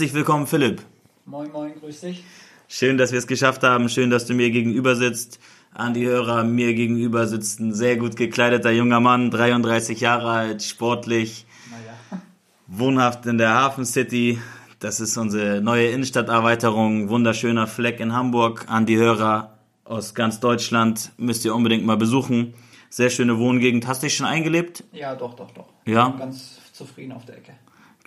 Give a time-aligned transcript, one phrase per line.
[0.00, 0.80] Herzlich willkommen, Philipp.
[1.26, 2.24] Moin, moin, grüß dich.
[2.68, 3.90] Schön, dass wir es geschafft haben.
[3.90, 5.38] Schön, dass du mir gegenüber sitzt.
[5.74, 10.62] An die Hörer, mir gegenüber sitzt ein sehr gut gekleideter junger Mann, 33 Jahre alt,
[10.62, 12.22] sportlich, Naja,
[12.66, 14.40] wohnhaft in der Hafen City.
[14.78, 18.64] Das ist unsere neue Innenstadterweiterung, wunderschöner Fleck in Hamburg.
[18.68, 22.54] An die Hörer aus ganz Deutschland müsst ihr unbedingt mal besuchen.
[22.88, 23.86] Sehr schöne Wohngegend.
[23.86, 24.82] Hast du dich schon eingelebt?
[24.92, 25.68] ja, doch, doch, doch.
[25.84, 26.08] Ja?
[26.08, 27.52] Bin Ganz zufrieden auf der Ecke.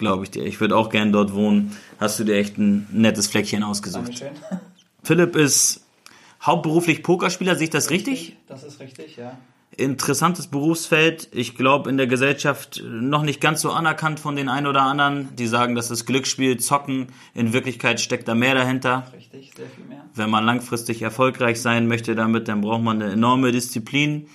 [0.03, 0.43] Glaube ich dir.
[0.45, 1.77] Ich würde auch gern dort wohnen.
[1.97, 4.03] Hast du dir echt ein nettes Fleckchen ausgesucht.
[4.03, 4.31] Dankeschön.
[5.03, 5.85] Philipp ist
[6.41, 8.35] hauptberuflich Pokerspieler, sehe ich das richtig?
[8.49, 9.37] Das ist richtig, ja.
[9.77, 11.29] Interessantes Berufsfeld.
[11.31, 15.33] Ich glaube, in der Gesellschaft noch nicht ganz so anerkannt von den ein oder anderen,
[15.37, 17.07] die sagen, das ist Glücksspiel, Zocken.
[17.33, 19.07] In Wirklichkeit steckt da mehr dahinter.
[19.15, 20.03] Richtig, sehr viel mehr.
[20.15, 24.27] Wenn man langfristig erfolgreich sein möchte damit, dann braucht man eine enorme Disziplin.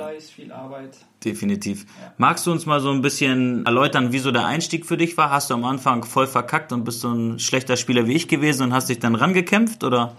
[0.00, 0.96] Da ist viel Arbeit.
[1.24, 1.84] Definitiv.
[2.00, 2.12] Ja.
[2.18, 5.30] Magst du uns mal so ein bisschen erläutern, wie so der Einstieg für dich war?
[5.30, 8.62] Hast du am Anfang voll verkackt und bist so ein schlechter Spieler wie ich gewesen
[8.62, 10.14] und hast dich dann rangekämpft oder?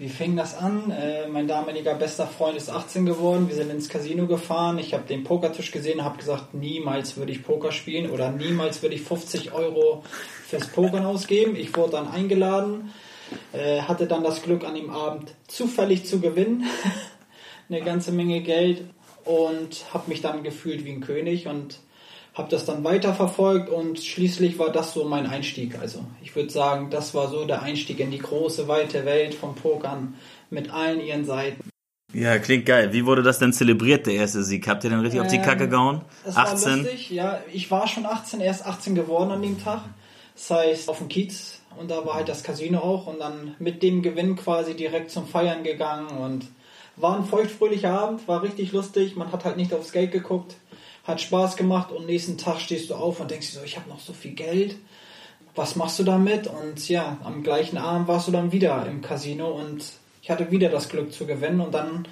[0.00, 0.90] Wie fing das an?
[0.90, 3.46] Äh, mein damaliger bester Freund ist 18 geworden.
[3.46, 4.80] Wir sind ins Casino gefahren.
[4.80, 8.82] Ich habe den Pokertisch gesehen und habe gesagt, niemals würde ich Poker spielen oder niemals
[8.82, 10.02] würde ich 50 Euro
[10.48, 11.54] fürs Pokern ausgeben.
[11.54, 12.90] Ich wurde dann eingeladen,
[13.52, 16.64] äh, hatte dann das Glück, an dem Abend zufällig zu gewinnen.
[17.68, 18.82] Eine ganze Menge Geld
[19.24, 21.80] und habe mich dann gefühlt wie ein König und
[22.34, 25.78] habe das dann weiterverfolgt und schließlich war das so mein Einstieg.
[25.78, 29.54] Also ich würde sagen, das war so der Einstieg in die große, weite Welt vom
[29.54, 30.14] Pokern
[30.48, 31.68] mit allen ihren Seiten.
[32.14, 32.92] Ja, klingt geil.
[32.92, 34.66] Wie wurde das denn zelebriert, der erste Sieg?
[34.68, 36.02] Habt ihr denn richtig auf die Ähm, Kacke gehauen?
[36.24, 36.78] Das war 18?
[36.82, 37.40] lustig, ja.
[37.52, 39.82] Ich war schon 18, erst 18 geworden an dem Tag.
[40.34, 43.82] Das heißt, auf dem Kiez und da war halt das Casino auch und dann mit
[43.82, 46.46] dem Gewinn quasi direkt zum Feiern gegangen und
[46.96, 49.16] war ein feuchtfröhlicher Abend, war richtig lustig.
[49.16, 50.56] Man hat halt nicht aufs Geld geguckt,
[51.04, 53.88] hat Spaß gemacht und nächsten Tag stehst du auf und denkst dir so, ich habe
[53.88, 54.76] noch so viel Geld.
[55.54, 56.46] Was machst du damit?
[56.46, 59.84] Und ja, am gleichen Abend warst du dann wieder im Casino und
[60.22, 62.06] ich hatte wieder das Glück zu gewinnen und dann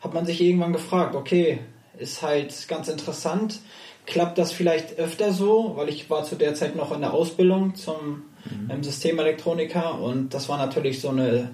[0.00, 1.58] hat man sich irgendwann gefragt, okay,
[1.98, 3.60] ist halt ganz interessant.
[4.06, 5.72] Klappt das vielleicht öfter so?
[5.76, 8.22] Weil ich war zu der Zeit noch in der Ausbildung zum
[8.70, 11.50] ähm, Systemelektroniker und das war natürlich so eine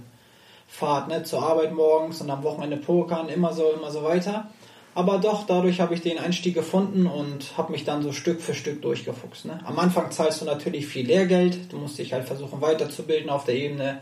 [0.72, 4.49] Fahrt ne, zur Arbeit morgens und am Wochenende pokern, immer so, immer so weiter.
[4.94, 8.55] Aber doch, dadurch habe ich den Einstieg gefunden und habe mich dann so Stück für
[8.55, 9.44] Stück durchgefuchst.
[9.44, 9.60] Ne?
[9.66, 13.55] Am Anfang zahlst du natürlich viel Lehrgeld, du musst dich halt versuchen weiterzubilden auf der
[13.55, 13.99] Ebene.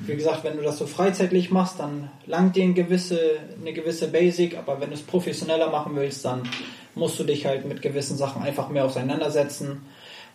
[0.00, 3.18] Wie gesagt, wenn du das so freizeitlich machst, dann langt dir eine gewisse,
[3.60, 6.48] eine gewisse Basic, aber wenn du es professioneller machen willst, dann
[6.94, 9.82] musst du dich halt mit gewissen Sachen einfach mehr auseinandersetzen.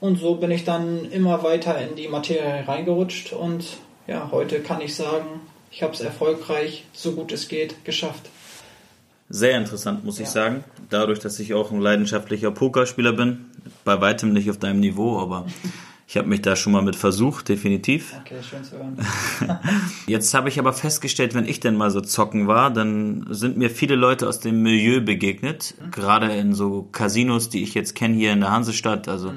[0.02, 4.82] Und so bin ich dann immer weiter in die Materie reingerutscht und ja, heute kann
[4.82, 5.42] ich sagen,
[5.78, 8.32] ich habe es erfolgreich, so gut es geht, geschafft.
[9.30, 10.32] Sehr interessant, muss ich Ja.
[10.32, 10.64] sagen.
[10.90, 13.46] Dadurch, dass ich auch ein leidenschaftlicher Pokerspieler bin.
[13.86, 15.46] Bei weitem nicht auf deinem Niveau, aber
[16.08, 18.16] ich habe mich da schon mal mit versucht, definitiv.
[18.22, 18.98] Okay, schön zu hören.
[20.08, 23.70] Jetzt habe ich aber festgestellt, wenn ich denn mal so zocken war, dann sind mir
[23.70, 25.76] viele Leute aus dem Milieu begegnet.
[25.92, 29.08] Gerade in so Casinos, die ich jetzt kenne hier in der Hansestadt.
[29.08, 29.32] Also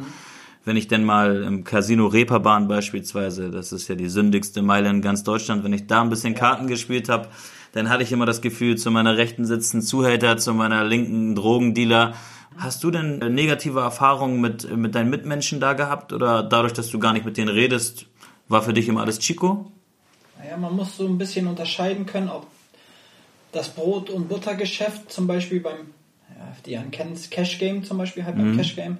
[0.70, 5.02] wenn ich denn mal im Casino Reeperbahn beispielsweise, das ist ja die sündigste Meile in
[5.02, 7.26] ganz Deutschland, wenn ich da ein bisschen Karten gespielt habe,
[7.72, 11.34] dann hatte ich immer das Gefühl, zu meiner rechten sitzt ein Zuhälter, zu meiner linken
[11.34, 12.14] Drogendealer.
[12.56, 16.88] Hast du denn äh, negative Erfahrungen mit, mit deinen Mitmenschen da gehabt oder dadurch, dass
[16.88, 18.06] du gar nicht mit denen redest,
[18.46, 19.72] war für dich immer alles Chico?
[20.38, 22.46] Naja, man muss so ein bisschen unterscheiden können, ob
[23.50, 25.94] das Brot- und Buttergeschäft zum Beispiel beim,
[26.28, 28.98] ja, die kennen Cash Game zum Beispiel, halt beim Cash Game.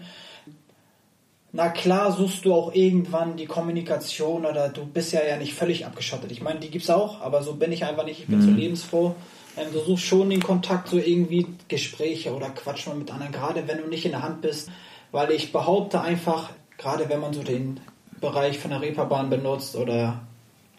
[1.53, 5.85] Na klar suchst du auch irgendwann die Kommunikation oder du bist ja ja nicht völlig
[5.85, 6.31] abgeschottet.
[6.31, 8.21] Ich meine, die gibt's auch, aber so bin ich einfach nicht.
[8.21, 9.17] Ich bin so lebensfroh.
[9.57, 13.67] Ähm, du suchst schon den Kontakt, so irgendwie Gespräche oder Quatsch mal mit anderen, gerade
[13.67, 14.71] wenn du nicht in der Hand bist.
[15.11, 17.81] Weil ich behaupte einfach, gerade wenn man so den
[18.21, 20.21] Bereich von der Reeperbahn benutzt oder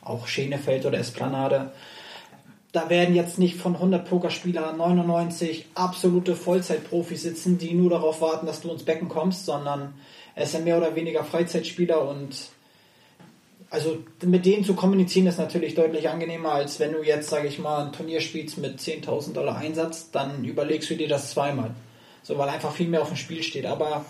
[0.01, 1.71] auch Schenefeld oder Esplanade,
[2.71, 8.45] da werden jetzt nicht von 100 Pokerspielern 99 absolute Vollzeitprofis sitzen, die nur darauf warten,
[8.45, 9.94] dass du ins Becken kommst, sondern
[10.35, 12.35] es sind mehr oder weniger Freizeitspieler und
[13.69, 17.57] also mit denen zu kommunizieren ist natürlich deutlich angenehmer, als wenn du jetzt, sage ich
[17.57, 21.71] mal, ein Turnier spielst mit 10.000 Dollar Einsatz, dann überlegst du dir das zweimal.
[22.21, 23.65] So, weil einfach viel mehr auf dem Spiel steht.
[23.65, 24.05] Aber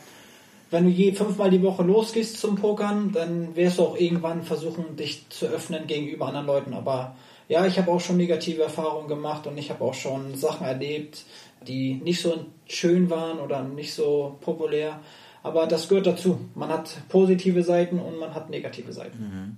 [0.71, 4.95] wenn du je fünfmal die Woche losgehst zum Pokern, dann wirst du auch irgendwann versuchen,
[4.95, 6.73] dich zu öffnen gegenüber anderen Leuten.
[6.73, 7.15] Aber
[7.47, 11.23] ja, ich habe auch schon negative Erfahrungen gemacht und ich habe auch schon Sachen erlebt,
[11.67, 15.01] die nicht so schön waren oder nicht so populär.
[15.43, 16.39] Aber das gehört dazu.
[16.55, 19.57] Man hat positive Seiten und man hat negative Seiten.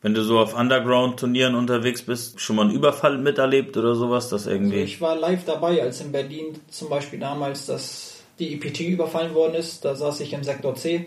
[0.00, 4.42] Wenn du so auf Underground-Turnieren unterwegs bist, schon mal einen Überfall miterlebt oder sowas, das
[4.42, 4.80] Also irgendwie.
[4.80, 9.54] ich war live dabei, als in Berlin zum Beispiel damals das, die EPT überfallen worden
[9.54, 9.84] ist.
[9.84, 11.06] Da saß ich im Sektor C.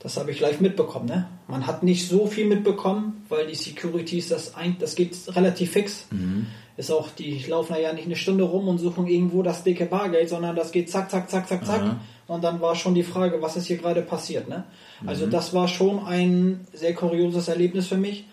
[0.00, 1.06] Das habe ich live mitbekommen.
[1.06, 1.28] Ne?
[1.48, 6.06] Man hat nicht so viel mitbekommen, weil die Securities, das, ein, das geht relativ fix.
[6.10, 6.46] Mhm.
[6.76, 10.28] Ist auch, die laufen ja nicht eine Stunde rum und suchen irgendwo das dicke Bargeld,
[10.28, 11.80] sondern das geht zack, zack, zack, zack, zack.
[11.80, 12.00] Aha.
[12.28, 14.48] Und dann war schon die Frage, was ist hier gerade passiert.
[14.48, 14.64] Ne?
[15.06, 18.26] Also das war schon ein sehr kurioses Erlebnis für mich.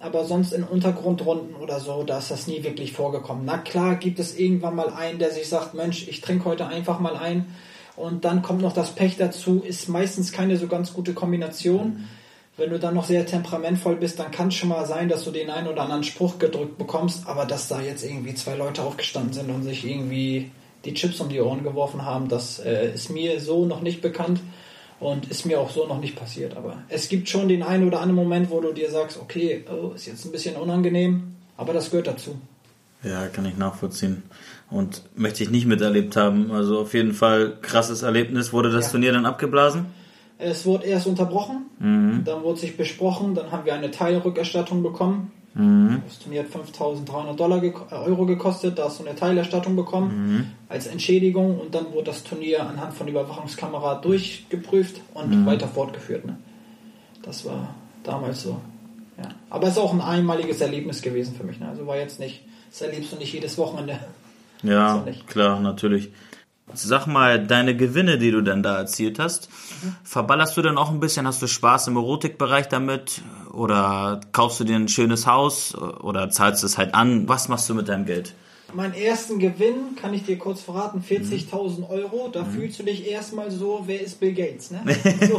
[0.00, 3.44] Aber sonst in Untergrundrunden oder so, da ist das nie wirklich vorgekommen.
[3.44, 6.98] Na klar gibt es irgendwann mal einen, der sich sagt, Mensch, ich trinke heute einfach
[7.00, 7.54] mal ein.
[7.96, 12.08] Und dann kommt noch das Pech dazu, ist meistens keine so ganz gute Kombination.
[12.56, 15.30] Wenn du dann noch sehr temperamentvoll bist, dann kann es schon mal sein, dass du
[15.30, 19.32] den einen oder anderen Spruch gedrückt bekommst, aber dass da jetzt irgendwie zwei Leute aufgestanden
[19.32, 20.50] sind und sich irgendwie
[20.84, 24.40] die Chips um die Ohren geworfen haben, das äh, ist mir so noch nicht bekannt
[25.00, 26.56] und ist mir auch so noch nicht passiert.
[26.56, 29.92] Aber es gibt schon den einen oder anderen Moment, wo du dir sagst, okay, oh,
[29.94, 32.36] ist jetzt ein bisschen unangenehm, aber das gehört dazu.
[33.02, 34.22] Ja, kann ich nachvollziehen.
[34.70, 36.50] Und möchte ich nicht miterlebt haben.
[36.50, 38.52] Also auf jeden Fall krasses Erlebnis.
[38.52, 38.90] Wurde das Ja.
[38.92, 39.86] Turnier dann abgeblasen?
[40.38, 41.66] Es wurde erst unterbrochen,
[42.24, 45.30] dann wurde sich besprochen, dann haben wir eine Teilrückerstattung bekommen.
[46.06, 50.52] Das Turnier hat 5.300 Dollar geko- äh, Euro gekostet, da hast du eine Teilerstattung bekommen
[50.68, 56.24] als Entschädigung und dann wurde das Turnier anhand von Überwachungskamera durchgeprüft und weiter fortgeführt.
[56.26, 56.36] Ne?
[57.22, 58.60] Das war damals so.
[59.16, 59.28] Ja.
[59.48, 61.60] Aber es ist auch ein einmaliges Erlebnis gewesen für mich.
[61.60, 61.68] Ne?
[61.68, 63.98] Also war jetzt nicht, das erlebst du nicht jedes Wochenende.
[64.62, 66.10] Ja, klar, natürlich.
[66.72, 69.50] Sag mal, deine Gewinne, die du dann da erzielt hast,
[70.04, 71.26] verballerst du dann auch ein bisschen?
[71.26, 73.20] Hast du Spaß im Erotikbereich damit?
[73.54, 75.74] Oder kaufst du dir ein schönes Haus?
[75.74, 77.28] Oder zahlst du es halt an?
[77.28, 78.34] Was machst du mit deinem Geld?
[78.72, 82.28] Meinen ersten Gewinn, kann ich dir kurz verraten, 40.000 Euro.
[82.32, 84.72] Da fühlst du dich erstmal so, wer ist Bill Gates?
[84.72, 84.82] Ne?
[85.20, 85.36] So,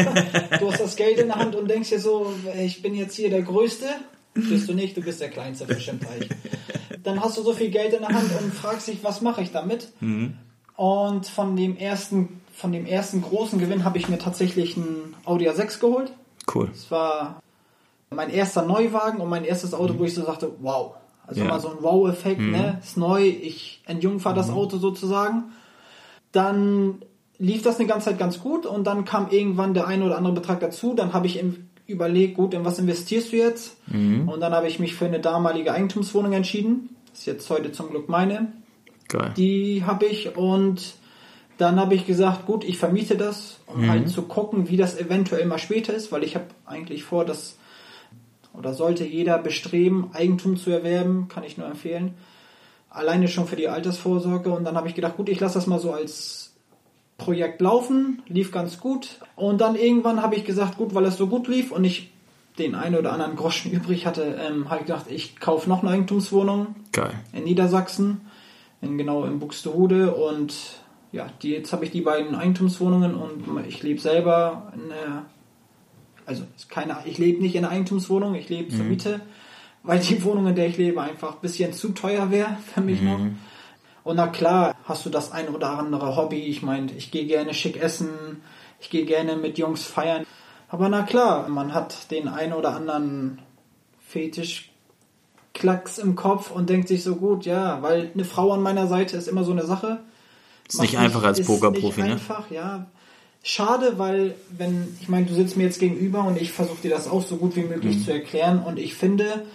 [0.59, 3.29] du hast das Geld in der Hand und denkst dir so, ich bin jetzt hier
[3.29, 3.88] der Größte.
[4.33, 6.29] Bist du nicht, du bist der kleinste Fisch im Teich.
[7.03, 9.51] Dann hast du so viel Geld in der Hand und fragst dich, was mache ich
[9.51, 9.89] damit?
[10.77, 15.50] Und von dem ersten, von dem ersten großen Gewinn habe ich mir tatsächlich ein Audi
[15.50, 16.12] A6 geholt.
[16.53, 16.69] Cool.
[16.71, 17.41] Das war
[18.15, 20.95] mein erster Neuwagen und mein erstes Auto, wo ich so sagte, wow.
[21.27, 21.47] Also Ja.
[21.47, 22.79] mal so ein Wow-Effekt, ne?
[22.83, 25.45] Ist neu, ich entjungfer das Auto sozusagen.
[26.31, 27.01] Dann
[27.38, 30.35] lief das eine ganze Zeit ganz gut und dann kam irgendwann der eine oder andere
[30.35, 30.94] Betrag dazu.
[30.94, 31.44] Dann habe ich
[31.88, 33.77] überlegt, gut, in was investierst du jetzt?
[34.27, 36.95] Und dann habe ich mich für eine damalige Eigentumswohnung entschieden.
[37.09, 38.53] Das ist jetzt heute zum Glück meine.
[39.07, 39.33] Geil.
[39.38, 40.95] Die habe ich und
[41.57, 45.45] dann habe ich gesagt, gut, ich vermiete das, um halt zu gucken, wie das eventuell
[45.45, 47.57] mal später ist, weil ich habe eigentlich vor, dass
[48.57, 52.13] oder sollte jeder bestreben, Eigentum zu erwerben, kann ich nur empfehlen.
[52.90, 55.80] Alleine schon für die Altersvorsorge und dann habe ich gedacht, gut, ich lasse das mal
[55.80, 56.54] so als
[57.18, 61.28] Projekt laufen, lief ganz gut und dann irgendwann habe ich gesagt, gut, weil es so
[61.28, 62.12] gut lief und ich
[62.57, 65.92] den einen oder anderen Groschen übrig hatte, ähm, habe ich gedacht, ich kaufe noch eine
[65.92, 67.13] Eigentumswohnung Geil.
[67.34, 68.22] in Niedersachsen,
[68.81, 70.56] in, genau in Buxtehude und
[71.12, 75.25] ja, die, jetzt habe ich die beiden Eigentumswohnungen und ich lebe selber in einer,
[76.25, 79.22] also ist keine, ich lebe nicht in einer Eigentumswohnung, ich lebe zur Miete,
[79.83, 83.01] weil die Wohnung, in der ich lebe, einfach ein bisschen zu teuer wäre für mich
[83.01, 83.19] noch.
[84.04, 86.42] Und na klar, hast du das ein oder andere Hobby.
[86.44, 88.42] Ich meine, ich gehe gerne schick essen,
[88.80, 90.25] ich gehe gerne mit Jungs feiern.
[90.69, 93.41] Aber na klar, man hat den einen oder anderen
[94.08, 94.72] Fetisch
[95.53, 99.17] Klacks im Kopf und denkt sich so gut, ja, weil eine Frau an meiner Seite
[99.17, 100.01] ist immer so eine Sache.
[100.67, 102.13] Ist nicht Macht einfach als Pokerprofi, nicht ne?
[102.13, 102.88] einfach, ja.
[103.48, 107.08] Schade, weil wenn, ich meine, du sitzt mir jetzt gegenüber und ich versuche dir das
[107.08, 108.04] auch so gut wie möglich Mhm.
[108.04, 109.46] zu erklären und ich finde,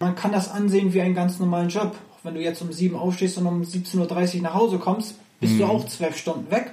[0.00, 1.92] man kann das ansehen wie einen ganz normalen Job.
[2.12, 5.54] Auch Wenn du jetzt um sieben aufstehst und um 17.30 Uhr nach Hause kommst, bist
[5.54, 5.58] Mhm.
[5.58, 6.72] du auch zwölf Stunden weg.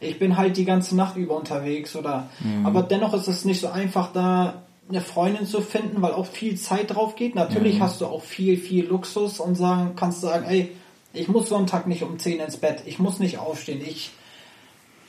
[0.00, 2.64] Ich bin halt die ganze Nacht über unterwegs oder, Mhm.
[2.64, 6.56] aber dennoch ist es nicht so einfach da eine Freundin zu finden, weil auch viel
[6.58, 7.34] Zeit drauf geht.
[7.34, 10.72] Natürlich hast du auch viel, viel Luxus und sagen, kannst sagen, ey,
[11.12, 14.10] ich muss Sonntag nicht um 10 ins Bett, ich muss nicht aufstehen, ich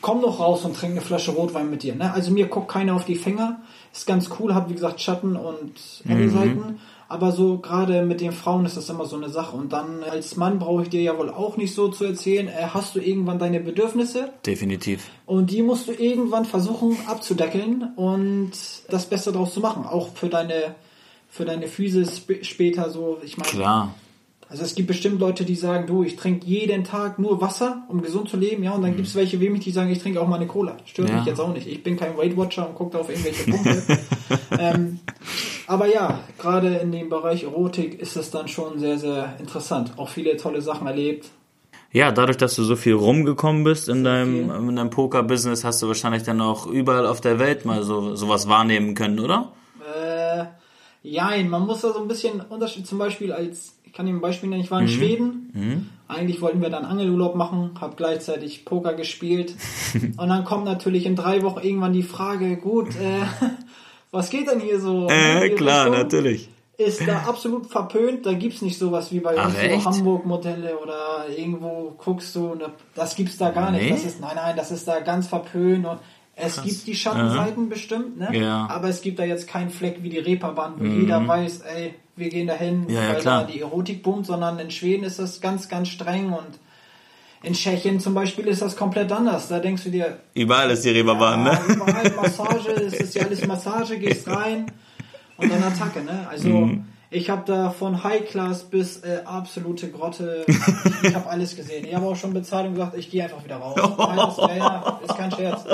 [0.06, 1.96] komm noch raus und trink eine Flasche Rotwein mit dir.
[1.96, 2.14] Ne?
[2.14, 3.62] Also mir guckt keiner auf die Finger.
[3.92, 5.74] Ist ganz cool, hat wie gesagt Schatten und
[6.06, 6.80] helle Seiten.
[7.08, 9.58] Aber so gerade mit den Frauen ist das immer so eine Sache.
[9.58, 12.68] Und dann als Mann brauche ich dir ja wohl auch nicht so zu erzählen, äh,
[12.72, 15.08] hast du irgendwann deine Bedürfnisse Definitiv.
[15.26, 18.52] und die musst du irgendwann versuchen abzudeckeln und
[18.90, 19.88] das Beste draus zu machen.
[19.88, 20.76] Auch für deine
[21.30, 23.18] für deine Physis sp später so.
[23.24, 23.96] Ich meine, Klar.
[24.50, 28.02] Also es gibt bestimmt Leute, die sagen, du, ich trinke jeden Tag nur Wasser, um
[28.02, 30.22] gesund zu leben, ja, und dann gibt es welche wie mich, die sagen, ich trinke
[30.22, 30.78] auch mal eine Cola.
[30.86, 31.16] Stört Ja.
[31.18, 31.68] mich jetzt auch nicht.
[31.68, 33.82] Ich bin kein Weight Watcher und gucke da auf irgendwelche Punkte.
[34.60, 35.00] ähm,
[35.68, 39.94] aber ja, gerade in dem Bereich Erotik ist es dann schon sehr, sehr interessant.
[39.98, 41.30] Auch viele tolle Sachen erlebt.
[41.92, 45.88] Ja, dadurch, dass du so viel rumgekommen bist in deinem, in deinem Poker-Business, hast du
[45.88, 49.54] wahrscheinlich dann auch überall auf der Welt mal so sowas wahrnehmen können, oder?
[49.96, 50.44] Äh,
[51.04, 54.50] jein, man muss da so ein bisschen Unterschied, zum Beispiel als kann Ihnen ein Beispiel
[54.50, 54.62] nennen.
[54.62, 55.90] Ich war in Schweden.
[56.08, 59.56] Eigentlich wollten wir dann Angelurlaub machen, habe gleichzeitig Poker gespielt.
[60.18, 63.22] und dann kommt natürlich in drei Wochen irgendwann die Frage, gut, äh,
[64.12, 65.08] was geht denn hier so?
[65.10, 66.50] Äh, Die klar, Richtung natürlich.
[66.78, 68.26] Ist da absolut verpönt.
[68.26, 69.90] Da gibt's nicht sowas wie bei Ach, uns so?
[69.90, 73.80] Hamburg-Modelle oder irgendwo guckst du, ne, das gibt's da gar Nee?
[73.80, 73.94] nicht.
[73.94, 76.00] Das ist, nein, nein, das ist da ganz verpönt und
[76.36, 78.30] es gibt die Schattenseiten bestimmt, ne?
[78.38, 78.68] Ja.
[78.70, 82.30] Aber es gibt da jetzt keinen Fleck wie die Reeperbahn, wo jeder weiß, ey, wir
[82.30, 82.90] gehen dahin.
[82.90, 83.46] Ja, ja, weil klar.
[83.46, 86.60] da die Erotik boomt, sondern in Schweden ist das ganz, ganz streng und
[87.44, 89.48] in Tschechien zum Beispiel ist das komplett anders.
[89.50, 91.60] Da denkst du dir, Überall ist die Reeperbahn, ja, ne?
[91.76, 94.66] überall Massage, es ist ja alles Massage, gehst rein
[95.38, 96.28] und dann Attacke, ne?
[96.30, 96.86] Also Mhm.
[97.12, 100.56] ich habe da von High Class bis äh, absolute Grotte, ich,
[101.10, 101.86] ich habe alles gesehen.
[101.86, 103.76] Ich habe auch schon bezahlt und gesagt, ich gehe einfach wieder raus.
[103.96, 105.66] Behalt das Geld, ja, ist kein Scherz.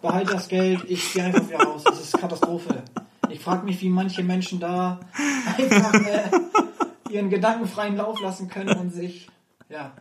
[0.00, 1.82] Behalt das Geld, ich gehe einfach wieder raus.
[1.84, 2.82] Das ist Katastrophe.
[3.30, 5.00] Ich frage mich, wie manche Menschen da
[5.56, 6.30] einfach äh,
[7.12, 9.28] ihren gedankenfreien Lauf lassen können und sich,
[9.70, 9.92] ja,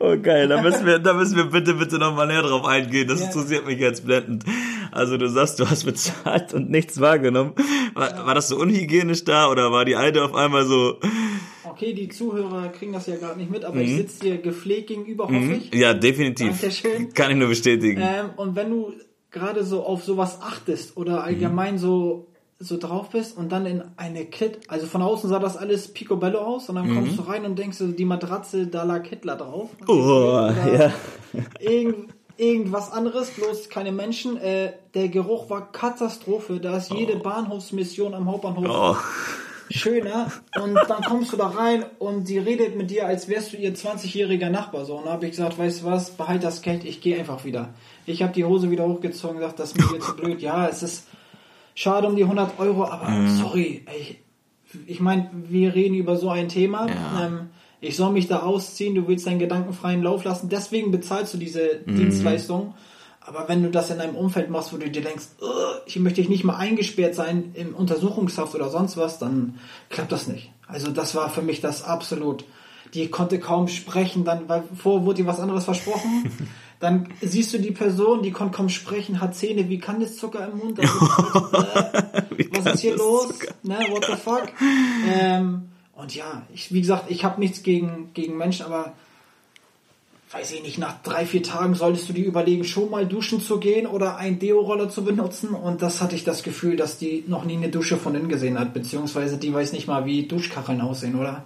[0.00, 3.06] Oh geil, da müssen wir, da müssen wir bitte, bitte nochmal näher drauf eingehen.
[3.08, 3.26] Das Ja.
[3.26, 4.44] interessiert mich jetzt blendend.
[4.90, 7.52] Also du sagst, du hast bezahlt und nichts wahrgenommen.
[7.94, 10.98] War, war das so unhygienisch da oder war die alte auf einmal so,
[11.64, 13.82] Okay, die Zuhörer kriegen das ja gerade nicht mit, aber Mhm.
[13.82, 15.72] ich sitze dir gepflegt gegenüber, hoffe ich.
[15.74, 16.60] ja, definitiv.
[16.60, 17.12] Dankeschön.
[17.14, 18.00] Kann ich nur bestätigen.
[18.02, 18.92] Ähm, und wenn du
[19.30, 21.78] gerade so auf sowas achtest oder allgemein Mhm.
[21.78, 22.26] so,
[22.60, 26.40] so drauf bist und dann in eine Kit, also von außen sah das alles picobello
[26.40, 29.70] aus und dann kommst du rein und denkst, so, die Matratze, da lag Hitler drauf.
[29.80, 29.88] Mhm.
[29.88, 30.92] Oh, ja.
[31.60, 34.36] Irgend, irgendwas anderes, bloß keine Menschen.
[34.38, 36.58] Äh, der Geruch war Katastrophe.
[36.58, 38.96] Da ist jede Bahnhofsmission am Hauptbahnhof Oh.
[39.70, 43.56] schöner und dann kommst du da rein und die redet mit dir, als wärst du
[43.56, 44.84] ihr 20-jähriger Nachbar.
[44.84, 47.44] So, und dann habe ich gesagt, weißt du was, behalt das Geld, ich gehe einfach
[47.44, 47.68] wieder.
[48.06, 50.40] Ich habe die Hose wieder hochgezogen und gesagt, das ist mir hier zu blöd.
[50.40, 51.06] Ja, es ist
[51.78, 54.16] schade um die 100 Euro, aber sorry, ey,
[54.86, 56.88] ich meine, wir reden über so ein Thema.
[56.88, 57.26] Ja.
[57.26, 61.38] Ähm, ich soll mich da ausziehen, du willst deinen gedankenfreien Lauf lassen, deswegen bezahlst du
[61.38, 62.74] diese Dienstleistung.
[63.20, 65.48] Aber wenn du das in einem Umfeld machst, wo du dir denkst, "Ugh,
[65.86, 70.50] ich möchte nicht mal eingesperrt sein im Untersuchungshaft oder sonst was, dann klappt das nicht.
[70.66, 72.44] Also das war für mich das absolut.
[72.94, 76.30] Die konnte kaum sprechen, dann weil vorher wurde ihr was anderes versprochen.
[76.80, 80.78] Dann siehst du die Person, die konnte kaum sprechen, hat Zähne wie Kandiszucker im Mund.
[80.78, 83.34] Dann denkst du, äh, was ist hier los?
[83.64, 84.52] Ne, what the fuck?
[85.12, 88.92] Ähm, und ja, ich, wie gesagt, ich habe nichts gegen, gegen Menschen, aber
[90.30, 93.58] weiß ich nicht, nach drei, vier Tagen solltest du dir überlegen, schon mal duschen zu
[93.58, 95.48] gehen oder einen Deo-Roller zu benutzen.
[95.50, 98.58] Und das hatte ich das Gefühl, dass die noch nie eine Dusche von innen gesehen
[98.58, 101.44] hat, beziehungsweise die weiß nicht mal, wie Duschkacheln aussehen, oder?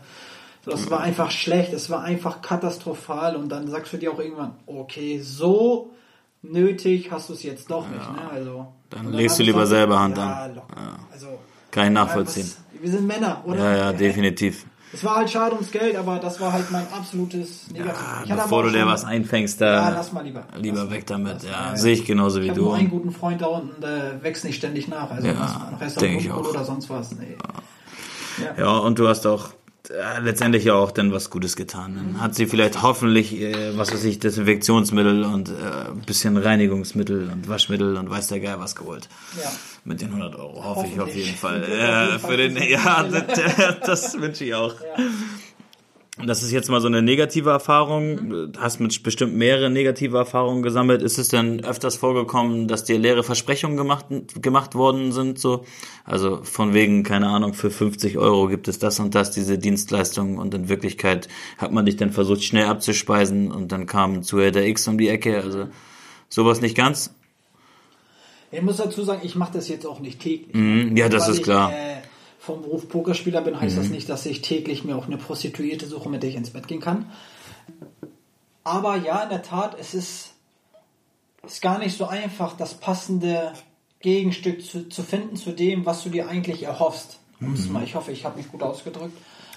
[0.64, 4.52] Das war einfach schlecht, es war einfach katastrophal und dann sagst du dir auch irgendwann,
[4.66, 5.90] okay, so
[6.42, 8.30] nötig hast du es jetzt doch nicht, ne?
[8.32, 10.54] Also, Dann und legst du ich lieber dann- selber Hand ja, an.
[10.56, 10.62] Ja.
[11.12, 11.26] Also,
[11.70, 12.46] Kann ich ja, nachvollziehen.
[12.46, 13.58] was, wir sind Männer, oder?
[13.58, 14.66] Ja, ja, definitiv.
[14.94, 17.94] Es war halt schade ums Geld, aber das war halt mein absolutes Negativ.
[18.24, 20.44] Ich hatte aber bevor du dir was einfängst, Ja, da lass mal lieber.
[20.58, 21.42] lieber Lass weg damit.
[21.44, 22.66] Ja, sehe ich genauso Ich wie habe du.
[22.66, 25.10] nur einen guten Freund da unten, der wächst nicht ständig nach.
[25.10, 26.46] Also Ja, was man Rest denk ich auch.
[26.46, 27.12] oder sonst was.
[27.12, 27.36] Nee.
[28.58, 29.48] Ja, und du hast auch
[29.92, 31.94] äh, letztendlich ja auch dann was Gutes getan.
[31.96, 37.30] Dann hat sie vielleicht hoffentlich, äh, was weiß ich, Desinfektionsmittel und äh, ein bisschen Reinigungsmittel
[37.30, 39.08] und Waschmittel und weiß der Geil was geholt.
[39.42, 39.50] Ja.
[39.84, 41.66] Mit den 100 Euro hoffe ich auf jeden Fall.
[41.68, 44.74] Ja, Fall für den, ja, das, das wünsche ich auch.
[44.80, 45.04] Ja.
[46.18, 48.52] Und das ist jetzt mal so eine negative Erfahrung.
[48.52, 51.00] Du hast mit bestimmt mehrere negative Erfahrungen gesammelt.
[51.00, 54.04] Ist es denn öfters vorgekommen, dass dir leere Versprechungen gemacht,
[54.34, 55.38] gemacht worden sind?
[55.38, 55.64] So,
[56.04, 60.36] also von wegen, keine Ahnung, für 50 Euro gibt es das und das, diese Dienstleistung
[60.36, 64.86] und in Wirklichkeit hat man dich dann versucht, schnell abzuspeisen und dann kam Zuhälter X
[64.88, 65.40] um die Ecke.
[65.40, 65.68] Also
[66.28, 67.14] sowas nicht ganz.
[68.50, 70.54] Ich muss dazu sagen, ich mache das jetzt auch nicht täglich.
[70.54, 71.72] Mhm, ja, das ist ich, klar.
[71.72, 72.01] Äh,
[72.44, 76.08] vom Beruf Pokerspieler bin, heißt das nicht, dass ich täglich mir auch eine Prostituierte suche,
[76.08, 77.08] mit der ich ins Bett gehen kann.
[78.64, 80.32] Aber ja, in der Tat, es ist,
[81.46, 83.52] ist gar nicht so einfach, das passende
[84.00, 87.20] Gegenstück zu, zu finden zu dem, was du dir eigentlich erhoffst.
[87.70, 89.16] Mal, ich hoffe, ich habe mich gut ausgedrückt.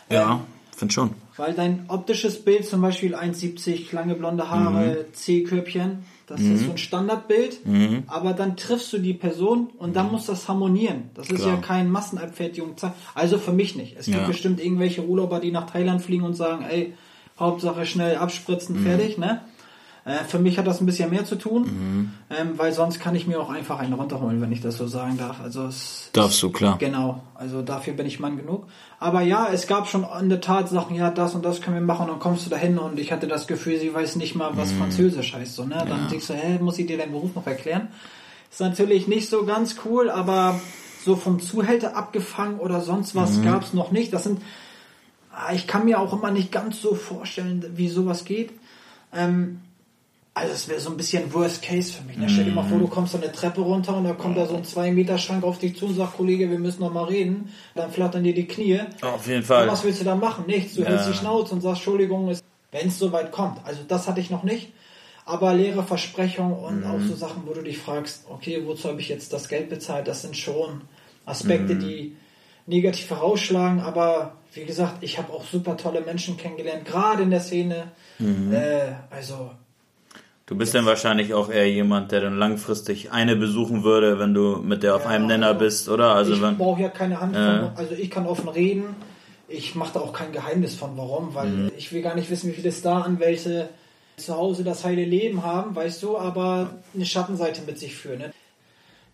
[0.09, 1.15] Ähm, Ja, find schon.
[1.37, 6.77] Weil dein optisches Bild, zum Beispiel 1,70, lange blonde Haare, C-Körbchen, das ist so ein
[6.77, 7.59] Standardbild,
[8.07, 11.09] aber dann triffst du die Person und dann muss das harmonieren.
[11.13, 11.55] Das ist Klar.
[11.55, 12.75] ja kein Massenabfertigung.
[13.13, 13.95] Also für mich nicht.
[13.99, 14.25] Es gibt Ja.
[14.27, 16.93] bestimmt irgendwelche Urlauber, die nach Thailand fliegen und sagen, ey,
[17.39, 19.41] Hauptsache schnell abspritzen, fertig, ne?
[20.05, 23.25] Äh, für mich hat das ein bisschen mehr zu tun, ähm, weil sonst kann ich
[23.25, 25.41] mir auch einfach einen runterholen, wenn ich das so sagen darf.
[25.41, 26.77] Also es Darfst du, klar.
[26.77, 28.67] Genau, also dafür bin ich Mann genug.
[28.99, 31.81] Aber ja, es gab schon in der Tat Sachen, ja, das und das können wir
[31.81, 34.51] machen und dann kommst du dahin und ich hatte das Gefühl, sie weiß nicht mal,
[34.55, 35.55] was Französisch heißt.
[35.55, 35.83] So, ne?
[35.89, 37.87] Dann denkst du, hä, muss ich dir deinen Beruf noch erklären?
[38.51, 40.59] Ist natürlich nicht so ganz cool, aber
[41.03, 44.13] so vom Zuhälter abgefangen oder sonst was gab's noch nicht.
[44.13, 44.39] Das sind
[45.35, 48.51] Ah, Ich kann mir auch immer nicht ganz so vorstellen, wie sowas geht.
[49.13, 49.59] Ähm,
[50.37, 52.17] also es wäre so ein bisschen Worst Case für mich.
[52.17, 52.27] Ne?
[52.29, 54.57] Stell dir mal vor, du kommst so eine Treppe runter und da kommt da so
[54.57, 57.53] ein 2-Meter-Schrank auf dich zu und sagt, Kollege, wir müssen noch mal reden.
[57.73, 58.81] Dann flattern dir die Knie.
[59.01, 59.65] Auf jeden Und Fall.
[59.69, 60.43] was willst du da machen?
[60.45, 60.75] Nichts.
[60.75, 62.27] Du hältst die Schnauze und sagst, Entschuldigung,
[62.71, 63.65] wenn es soweit kommt.
[63.65, 64.73] Also das hatte ich noch nicht.
[65.23, 69.07] Aber leere Versprechungen und auch so Sachen, wo du dich fragst, okay, wozu habe ich
[69.07, 70.05] jetzt das Geld bezahlt?
[70.09, 70.81] Das sind schon
[71.25, 72.17] Aspekte, die
[72.67, 73.79] negativ herausschlagen.
[73.79, 77.91] Aber wie gesagt, ich habe auch super tolle Menschen kennengelernt, gerade in der Szene.
[78.19, 79.51] Äh, also
[80.47, 84.57] Du bist dann wahrscheinlich auch eher jemand, der dann langfristig eine besuchen würde, wenn du
[84.57, 86.13] mit der auf einem Nenner bist, oder?
[86.13, 87.61] Also ich brauche ja keine Hand Ja.
[87.61, 88.95] von, also ich kann offen reden.
[89.47, 91.71] Ich mache da auch kein Geheimnis von, warum, weil Mhm.
[91.77, 93.69] ich will gar nicht wissen, wie viele Star-Anwälte
[94.17, 98.19] zu Hause das heile Leben haben, weißt du, aber eine Schattenseite mit sich führen.
[98.19, 98.31] Ne?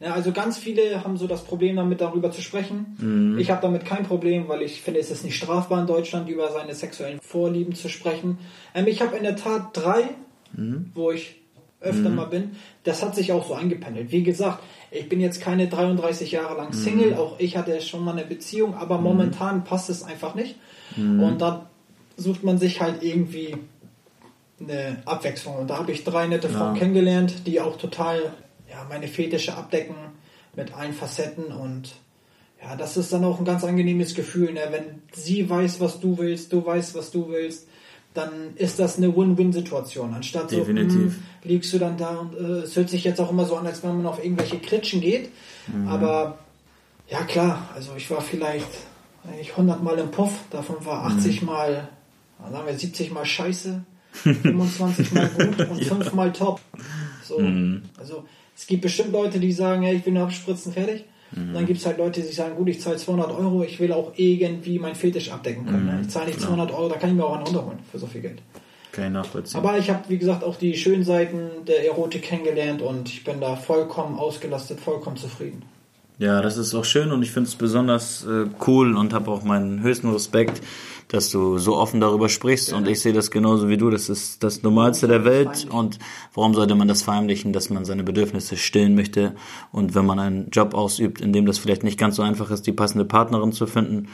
[0.01, 2.97] Ja, also ganz viele haben so das Problem damit, darüber zu sprechen.
[2.99, 3.39] Mhm.
[3.39, 6.51] Ich habe damit kein Problem, weil ich finde, es ist nicht strafbar in Deutschland, über
[6.51, 8.37] seine sexuellen Vorlieben zu sprechen.
[8.75, 10.09] Ähm, ich habe in der Tat drei,
[10.53, 10.91] Mhm.
[10.93, 11.41] wo ich
[11.79, 12.51] öfter mal bin.
[12.83, 14.11] Das hat sich auch so eingependelt.
[14.11, 18.11] Wie gesagt, ich bin jetzt keine 33 Jahre lang Single, auch ich hatte schon mal
[18.11, 20.57] eine Beziehung, aber momentan passt es einfach nicht.
[20.95, 21.61] Und dann
[22.17, 23.57] sucht man sich halt irgendwie
[24.59, 25.55] eine Abwechslung.
[25.55, 28.33] Und da habe ich drei nette Frauen kennengelernt, die auch total
[28.69, 29.95] ja, meine Fetische abdecken
[30.55, 31.93] mit allen Facetten und
[32.61, 34.61] ja, das ist dann auch ein ganz angenehmes Gefühl, ne?
[34.69, 37.67] wenn sie weiß, was du willst, du weißt, was du willst,
[38.13, 40.13] dann ist das eine Win-Win-Situation.
[40.13, 40.95] Anstatt so, Definitiv.
[40.95, 43.65] hm, liegst du dann da und äh, es hört sich jetzt auch immer so an,
[43.65, 45.29] als wenn man auf irgendwelche Kritschen geht.
[45.87, 46.39] Aber
[47.09, 48.67] ja klar, also ich war vielleicht
[49.23, 51.89] eigentlich 100 Mal im Puff, davon war 80 Mal,
[52.51, 56.59] sagen wir 70 Mal scheiße, 25 Mal gut und 5 Mal top.
[57.23, 57.37] So,
[57.99, 58.25] also
[58.55, 61.05] es gibt bestimmt Leute, die sagen, ja, ich will nur abspritzen, fertig.
[61.35, 63.93] Und dann gibt es halt Leute, die sagen, gut, ich zahle 200 Euro, ich will
[63.93, 65.85] auch irgendwie mein Fetisch abdecken können.
[65.85, 65.99] ne?
[66.01, 68.21] Ich zahle nicht 200 Euro, da kann ich mir auch einen runterholen für so viel
[68.21, 68.41] Geld.
[68.91, 69.57] Kann ich nachvollziehen.
[69.57, 73.39] Aber ich habe, wie gesagt, auch die schönen Seiten der Erotik kennengelernt und ich bin
[73.39, 75.63] da vollkommen ausgelastet, vollkommen zufrieden.
[76.17, 79.43] Ja, das ist auch schön und ich finde es besonders äh, cool und habe auch
[79.43, 80.61] meinen höchsten Respekt,
[81.11, 83.89] dass du so offen darüber sprichst und ich sehe das genauso wie du.
[83.89, 85.99] Das ist das Normalste der Welt und
[86.33, 89.35] warum sollte man das verheimlichen, dass man seine Bedürfnisse stillen möchte
[89.73, 92.65] und wenn man einen Job ausübt, in dem das vielleicht nicht ganz so einfach ist,
[92.65, 94.07] die passende Partnerin zu finden,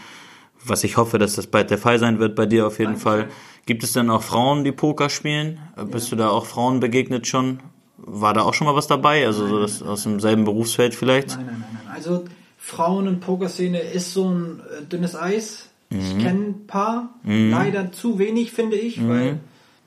[0.65, 3.27] was ich hoffe, dass das bald der Fall sein wird bei dir auf jeden Fall.
[3.67, 5.60] Gibt es denn auch Frauen, die Poker spielen?
[5.91, 7.60] Bist du da auch Frauen begegnet schon?
[7.97, 9.25] War da auch schon mal was dabei?
[9.25, 11.29] Also so das aus demselben Berufsfeld vielleicht?
[11.29, 11.95] Nein, nein, nein, nein.
[11.95, 12.25] Also
[12.57, 15.69] Frauen- und Pokerszene ist so ein äh, dünnes Eis.
[15.89, 19.39] Ich kenne ein paar, leider zu wenig, finde ich, weil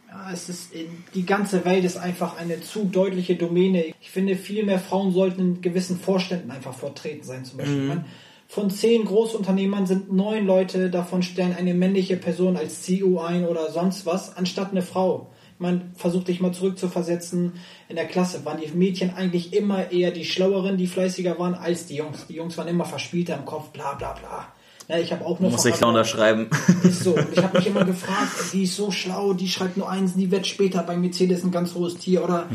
[0.08, 0.70] ja, es ist
[1.14, 3.84] die ganze Welt ist einfach eine zu deutliche Domäne.
[4.00, 7.44] Ich finde, viel mehr Frauen sollten in gewissen Vorständen einfach vertreten sein.
[7.44, 7.82] Zum Beispiel.
[7.82, 8.04] Man,
[8.48, 13.70] von zehn Großunternehmern sind neun Leute, davon stellen eine männliche Person als CEO ein oder
[13.70, 15.30] sonst was, anstatt eine Frau.
[15.58, 17.52] Man versucht dich mal zurückzuversetzen.
[17.88, 21.86] In der Klasse waren die Mädchen eigentlich immer eher die Schlaueren, die fleißiger waren, als
[21.86, 22.26] die Jungs.
[22.26, 24.48] Die Jungs waren immer verspielter im Kopf, bla bla bla.
[24.88, 26.48] Ja, ich habe auch nur Muss ich da unterschreiben.
[26.82, 27.16] ist so.
[27.32, 30.46] Ich habe mich immer gefragt, die ist so schlau, die schreibt nur eins, die wird
[30.46, 32.46] später bei Mercedes ein ganz hohes Tier oder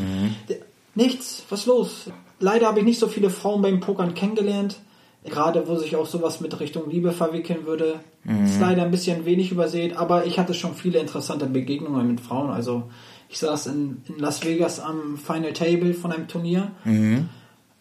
[0.49, 0.59] D-
[0.95, 1.43] nichts.
[1.49, 2.09] Was los?
[2.39, 4.77] Leider habe ich nicht so viele Frauen beim Pokern kennengelernt.
[5.23, 8.01] Gerade wo sich auch sowas mit Richtung Liebe verwickeln würde.
[8.45, 12.51] Ist leider ein bisschen wenig übersät, aber ich hatte schon viele interessante Begegnungen mit Frauen.
[12.51, 12.83] Also
[13.29, 16.71] ich saß in, in Las Vegas am Final Table von einem Turnier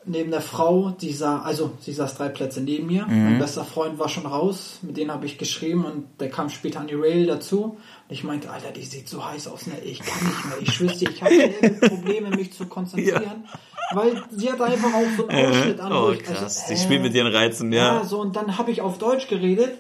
[0.07, 3.07] neben der Frau, die sah, also sie saß drei Plätze neben mir.
[3.07, 6.81] Mein bester Freund war schon raus, mit denen habe ich geschrieben und der kam später
[6.81, 7.63] an die Rail dazu.
[7.65, 7.77] Und
[8.09, 9.75] ich meinte, Alter, die sieht so heiß aus, ne?
[9.85, 13.45] ich kann nicht mehr, ich schwöre ich habe Probleme, mich zu konzentrieren.
[13.93, 15.93] Weil sie hat einfach auch so einen Ausschnitt an.
[15.93, 16.67] Oh, ich- also, krass.
[16.69, 17.97] Die äh, spielt mit ihren Reizen, ja.
[17.99, 19.73] ja, so und dann habe ich auf Deutsch geredet.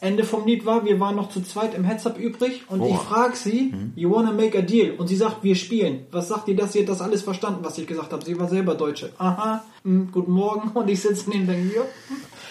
[0.00, 3.34] Ende vom Lied war, wir waren noch zu zweit im Heads-Up übrig und ich frage
[3.34, 4.92] sie, you wanna make a deal?
[4.96, 6.06] Und sie sagt, wir spielen.
[6.12, 6.72] Was sagt ihr das?
[6.72, 8.24] Sie hat das alles verstanden, was ich gesagt habe.
[8.24, 9.12] Sie war selber Deutsche.
[9.18, 10.68] Aha, hm, guten Morgen.
[10.74, 11.84] Und ich sitze neben der mir.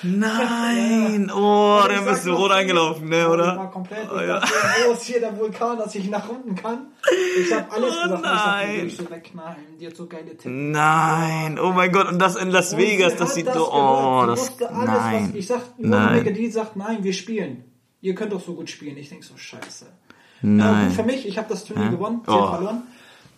[0.03, 3.69] Nein, oh, Ich dann bist du rot eingelaufen, ne, Ich war oder?
[3.73, 4.03] komplett.
[4.05, 4.39] Ich Oh, ja.
[4.39, 4.53] dachte,
[4.87, 6.87] wo ist hier der Vulkan, dass ich nach unten kann?
[7.39, 8.21] Ich habe alles Oh, gesagt.
[8.23, 8.85] nein.
[8.87, 9.55] Ich ich wegknallen.
[9.79, 10.45] Die hat so geile Tipps.
[10.45, 14.87] Nein, oh mein Gott, und das in Las Vegas, das sieht so, oh, das, alles,
[14.87, 17.63] nein, ich sag, nein, die sagt, nein, wir spielen.
[18.01, 18.97] Ihr könnt doch so gut spielen.
[18.97, 19.85] Ich denk so, scheiße.
[20.43, 20.87] Nein.
[20.89, 21.91] gut für mich, ich habe das Turnier Ja?
[21.91, 22.47] gewonnen, sie Oh.
[22.47, 22.83] verloren.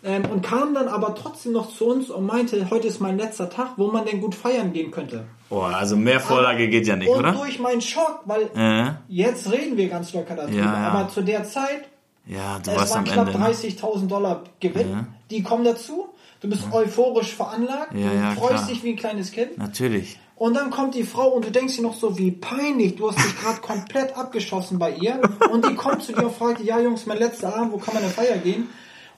[0.02, 3.50] Ähm, und kam dann aber trotzdem noch zu uns und meinte, heute ist mein letzter
[3.50, 5.26] Tag, wo man denn gut feiern gehen könnte.
[5.50, 7.34] Oh, also mehr Vorlage geht ja nicht, und oder?
[7.34, 10.88] durch meinen Schock, weil Äh, jetzt reden wir ganz locker darüber, Ja, ja.
[10.90, 11.90] aber zu der Zeit,
[12.26, 13.40] ja, du es warst waren am knapp Ende.
[13.40, 13.46] ne?
[13.50, 16.08] 30.000 Dollar Gewinn, die kommen dazu.
[16.42, 18.68] Du bist euphorisch veranlagt, Ja, du ja, freust klar.
[18.70, 19.58] dich wie ein kleines Kind.
[19.58, 20.18] Natürlich.
[20.38, 23.18] Und dann kommt die Frau und du denkst dir noch so, wie peinlich, du hast
[23.18, 25.20] dich gerade komplett abgeschossen bei ihr.
[25.52, 28.04] Und die kommt zu dir und fragt, ja Jungs, mein letzter Abend, wo kann man
[28.04, 28.70] in Feier gehen?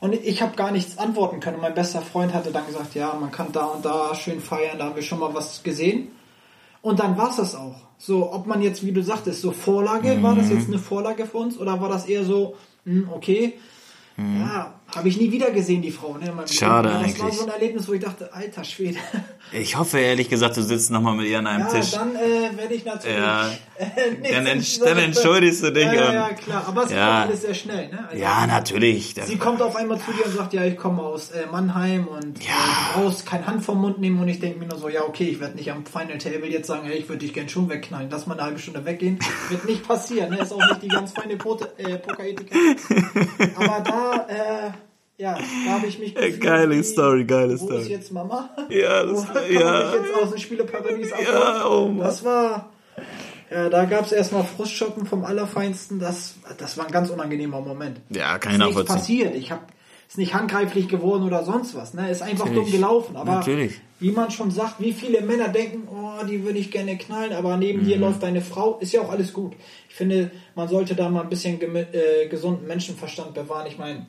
[0.01, 1.57] Und ich habe gar nichts antworten können.
[1.57, 4.79] Und mein bester Freund hatte dann gesagt, ja, man kann da und da schön feiern,
[4.79, 6.09] da haben wir schon mal was gesehen.
[6.81, 7.75] Und dann war's das auch.
[7.99, 10.23] So, ob man jetzt, wie du sagtest, so Vorlage, mhm.
[10.23, 13.53] war das jetzt eine Vorlage für uns oder war das eher so, mh, hm, okay,
[14.17, 14.41] mhm.
[14.41, 16.17] ja, habe ich nie wieder gesehen, die Frau.
[16.17, 16.33] Ne?
[16.51, 17.13] Schade das eigentlich.
[17.13, 18.99] Das war so ein Erlebnis, wo ich dachte, alter Schwede.
[19.53, 21.91] Ich hoffe ehrlich gesagt, du sitzt nochmal mit ihr an einem ja, Tisch.
[21.91, 23.17] dann äh, werde ich natürlich...
[23.17, 25.85] Ja, äh, dann, ent dann entschuldigst du dich.
[25.85, 26.65] Ja, ja, ja klar.
[26.67, 27.05] Aber es ja.
[27.05, 27.89] kommt alles sehr schnell.
[27.89, 28.07] Ne?
[28.09, 29.15] Also, ja, natürlich.
[29.25, 32.41] Sie kommt auf einmal zu dir und sagt, ja, ich komme aus äh, Mannheim und
[32.43, 32.49] ja.
[32.49, 34.21] äh, du brauchst kein Hand vom Mund nehmen.
[34.21, 36.67] Und ich denke mir nur so, ja, okay, ich werde nicht am Final Table jetzt
[36.67, 38.09] sagen, hey, ich würde dich gern schon wegknallen.
[38.09, 39.19] Lass mal eine halbe Stunde weggehen.
[39.49, 40.29] Wird nicht passieren.
[40.29, 40.39] Ne?
[40.39, 42.45] Ist auch nicht die ganz feine äh, Poker-Etikette.
[43.55, 44.27] Aber da...
[44.29, 44.71] Äh,
[45.21, 47.77] ja, da habe ich mich gefühlt, Geile wie, Story, geile wo Story.
[47.77, 48.49] Wo ist jetzt Mama?
[48.69, 49.93] Ja, das war, ja.
[49.93, 51.93] jetzt aus dem Spieleparadies ja, oh.
[51.99, 52.71] Das war,
[53.51, 55.99] ja, da gab es erstmal Frustschoppen vom Allerfeinsten.
[55.99, 58.01] Das, das war ein ganz unangenehmer Moment.
[58.09, 59.35] Ja, keiner ist nichts passiert.
[59.35, 59.61] Ich habe
[60.07, 61.93] ist nicht handgreiflich geworden oder sonst was.
[61.93, 62.09] Ne?
[62.09, 62.71] Ist einfach Natürlich.
[62.71, 63.15] dumm gelaufen.
[63.15, 63.79] Aber Natürlich.
[63.99, 67.55] wie man schon sagt, wie viele Männer denken, oh, die würde ich gerne knallen, aber
[67.55, 67.85] neben mhm.
[67.85, 69.53] dir läuft deine Frau, ist ja auch alles gut.
[69.87, 73.67] Ich finde, man sollte da mal ein bisschen äh, gesunden Menschenverstand bewahren.
[73.67, 74.07] Ich meine,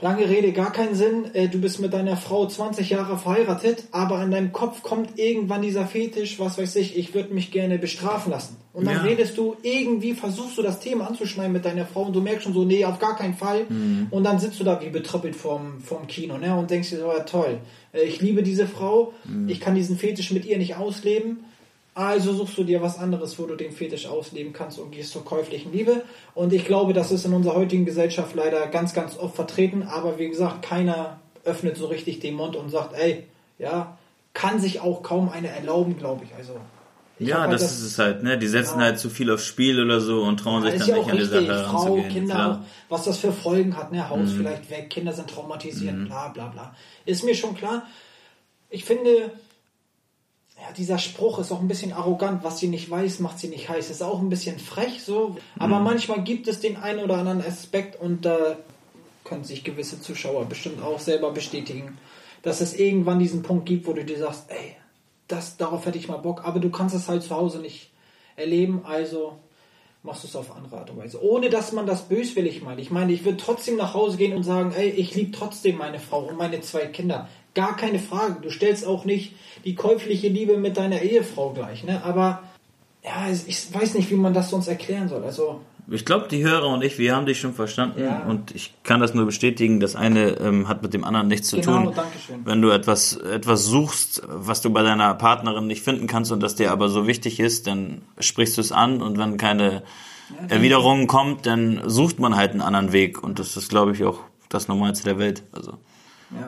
[0.00, 1.34] Lange Rede, gar keinen Sinn.
[1.34, 5.62] Äh, du bist mit deiner Frau 20 Jahre verheiratet, aber an deinem Kopf kommt irgendwann
[5.62, 8.56] dieser Fetisch, was weiß ich, ich würde mich gerne bestrafen lassen.
[8.72, 9.02] Und dann ja.
[9.02, 12.52] redest du irgendwie, versuchst du das Thema anzuschneiden mit deiner Frau und du merkst schon
[12.52, 13.64] so, nee, auf gar keinen Fall.
[13.68, 14.08] Mhm.
[14.10, 16.54] Und dann sitzt du da wie betröppelt vorm, vorm Kino ne?
[16.54, 17.58] und denkst dir so, ja toll,
[17.94, 19.48] äh, ich liebe diese Frau, mhm.
[19.48, 21.44] ich kann diesen Fetisch mit ihr nicht ausleben
[21.96, 25.24] also suchst du dir was anderes, wo du den Fetisch ausleben kannst und gehst zur
[25.24, 26.02] käuflichen Liebe.
[26.34, 29.82] Und ich glaube, das ist in unserer heutigen Gesellschaft leider ganz, ganz oft vertreten.
[29.82, 33.24] Aber wie gesagt, keiner öffnet so richtig den Mund und sagt, ey,
[33.58, 33.96] ja,
[34.34, 36.34] kann sich auch kaum einer erlauben, glaube ich.
[36.34, 36.60] Also
[37.18, 38.36] ja, halt das, das, ist es halt, ne?
[38.36, 38.84] Die setzen ja.
[38.84, 41.16] halt zu viel aufs Spiel oder so und trauen ja, sich dann ja nicht an
[41.16, 42.08] die Sache Frau, ranzugehen.
[42.10, 42.64] Kinder, Klar.
[42.90, 44.06] was das für Folgen hat, ne?
[44.06, 44.36] Haus mhm.
[44.36, 46.08] vielleicht weg, Kinder sind traumatisiert, mhm.
[46.08, 46.76] bla bla bla.
[47.06, 47.86] Ist mir schon klar.
[48.68, 49.32] Ich finde,
[50.66, 53.68] ja, dieser Spruch ist auch ein bisschen arrogant, was sie nicht weiß, macht sie nicht
[53.68, 53.90] heiß.
[53.90, 55.84] Ist auch ein bisschen frech so, aber mhm.
[55.84, 58.56] manchmal gibt es den einen oder anderen Aspekt und da äh,
[59.24, 61.98] können sich gewisse Zuschauer bestimmt auch selber bestätigen,
[62.42, 64.76] dass es irgendwann diesen Punkt gibt, wo du dir sagst, ey,
[65.28, 67.90] das, darauf hätte ich mal Bock, aber du kannst es halt zu Hause nicht
[68.36, 69.38] erleben, also
[70.02, 71.22] machst du es auf andere Art und Weise.
[71.22, 72.80] Ohne dass man das böswillig meint.
[72.80, 75.98] Ich meine, ich würde trotzdem nach Hause gehen und sagen, ey, ich liebe trotzdem meine
[75.98, 77.28] Frau und meine zwei Kinder.
[77.56, 78.36] Gar keine Frage.
[78.42, 82.04] Du stellst auch nicht die käufliche Liebe mit deiner Ehefrau gleich, ne?
[82.04, 82.42] Aber
[83.02, 85.24] ja, ich weiß nicht, wie man das sonst erklären soll.
[85.24, 88.24] Also ich glaube, die Hörer und ich, wir haben dich schon verstanden ja.
[88.24, 89.80] und ich kann das nur bestätigen.
[89.80, 91.94] Das eine ähm, hat mit dem anderen nichts zu genau, tun.
[91.94, 92.44] Dankeschön.
[92.44, 96.56] Wenn du etwas etwas suchst, was du bei deiner Partnerin nicht finden kannst und das
[96.56, 99.82] dir aber so wichtig ist, dann sprichst du es an und wenn keine
[100.42, 104.04] ja, Erwiderung kommt, dann sucht man halt einen anderen Weg und das ist, glaube ich,
[104.04, 105.44] auch das Normalste der Welt.
[105.52, 105.78] Also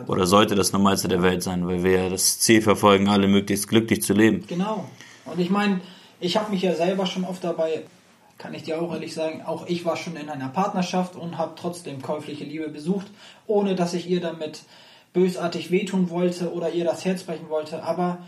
[0.07, 3.69] Oder sollte das Normalste der Welt sein, weil wir ja das Ziel verfolgen, alle möglichst
[3.69, 4.45] glücklich zu leben.
[4.49, 4.89] Genau.
[5.25, 5.81] Und ich meine,
[6.21, 7.85] ich habe mich ja selber schon oft dabei,
[8.39, 11.53] kann ich dir auch ehrlich sagen, auch ich war schon in einer Partnerschaft und habe
[11.57, 13.07] trotzdem käufliche Liebe besucht,
[13.47, 14.63] ohne dass ich ihr damit
[15.13, 17.83] bösartig wehtun wollte oder ihr das Herz brechen wollte.
[17.83, 18.19] Aber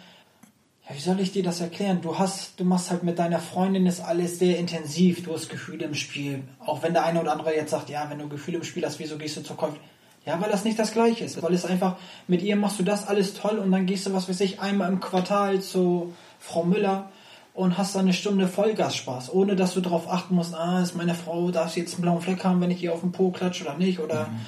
[0.88, 2.00] ja, wie soll ich dir das erklären?
[2.00, 5.24] Du hast, du machst halt mit deiner Freundin ist alles sehr intensiv.
[5.24, 6.42] Du hast Gefühle im Spiel.
[6.58, 8.98] Auch wenn der eine oder andere jetzt sagt, ja, wenn du Gefühle im Spiel hast,
[8.98, 9.89] wieso gehst du zur Käuflichen?
[10.26, 11.42] Ja, weil das nicht das Gleiche ist.
[11.42, 11.96] Weil es einfach,
[12.28, 14.90] mit ihr machst du das alles toll und dann gehst du, was weiß ich, einmal
[14.90, 17.10] im Quartal zu Frau Müller
[17.54, 21.14] und hast dann eine Stunde Vollgasspaß, ohne dass du darauf achten musst, ah, ist meine
[21.14, 23.64] Frau, darf sie jetzt einen blauen Fleck haben, wenn ich ihr auf den Po klatsche
[23.64, 24.40] oder nicht, oder mhm.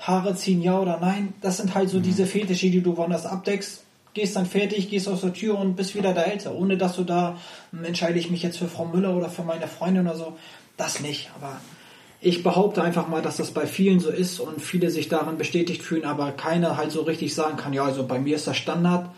[0.00, 1.34] Haare ziehen, ja oder nein.
[1.42, 2.02] Das sind halt so mhm.
[2.02, 3.84] diese Fetische, die du woanders abdeckst.
[4.12, 7.04] Gehst dann fertig, gehst aus der Tür und bist wieder der Älter, ohne dass du
[7.04, 7.36] da,
[7.70, 10.36] hm, entscheide ich mich jetzt für Frau Müller oder für meine Freundin oder so.
[10.76, 11.60] Das nicht, aber
[12.20, 15.82] ich behaupte einfach mal, dass das bei vielen so ist und viele sich daran bestätigt
[15.82, 19.10] fühlen, aber keiner halt so richtig sagen kann, ja, also bei mir ist das Standard.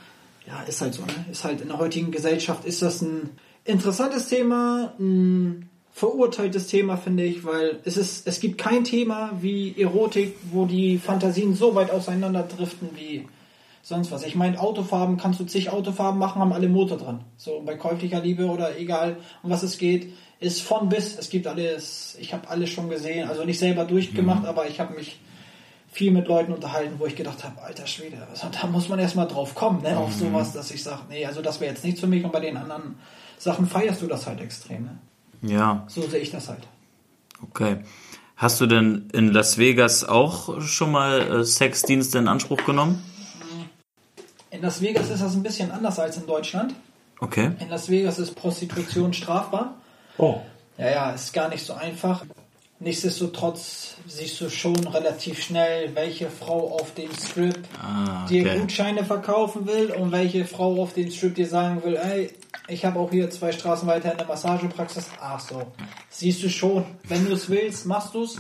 [0.47, 1.25] Ja, ist halt so, ne?
[1.31, 3.31] Ist halt in der heutigen Gesellschaft ist das ein
[3.65, 9.81] interessantes Thema, ein verurteiltes Thema, finde ich, weil es ist, es gibt kein Thema wie
[9.81, 13.29] Erotik, wo die Fantasien so weit auseinander driften wie
[13.83, 14.25] sonst was.
[14.25, 17.25] Ich meine, Autofarben kannst du zig Autofarben machen, haben alle Motor dran.
[17.37, 21.17] So bei käuflicher Liebe oder egal, um was es geht ist von bis.
[21.19, 24.49] Es gibt alles, ich habe alles schon gesehen, also nicht selber durchgemacht, mhm.
[24.49, 25.19] aber ich habe mich
[25.91, 29.29] viel mit Leuten unterhalten, wo ich gedacht habe, alter Schwede, also da muss man erstmal
[29.29, 30.27] drauf kommen, ne, auf mhm.
[30.27, 32.57] sowas, dass ich sage, nee, also das wäre jetzt nicht für mich und bei den
[32.57, 32.97] anderen
[33.39, 34.85] Sachen feierst du das halt extrem.
[34.85, 34.99] Ne?
[35.43, 35.85] Ja.
[35.89, 36.63] So sehe ich das halt.
[37.43, 37.79] Okay.
[38.37, 43.03] Hast du denn in Las Vegas auch schon mal äh, Sexdienste in Anspruch genommen?
[44.51, 46.75] In Las Vegas ist das ein bisschen anders als in Deutschland.
[47.21, 47.53] Okay.
[47.61, 49.77] In Las Vegas ist Prostitution strafbar.
[50.19, 50.41] Oh.
[50.79, 52.25] Ja, ja, ist gar nicht so einfach.
[52.81, 58.59] Nichtsdestotrotz siehst du schon relativ schnell, welche Frau auf dem Strip Ah, dir okay.
[58.59, 62.33] Gutscheine verkaufen will und welche Frau auf dem Strip dir sagen will, ey,
[62.67, 65.07] ich habe auch hier zwei Straßen weiter eine Massagepraxis.
[65.21, 65.63] Ach so,
[66.11, 66.85] siehst du schon.
[67.05, 68.37] Wenn du es willst, machst du es.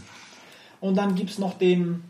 [0.80, 2.02] Und dann gibt's noch den,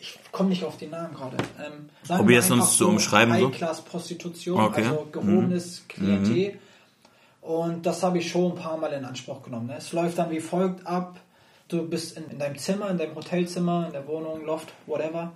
[0.00, 1.36] ich komme nicht auf den Namen gerade.
[1.58, 3.34] Ähm, Probier's wir uns zu umschreiben.
[3.34, 4.84] High-Class-Prostitution, Okay.
[4.84, 6.58] also gehobenes Klientel.
[7.48, 9.68] Und das habe ich schon ein paar Mal in Anspruch genommen.
[9.68, 9.76] Ne?
[9.78, 11.18] Es läuft dann wie folgt ab.
[11.68, 15.32] Du bist in, in deinem Zimmer, in deinem Hotelzimmer, in der Wohnung, Loft, whatever.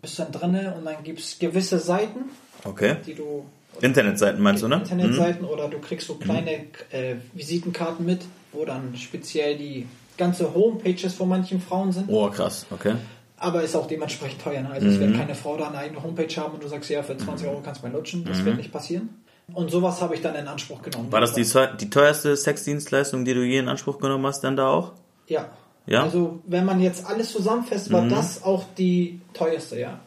[0.00, 2.30] Bist dann drinne und dann gibt es gewisse Seiten,
[2.64, 2.96] Okay.
[3.06, 3.44] die du
[3.82, 4.76] Internetseiten meinst du, ne?
[4.76, 6.50] Internetseiten oder du kriegst so kleine
[6.92, 9.86] äh, Visitenkarten mit, wo dann speziell die
[10.16, 12.08] ganze Homepages von manchen Frauen sind.
[12.08, 12.64] Oh, krass.
[12.70, 12.94] Okay.
[13.36, 14.62] Aber ist auch dementsprechend teuer.
[14.62, 14.70] Ne?
[14.70, 17.18] Also es wird keine Frau da eine eigene Homepage haben und du sagst, ja, für
[17.18, 18.24] 20 Euro kannst du mal lutschen.
[18.24, 19.10] Das wird nicht passieren.
[19.54, 21.10] Und sowas habe ich dann in Anspruch genommen.
[21.10, 21.46] War das die,
[21.80, 24.92] die teuerste Sexdienstleistung, die du je in Anspruch genommen hast, dann da auch?
[25.26, 25.46] Ja.
[25.86, 26.02] Ja?
[26.02, 30.00] Also wenn man jetzt alles zusammenfasst, war das auch die teuerste, ja.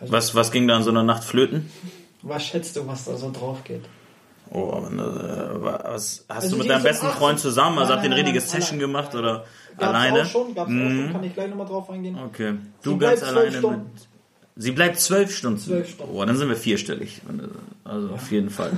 [0.00, 1.68] Was, was ging da an so einer Nacht flöten?
[2.22, 3.82] Was schätzt du, was da so drauf geht?
[4.52, 4.96] Oh, äh,
[5.62, 7.78] was, hast Also du mit deinem besten 18 Freund zusammen?
[7.78, 8.92] Also habt ihr eine nein, nein, richtige nein, Session allein.
[8.92, 9.44] gemacht oder
[9.78, 10.22] Gab's alleine?
[10.22, 12.18] auch schon, gab's auch schon, kann ich gleich nochmal drauf eingehen.
[12.26, 12.54] Okay.
[12.82, 13.90] Du Sie ganz alleine Stunden.
[13.94, 14.08] mit.
[14.60, 15.58] Sie bleibt zwölf Stunden.
[15.58, 16.12] Zwölf Stunden.
[16.14, 17.22] Oh, dann sind wir vierstellig.
[17.82, 18.72] Also auf jeden Fall.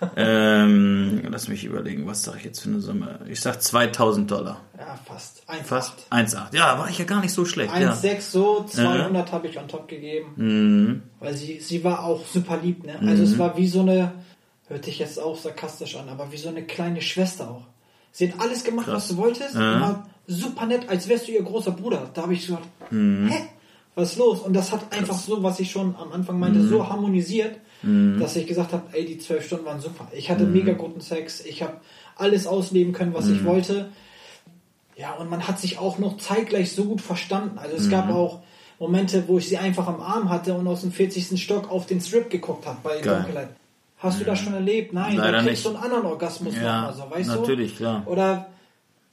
[0.16, 3.20] ähm, lass mich überlegen, was sage ich jetzt für eine Summe?
[3.28, 4.60] Ich sag 2000 Dollar.
[4.78, 5.42] Ja, fast.
[5.48, 5.62] 1,8.
[5.64, 6.56] Fast 1,8.
[6.56, 7.72] Ja, war ich ja gar nicht so schlecht.
[7.78, 7.92] Ja.
[7.92, 10.32] 1,6 so, 200 habe ich on top gegeben.
[10.36, 11.02] Mhm.
[11.20, 12.98] Weil sie, sie war auch super lieb, ne?
[13.06, 14.12] Also es war wie so eine,
[14.68, 17.66] hört sich jetzt auch sarkastisch an, aber wie so eine kleine Schwester auch.
[18.10, 19.54] Sie hat alles gemacht, was du wolltest.
[19.54, 19.80] Ja.
[19.80, 22.10] War super nett, als wärst du ihr großer Bruder.
[22.14, 23.28] Da habe ich gesagt, Mhm.
[23.28, 23.42] hä?
[23.94, 24.40] Was ist los?
[24.40, 26.68] Und das hat einfach so, was ich schon am Anfang meinte, Mhm.
[26.68, 27.56] so harmonisiert,
[28.18, 30.06] dass ich gesagt habe, ey, die zwölf Stunden waren super.
[30.12, 30.52] Ich hatte Mhm.
[30.52, 31.74] mega guten Sex, ich habe
[32.16, 33.90] alles ausleben können, was ich wollte.
[34.96, 37.58] Ja, und man hat sich auch noch zeitgleich so gut verstanden.
[37.58, 37.90] Also es Mhm.
[37.90, 38.40] gab auch
[38.78, 41.36] Momente, wo ich sie einfach am Arm hatte und aus dem 40.
[41.38, 43.16] Stock auf den Strip geguckt habe bei Geil.
[43.16, 43.48] Dunkelheit.
[43.98, 44.92] Hast du das schon erlebt?
[44.94, 45.62] Nein, Leider du kriegst nicht.
[45.62, 47.40] so einen anderen Orgasmus Ja, nochmal so, weißt du?
[47.40, 48.02] natürlich, klar.
[48.06, 48.46] Oder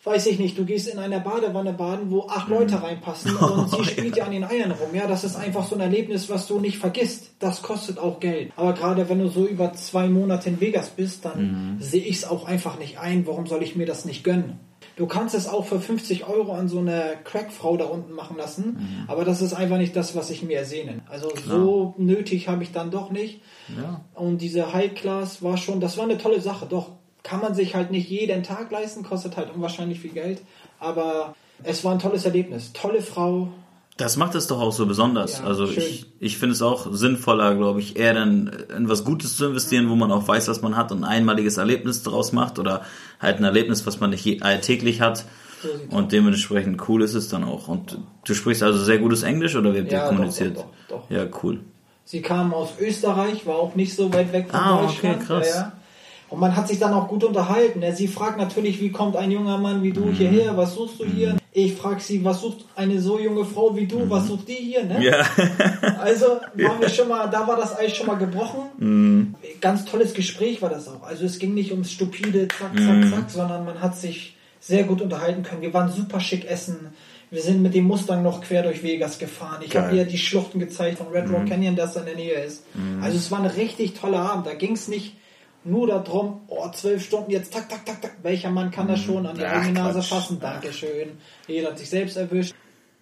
[0.08, 3.84] weiß ich nicht, du gehst in einer Badewanne baden, wo acht Leute reinpassen und sie
[3.84, 4.90] spielt dir an den Eiern rum.
[4.94, 7.32] Ja, das ist einfach so ein Erlebnis, was du nicht vergisst.
[7.40, 8.52] Das kostet auch Geld.
[8.56, 12.26] Aber gerade wenn du so über zwei Monate in Vegas bist, dann sehe ich es
[12.26, 13.28] auch einfach nicht ein.
[13.28, 14.60] Warum soll ich mir das nicht gönnen?
[14.98, 19.06] Du kannst es auch für 50 Euro an so eine Crackfrau da unten machen lassen,
[19.08, 21.02] aber das ist einfach nicht das, was ich mir ersehne.
[21.08, 23.42] Also so nötig habe ich dann doch nicht.
[23.80, 24.06] Ja.
[24.16, 26.66] Und diese High Class war schon, das war eine tolle Sache.
[26.68, 26.94] Doch,
[27.28, 30.42] kann man sich halt nicht jeden Tag leisten, kostet halt unwahrscheinlich viel Geld.
[30.80, 32.72] Aber es war ein tolles Erlebnis.
[32.74, 33.50] Tolle Frau.
[33.98, 35.40] Das macht es doch auch so besonders.
[35.40, 35.78] Ja, also schön.
[35.84, 39.90] ich, ich finde es auch sinnvoller, glaube ich, eher dann in was Gutes zu investieren,
[39.90, 42.84] wo man auch weiß, was man hat und ein einmaliges Erlebnis daraus macht oder
[43.20, 45.26] halt ein Erlebnis, was man nicht alltäglich hat.
[45.64, 47.68] So Und dementsprechend cool ist es dann auch.
[47.68, 50.58] Und du sprichst also sehr gutes Englisch oder wie habt ihr Ja, kommuniziert?
[50.58, 51.10] doch, doch, doch.
[51.10, 51.60] Ja, cool.
[52.06, 55.26] Sie kam aus Österreich, war auch nicht so weit weg von Ah, okay, Deutschland.
[55.26, 55.50] krass.
[55.50, 55.72] Ja, ja.
[56.30, 57.82] Und man hat sich dann auch gut unterhalten.
[57.96, 60.14] Sie fragt natürlich, wie kommt ein junger Mann wie du Mhm.
[60.14, 60.58] hierher?
[60.58, 61.38] Was suchst du hier?
[61.54, 64.10] Ich frage sie, was sucht eine so junge Frau wie du?
[64.10, 64.84] Was sucht die hier?
[64.84, 64.96] Ne?
[64.98, 65.02] Mhm.
[65.04, 65.26] Ja.
[66.00, 68.62] Also waren wir schon mal, da war das Eis schon mal gebrochen.
[68.78, 69.36] Mhm.
[69.62, 71.04] Ganz tolles Gespräch war das auch.
[71.04, 73.10] Also es ging nicht ums stupide Zack, Zack, Mhm.
[73.14, 75.62] Zack, sondern man hat sich sehr gut unterhalten können.
[75.62, 76.90] Wir waren super schick essen.
[77.32, 79.62] Wir sind mit dem Mustang noch quer durch Vegas gefahren.
[79.66, 81.50] Ich habe ihr die Schluchten gezeigt von Red Rock Mhm.
[81.50, 82.64] Canyon, das in der Nähe ist.
[83.02, 84.46] Also es war ein richtig toller Abend.
[84.46, 85.16] Da ging es nicht
[85.64, 88.18] nur darum, oh, zwölf Stunden jetzt, tak, tak, tak, tak.
[88.24, 89.48] Welcher Mann kann das schon an die Mhm.
[89.48, 90.40] Eigene Nase fassen?
[90.40, 91.12] Dankeschön.
[91.48, 92.54] Jeder hat sich selbst erwischt.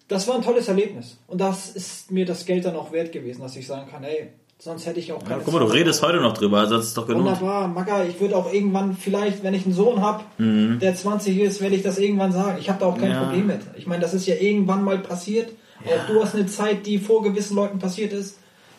[0.08, 1.18] Das war ein tolles Erlebnis.
[1.26, 4.28] Und das ist mir das Geld dann auch wert gewesen, dass ich sagen kann, hey,
[4.58, 6.76] sonst hätte ich auch ja keine guck mal, du 20 redest heute noch drüber, also
[6.76, 7.24] das ist doch genug.
[7.24, 11.60] Wunderbar, Maga, ich würde auch irgendwann vielleicht, wenn ich einen Sohn habe, der 20 ist,
[11.60, 12.56] werde ich das irgendwann sagen.
[12.60, 13.14] Ich habe da auch kein Mhm.
[13.14, 13.22] Ja.
[13.24, 13.60] Problem mit.
[13.76, 15.50] Ich meine, das ist ja irgendwann mal passiert.
[15.84, 18.38] Auch du hast eine Zeit, die vor gewissen Leuten passiert ist.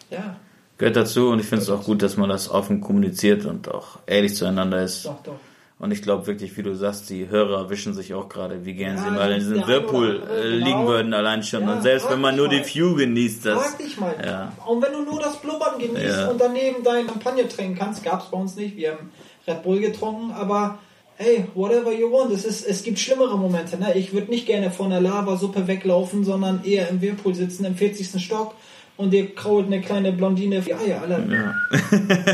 [0.10, 0.38] Ja,
[0.78, 4.00] Gehört dazu und ich finde es auch gut, dass man das offen kommuniziert und auch
[4.06, 5.06] ehrlich zueinander ist.
[5.06, 5.40] doch, doch.
[5.80, 8.96] Und ich glaube wirklich, wie du sagst, die Hörer wischen sich auch gerade, wie gern
[8.96, 10.66] Ja, sie mal in diesem Whirlpool äh, genau.
[10.66, 11.64] liegen würden, allein schon.
[11.64, 12.58] Ja, und selbst wenn man nur mal.
[12.58, 13.62] die View genießt, das.
[13.62, 14.16] Frag dich mal.
[14.26, 14.54] Ja.
[14.66, 18.32] Und wenn du nur das Blubbern genießt und daneben dein Champagner trinken kannst, gab es
[18.32, 18.76] bei uns nicht.
[18.76, 19.12] Wir haben
[19.48, 20.80] Red Bull getrunken, aber
[21.18, 22.32] hey, whatever you want.
[22.32, 23.78] Es, ist, es gibt schlimmere Momente.
[23.78, 23.96] Ne?
[23.96, 28.20] Ich würde nicht gerne von der Lavasuppe weglaufen, sondern eher im Whirlpool sitzen, im 40.
[28.20, 28.56] Stock
[28.98, 31.02] und dir krault eine kleine Blondine die Eier.
[31.02, 31.56] Alter.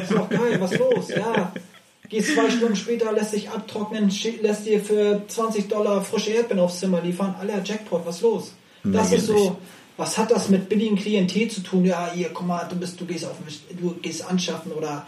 [0.01, 1.09] Ist doch geil, was los?
[1.09, 1.51] Ja.
[2.09, 6.79] Gehst zwei Stunden später, lässt dich abtrocknen, lässt dir für 20 Dollar frische Erdbeeren aufs
[6.79, 7.35] Zimmer liefern.
[7.39, 8.53] Alter, Jackpot, was los?
[8.83, 9.37] Das Nee, ist nicht.
[9.39, 9.57] so,
[9.97, 11.85] was hat das mit billigem Klientel zu tun?
[11.85, 13.35] Ja, hier, guck mal, du bist, du gehst auf,
[13.79, 15.05] du gehst anschaffen oder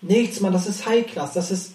[0.00, 1.74] nichts, man, das ist High Class, das ist,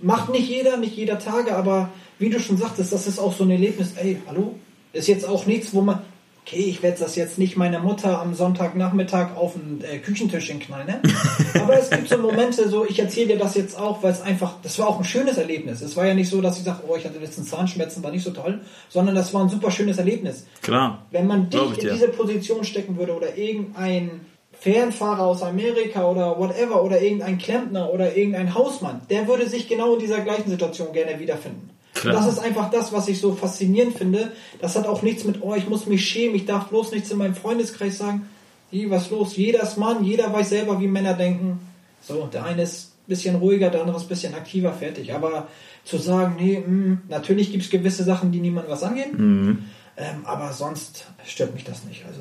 [0.00, 3.44] macht nicht jeder, nicht jeder Tage, aber wie du schon sagtest, das ist auch so
[3.44, 4.56] ein Erlebnis, ey, hallo,
[4.92, 6.00] ist jetzt auch nichts, wo man,
[6.48, 10.86] okay, ich werde das jetzt nicht meiner Mutter am Sonntagnachmittag auf den äh, Küchentischchen knallen,
[10.86, 11.02] ne?
[11.60, 14.54] aber es gibt so Momente, so, ich erzähle dir das jetzt auch, weil es einfach,
[14.62, 15.82] das war auch ein schönes Erlebnis.
[15.82, 18.24] Es war ja nicht so, dass ich sage, oh, ich hatte letztens Zahnschmerzen, war nicht
[18.24, 20.46] so toll, sondern das war ein super schönes Erlebnis.
[20.62, 21.06] Klar.
[21.10, 21.92] Wenn man dich in dir.
[21.92, 28.16] diese Position stecken würde oder irgendein Fernfahrer aus Amerika oder whatever oder irgendein Klempner oder
[28.16, 31.70] irgendein Hausmann, der würde sich genau in dieser gleichen Situation gerne wiederfinden.
[32.00, 32.16] Klar.
[32.16, 34.32] Und das ist einfach das, was ich so faszinierend finde.
[34.60, 37.18] Das hat auch nichts mit, oh, ich muss mich schämen, ich darf bloß nichts in
[37.18, 38.28] meinem Freundeskreis sagen.
[38.70, 39.36] Wie, was los?
[39.36, 41.60] Jeder ist Mann, jeder weiß selber, wie Männer denken.
[42.02, 45.14] So, der eine ist ein bisschen ruhiger, der andere ist ein bisschen aktiver, fertig.
[45.14, 45.48] Aber
[45.84, 49.10] zu sagen, nee, mh, natürlich gibt es gewisse Sachen, die niemand was angehen.
[49.16, 49.64] Mhm.
[49.96, 52.04] Ähm, aber sonst stört mich das nicht.
[52.06, 52.20] Also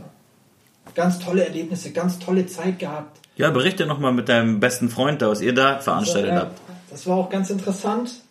[0.96, 3.20] ganz tolle Erlebnisse, ganz tolle Zeit gehabt.
[3.36, 6.60] Ja, berichte nochmal mit deinem besten Freund da, was ihr da veranstaltet ja, habt.
[6.90, 8.22] das war auch ganz interessant.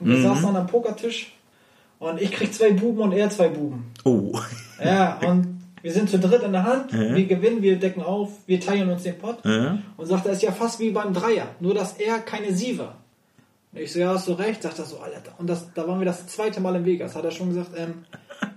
[0.00, 0.22] Wir Mhm.
[0.22, 1.32] saßen am Pokertisch
[1.98, 3.92] und ich krieg zwei Buben und er zwei Buben.
[4.04, 4.38] Oh.
[4.84, 7.14] Ja, und wir sind zu dritt in der Hand, Mhm.
[7.14, 9.38] wir gewinnen, wir decken auf, wir teilen uns den Pott.
[9.44, 9.78] Ja.
[9.96, 12.96] Und sagt, das ist ja fast wie beim Dreier, nur dass er keine Sie war.
[13.72, 15.32] Und ich so, ja, hast du recht, sagt er so, Alter.
[15.38, 18.04] Und das, da waren wir das zweite Mal in Vegas, hat er schon gesagt, ähm,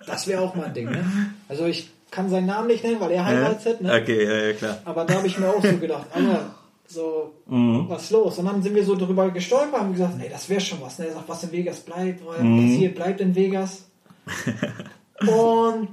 [0.05, 1.03] das wäre auch mal ein Ding, ne?
[1.49, 3.93] Also ich kann seinen Namen nicht nennen, weil er heiratet, ne?
[4.01, 4.77] Okay, ja, ja, klar.
[4.85, 6.53] Aber da habe ich mir auch so gedacht, Alter,
[6.93, 7.85] so, Mhm.
[7.87, 8.37] was los?
[8.39, 10.99] Und dann sind wir so drüber gestolpert und haben gesagt, ey, das wäre schon was.
[10.99, 11.07] Ne?
[11.07, 12.57] Er sagt, was in Vegas bleibt, was Mhm.
[12.71, 13.85] passiert, bleibt in Vegas.
[15.21, 15.87] und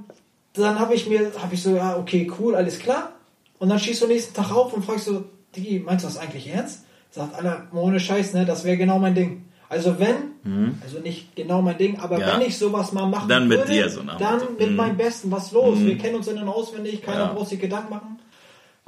[0.53, 3.13] dann habe ich mir, habe ich so, ja, okay, cool, alles klar.
[3.59, 5.23] Und dann schießt du nächsten Tag auf und fragst so,
[5.55, 6.85] Digi, meinst du das eigentlich ernst?
[7.11, 9.45] Sagt Alter, ohne Scheiß, ne, das wäre genau mein Ding.
[9.67, 12.21] Also wenn, also nicht genau mein Ding, aber Mhm.
[12.21, 12.33] Ja.
[12.39, 14.75] wenn ich sowas mal machen Dann mit würde, dir so dann mit Mhm.
[14.75, 15.79] meinem Besten, was los?
[15.79, 17.33] Wir kennen uns in- und auswendig, keiner Ja.
[17.33, 18.19] braucht sich Gedanken machen.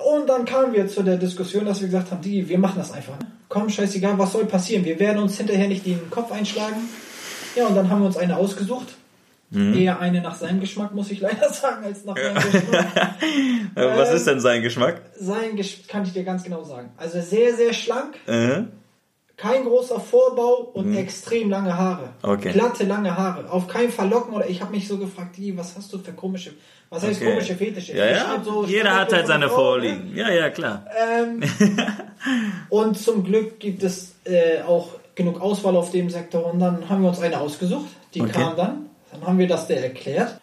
[0.04, 2.92] Und dann kamen wir zu der Diskussion, dass wir gesagt haben, die, wir machen das
[2.92, 3.18] einfach.
[3.20, 3.26] Ne?
[3.50, 4.86] Komm, scheißegal, was soll passieren?
[4.86, 6.78] Wir werden uns hinterher nicht den Kopf einschlagen.
[7.56, 8.88] Ja, und dann haben wir uns eine ausgesucht.
[9.50, 9.74] Mhm.
[9.74, 13.16] Eher eine nach seinem Geschmack, muss ich leider sagen, als nach meinem Geschmack.
[13.76, 15.02] Was Ähm, ist denn sein Geschmack?
[15.20, 16.90] Sein Geschmack kann ich dir ganz genau sagen.
[16.98, 18.64] Also sehr, sehr schlank, Äh?
[19.42, 22.10] Kein großer Vorbau und extrem lange Haare.
[22.22, 22.52] Okay.
[22.52, 23.50] Glatte, lange Haare.
[23.50, 26.52] Auf keinen Fall locken oder ich habe mich so gefragt, was hast du für komische,
[26.92, 27.32] was heißt Okay.
[27.32, 27.98] komische Fetische?
[27.98, 28.42] Ja, ja.
[28.46, 29.52] so Jeder hat halt seine ne?
[29.52, 30.16] Vorlieben.
[30.16, 30.86] Ja, ja, klar.
[30.96, 31.42] Ähm,
[32.70, 36.46] und zum Glück gibt es äh, auch genug Auswahl auf dem Sektor.
[36.54, 37.90] Und dann haben wir uns eine ausgesucht.
[38.14, 38.32] Die Okay.
[38.34, 38.90] kam dann.
[39.12, 40.40] Dann haben wir das der erklärt.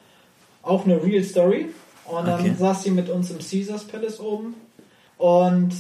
[0.62, 1.68] Auch eine Real Story.
[2.04, 2.54] Und dann Okay.
[2.58, 4.56] saß sie mit uns im Caesars Palace oben.
[5.18, 5.72] Und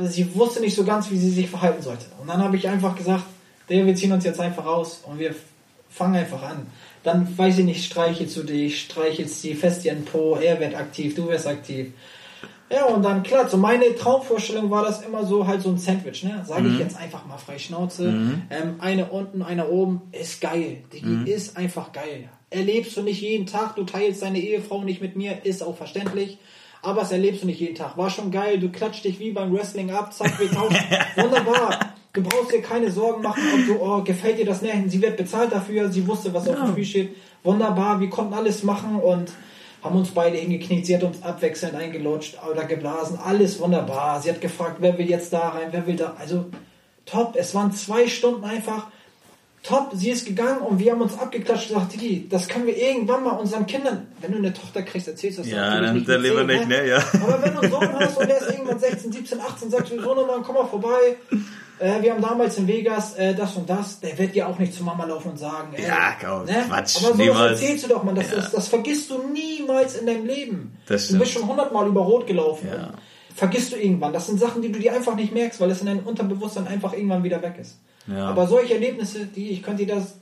[0.00, 2.06] sie wusste nicht so ganz, wie sie sich verhalten sollte.
[2.20, 3.24] Und dann habe ich einfach gesagt,
[3.68, 5.34] der, wir ziehen uns jetzt einfach raus und wir
[5.90, 6.66] fangen einfach an.
[7.02, 11.14] Dann weiß ich nicht, streichelst du dich, streichelst die fest ihren Po, er wird aktiv,
[11.14, 11.92] du wirst aktiv.
[12.70, 16.24] Ja, und dann klar, so meine Traumvorstellung war das immer so halt so ein Sandwich,
[16.24, 16.42] ne?
[16.46, 18.08] Sage ich jetzt einfach mal frei Schnauze.
[18.48, 20.78] Ähm, eine unten, eine oben, ist geil.
[20.92, 22.30] Die ist einfach geil.
[22.48, 26.38] Erlebst du nicht jeden Tag, du teilst deine Ehefrau nicht mit mir, ist auch verständlich.
[26.82, 27.96] Aber das erlebst du nicht jeden Tag.
[27.96, 30.76] War schon geil, du klatscht dich wie beim Wrestling ab, zack, wir tauschen.
[31.16, 31.94] Wunderbar.
[32.12, 34.90] Du brauchst dir keine Sorgen machen, ob du, oh, gefällt dir das nicht?
[34.90, 37.16] Sie wird bezahlt dafür, sie wusste, was auf dem Spiel steht.
[37.42, 39.32] Wunderbar, wir konnten alles machen und
[39.82, 40.86] haben uns beide hingekniet.
[40.86, 43.18] Sie hat uns abwechselnd eingelutscht oder geblasen.
[43.18, 44.20] Alles wunderbar.
[44.20, 46.14] Sie hat gefragt, wer will jetzt da rein, wer will da.
[46.18, 46.46] Also
[47.06, 47.34] top.
[47.36, 48.88] Es waren zwei Stunden einfach
[49.62, 49.90] top.
[49.94, 53.22] Sie ist gegangen und wir haben uns abgeklatscht und gesagt, Digi, das können wir irgendwann
[53.24, 56.22] mal unseren Kindern, wenn du eine Tochter kriegst, erzählst du das Ja, dann- dann mit
[56.22, 56.88] lieber nicht, ne?
[56.88, 56.98] Ja.
[57.22, 60.00] Aber wenn du einen Sohn hast und der ist irgendwann 16, 17, 18, sagst du,
[60.02, 61.16] so nochmal, komm mal vorbei.
[61.78, 63.98] Äh, wir haben damals in Vegas äh, das und das.
[64.00, 67.06] Der wird ja auch nicht zu Mama laufen und sagen, ey, Ja, komm, Quatsch, Aber
[67.06, 67.60] sowas niemals.
[67.60, 68.14] erzählst du doch mal.
[68.14, 70.76] Das, das, das vergisst du niemals in deinem Leben.
[70.86, 72.68] Das du bist schon hundertmal über Rot gelaufen.
[72.72, 72.90] Ja.
[73.34, 74.12] Vergisst du irgendwann.
[74.12, 76.92] Das sind Sachen, die du dir einfach nicht merkst, weil es in deinem Unterbewusstsein einfach
[76.92, 77.78] irgendwann wieder weg ist.
[78.06, 78.26] Ja.
[78.26, 80.16] Aber solche Erlebnisse, die ich könnte das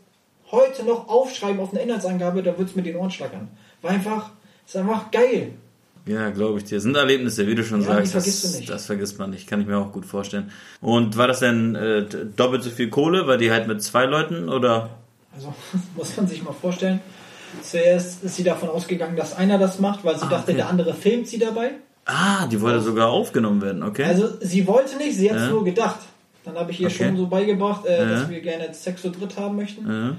[0.50, 3.48] heute noch aufschreiben auf eine Inhaltsangabe, da wird es mit den Ohren schlackern.
[3.82, 4.30] War einfach,
[4.66, 5.52] ist einfach geil.
[6.06, 6.80] Ja, glaube ich dir.
[6.80, 8.12] Sind Erlebnisse, wie du schon Ja, sagst.
[8.12, 8.70] vergisst das, du nicht.
[8.70, 9.46] das vergisst man nicht.
[9.46, 10.50] Kann ich mir auch gut vorstellen.
[10.80, 12.04] Und war das denn äh,
[12.36, 14.90] doppelt so viel Kohle, weil die halt mit zwei Leuten oder?
[15.34, 15.54] Also
[15.96, 17.00] muss man sich mal vorstellen.
[17.62, 20.54] Zuerst ist sie davon ausgegangen, dass einer das macht, weil sie dachte, okay.
[20.56, 21.72] der andere filmt sie dabei.
[22.06, 24.04] Ah, die wollte sogar aufgenommen werden, okay?
[24.04, 25.50] Also sie wollte nicht, sie hat es Ja.
[25.50, 25.98] nur gedacht.
[26.44, 27.06] Dann habe ich ihr Okay.
[27.08, 28.08] schon so beigebracht, äh, Ja.
[28.10, 29.88] dass wir gerne Sex zu dritt haben möchten.
[29.88, 30.16] ja.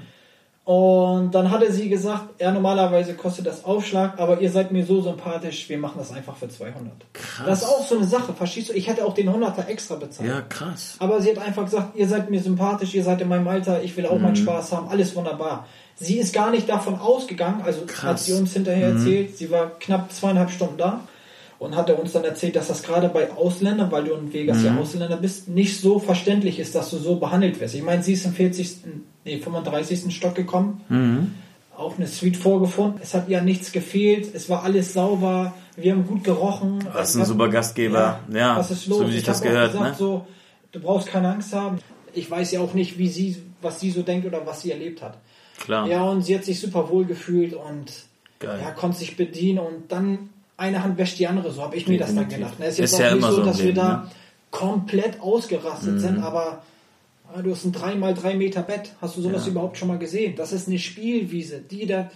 [0.64, 5.00] Und dann hatte sie gesagt, ja, normalerweise kostet das Aufschlag, aber ihr seid mir so
[5.00, 6.92] sympathisch, wir machen das einfach für 200.
[7.12, 7.44] Krass.
[7.46, 8.72] Das ist auch so eine Sache, verstehst du?
[8.74, 10.28] Ich hätte auch den 100er extra bezahlt.
[10.28, 10.94] ja, krass.
[11.00, 13.96] Aber sie hat einfach gesagt, ihr seid mir sympathisch, ihr seid in meinem Alter, ich
[13.96, 14.22] will auch Mhm.
[14.22, 15.66] meinen Spaß haben, alles wunderbar.
[15.96, 18.26] Sie ist gar nicht davon ausgegangen, also hat Krass.
[18.26, 18.98] sie uns hinterher Mhm.
[18.98, 21.00] erzählt, sie war knapp zweieinhalb Stunden da
[21.62, 24.58] und hat er uns dann erzählt, dass das gerade bei Ausländern, weil du in Vegas
[24.58, 24.64] Mhm.
[24.66, 27.74] ja Ausländer bist, nicht so verständlich ist, dass du so behandelt wirst.
[27.74, 28.76] Ich meine, sie ist im 40.,
[29.24, 30.12] nee, 35.
[30.14, 31.34] Stock gekommen, Mhm.
[31.76, 33.00] auch eine Suite vorgefunden.
[33.02, 36.80] Es hat ihr nichts gefehlt, es war alles sauber, wir haben gut gerochen.
[36.92, 38.20] Das ist ein super Gastgeber.
[38.32, 38.98] Ja, was ist los?
[38.98, 39.96] so wie sich Ich das gehört, Gesagt, ne?
[39.98, 40.26] so,
[40.72, 41.78] du brauchst keine Angst haben.
[42.12, 45.00] Ich weiß ja auch nicht, wie sie, was sie so denkt oder was sie erlebt
[45.00, 45.16] hat.
[45.60, 45.86] Klar.
[45.86, 47.84] Ja, und sie hat sich super wohl gefühlt und
[48.40, 48.58] Geil.
[48.60, 50.28] ja, konnte sich bedienen und dann
[50.62, 52.58] eine Hand wäscht die andere, so habe ich mir das dann gedacht.
[52.58, 52.66] Ne?
[52.66, 53.96] Es ist Ist jetzt ja auch nicht immer so, so dass wir Leben, da ne?
[54.04, 54.10] Mhm.
[54.50, 56.62] komplett ausgerastet sind, aber
[57.34, 58.92] ah, du hast ein 3x3 Meter Bett.
[59.00, 59.50] Hast du sowas Ja.
[59.52, 60.34] überhaupt schon mal gesehen?
[60.36, 61.60] Das ist eine Spielwiese.
[61.60, 62.10] Die da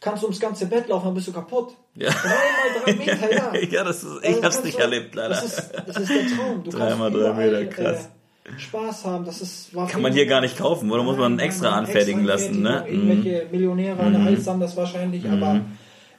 [0.00, 1.74] kannst du ums ganze Bett laufen, dann bist du kaputt.
[1.94, 2.10] Ja.
[2.10, 3.54] 3x3 Meter, ja.
[3.54, 5.28] ja, das ist, Also ich hab's kannst nicht du- erlebt, leider.
[5.30, 6.64] Das ist, das ist der Traum.
[6.64, 8.08] Du Drei kannst mal drei überall, Meter, krass.
[8.46, 9.24] Äh, Spaß haben.
[9.24, 12.34] Das ist, war Kann man hier gar nicht kaufen, oder muss man extra anfertigen extra
[12.34, 12.80] lassen, ne?
[12.80, 13.08] Anfertigung.
[13.08, 14.26] Irgendwelche Millionäre, Mhm.
[14.26, 15.60] Alster haben das wahrscheinlich, aber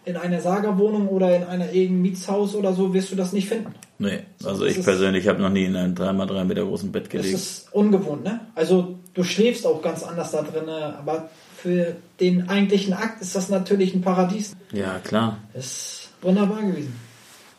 [0.06, 3.74] in einer Sagerwohnung oder in einer irgendeinem Mietshaus oder so wirst du das nicht finden.
[3.98, 7.12] Nee, also das ich persönlich habe noch nie in einem 3x3 Meter großen Bett Das
[7.12, 7.34] gelegt.
[7.34, 8.42] ist ungewohnt, ne?
[8.56, 13.50] Also du schläfst auch ganz anders da drin, aber für den eigentlichen Akt ist das
[13.50, 14.56] natürlich ein Paradies.
[14.72, 15.38] Ja, klar.
[15.54, 16.96] Das ist wunderbar gewesen.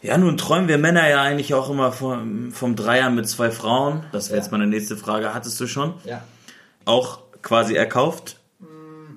[0.03, 4.05] Ja, nun träumen wir Männer ja eigentlich auch immer vom, vom Dreier mit zwei Frauen.
[4.13, 4.43] Das wäre Ja.
[4.45, 5.35] jetzt meine nächste Frage.
[5.35, 5.95] Hattest du schon?
[6.05, 6.23] Ja.
[6.85, 8.39] Auch quasi erkauft?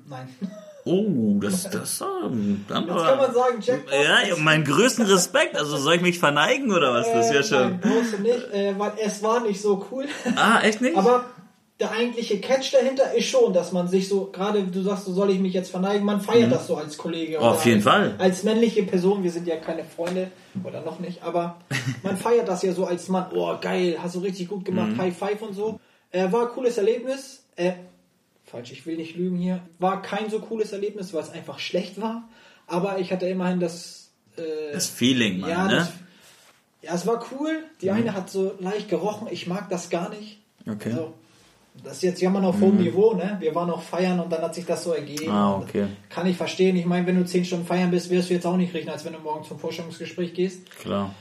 [0.08, 0.30] Nein.
[0.86, 3.94] Oh, das, das, ähm, dann Jetzt kann man sagen, Jackpot.
[3.94, 5.56] Ja, meinen größten Respekt.
[5.58, 7.12] Also soll ich mich verneigen oder was?
[7.12, 7.70] Das ist ja Äh, schon.
[7.72, 10.06] Nein, brauchst du nicht, äh, weil es war nicht so cool.
[10.36, 10.98] Ah, echt nicht?
[10.98, 11.26] Aber
[11.80, 15.30] der eigentliche Catch dahinter ist schon, dass man sich so, gerade du sagst, so soll
[15.30, 17.38] ich mich jetzt verneigen, man feiert das so als Kollege.
[17.38, 17.44] Mhm.
[17.44, 18.16] Auf jeden als, Fall.
[18.18, 20.30] Als männliche Person, wir sind ja keine Freunde
[20.64, 21.58] oder noch nicht, aber
[22.04, 23.28] man feiert das ja so als Mann.
[23.34, 24.98] Oh, geil, hast du richtig gut gemacht, Mhm.
[24.98, 25.80] High Five und so.
[26.12, 27.44] Äh, war ein cooles Erlebnis.
[27.56, 27.74] Äh,
[28.50, 29.62] falsch, ich will nicht lügen hier.
[29.80, 32.28] War kein so cooles Erlebnis, weil es einfach schlecht war.
[32.68, 34.12] Aber ich hatte immerhin das.
[34.38, 35.76] Äh, das Feeling, Mann, ja, ne?
[35.76, 35.92] das,
[36.82, 37.64] ja, es war cool.
[37.82, 39.28] Die eine hat so leicht gerochen.
[39.32, 40.40] Ich mag das gar nicht.
[40.68, 40.92] Okay.
[40.92, 41.14] Also,
[41.84, 43.38] das ist jetzt jammern auf hohem Niveau, ne?
[43.40, 45.32] Wir waren auch feiern und dann hat sich das so ergeben.
[45.32, 45.88] Ah, okay.
[46.10, 46.76] Kann ich verstehen.
[46.76, 49.06] Ich meine, wenn du zehn Stunden feiern bist, wirst du jetzt auch nicht riechen, als
[49.06, 50.70] wenn du morgen zum Vorstellungsgespräch gehst.
[50.78, 51.14] Klar.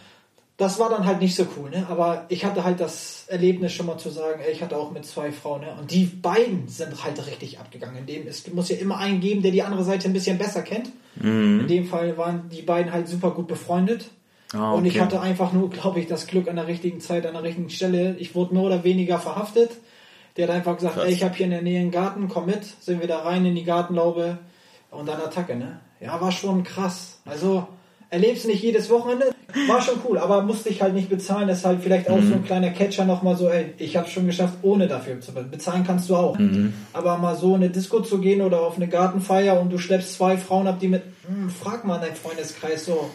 [0.58, 1.86] Das war dann halt nicht so cool, ne?
[1.88, 5.06] Aber ich hatte halt das Erlebnis schon mal zu sagen, ey, ich hatte auch mit
[5.06, 5.68] zwei Frauen, ne?
[5.80, 7.98] Und die beiden sind halt richtig abgegangen.
[7.98, 10.62] In dem es muss ja immer einen geben, der die andere Seite ein bisschen besser
[10.62, 10.90] kennt.
[11.14, 11.60] Mhm.
[11.60, 14.10] In dem Fall waren die beiden halt super gut befreundet.
[14.52, 15.02] Ah, Und ich okay.
[15.02, 18.16] hatte einfach nur, glaube ich, das Glück an der richtigen Zeit, an der richtigen Stelle.
[18.18, 19.70] Ich wurde mehr oder weniger verhaftet.
[20.36, 21.04] Der hat einfach gesagt, Krass.
[21.04, 22.64] ey, ich habe hier in der Nähe einen Garten, komm mit.
[22.80, 24.38] Sind wir da rein in die Gartenlaube
[24.90, 25.78] und dann Attacke, ne?
[26.00, 27.20] Ja, war schon krass.
[27.24, 27.68] Also,
[28.10, 29.34] erlebst nicht jedes Wochenende.
[29.66, 31.48] War schon cool, aber musste ich halt nicht bezahlen.
[31.48, 34.26] Das ist halt vielleicht auch so ein kleiner Catcher nochmal so, ey, ich habe schon
[34.26, 35.50] geschafft, ohne dafür zu bezahlen.
[35.50, 36.38] Bezahlen kannst du auch.
[36.92, 40.14] Aber mal so in eine Disco zu gehen oder auf eine Gartenfeier und du schleppst
[40.14, 43.10] zwei Frauen ab, die mit, hm, frag mal deinen Freundeskreis so.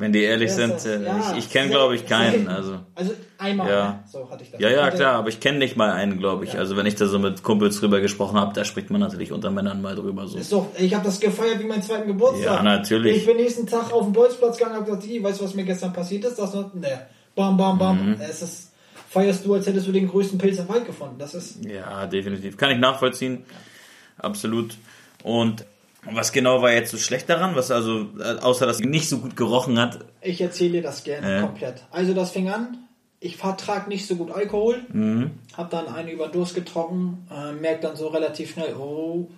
[0.00, 2.46] Wenn die ehrlich sind, äh, ja, ich, ich kenne glaube ich keinen.
[2.48, 4.04] Also Also einmal, Ja.
[4.10, 4.60] so hatte ich das.
[4.60, 6.56] ja, ja, klar, aber ich kenne nicht mal einen, glaube ich.
[6.56, 9.50] Also wenn ich da so mit Kumpels drüber gesprochen habe, da spricht man natürlich unter
[9.50, 10.38] Männern mal drüber so.
[10.38, 12.44] Ist doch, ich habe das gefeiert wie meinen zweiten Geburtstag.
[12.58, 13.16] Ja, natürlich.
[13.16, 15.54] Ich bin nächsten Tag auf den Bolzplatz gegangen und habe gesagt, "Ih, weißt du, was
[15.54, 16.38] mir gestern passiert ist?
[16.38, 18.10] Das noch, ne, bam, bam, bam.
[18.12, 18.20] Mhm.
[18.20, 18.72] Es ist,
[19.10, 21.16] feierst du, als hättest du den größten Pilz im Wald gefunden.
[21.18, 22.56] Das ist, Ja, definitiv.
[22.56, 23.44] Kann ich nachvollziehen.
[24.18, 24.76] Absolut.
[25.24, 25.64] Und
[26.04, 27.54] was genau war jetzt so schlecht daran?
[27.56, 30.04] Was also, äh, außer dass sie nicht so gut gerochen hat?
[30.20, 31.40] ich erzähle dir das gerne Ja.
[31.42, 31.84] komplett.
[31.90, 32.78] Also das fing an,
[33.20, 35.32] ich vertrag nicht so gut Alkohol, Mhm.
[35.56, 39.28] hab dann eine über Durst getrunken, äh, merkt dann so relativ schnell, oh,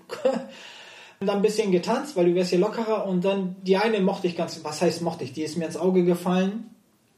[1.20, 4.26] Und dann ein bisschen getanzt, weil du wärst hier lockerer und dann die eine mochte
[4.26, 6.70] ich ganz, was heißt mochte ich, die ist mir ins Auge gefallen,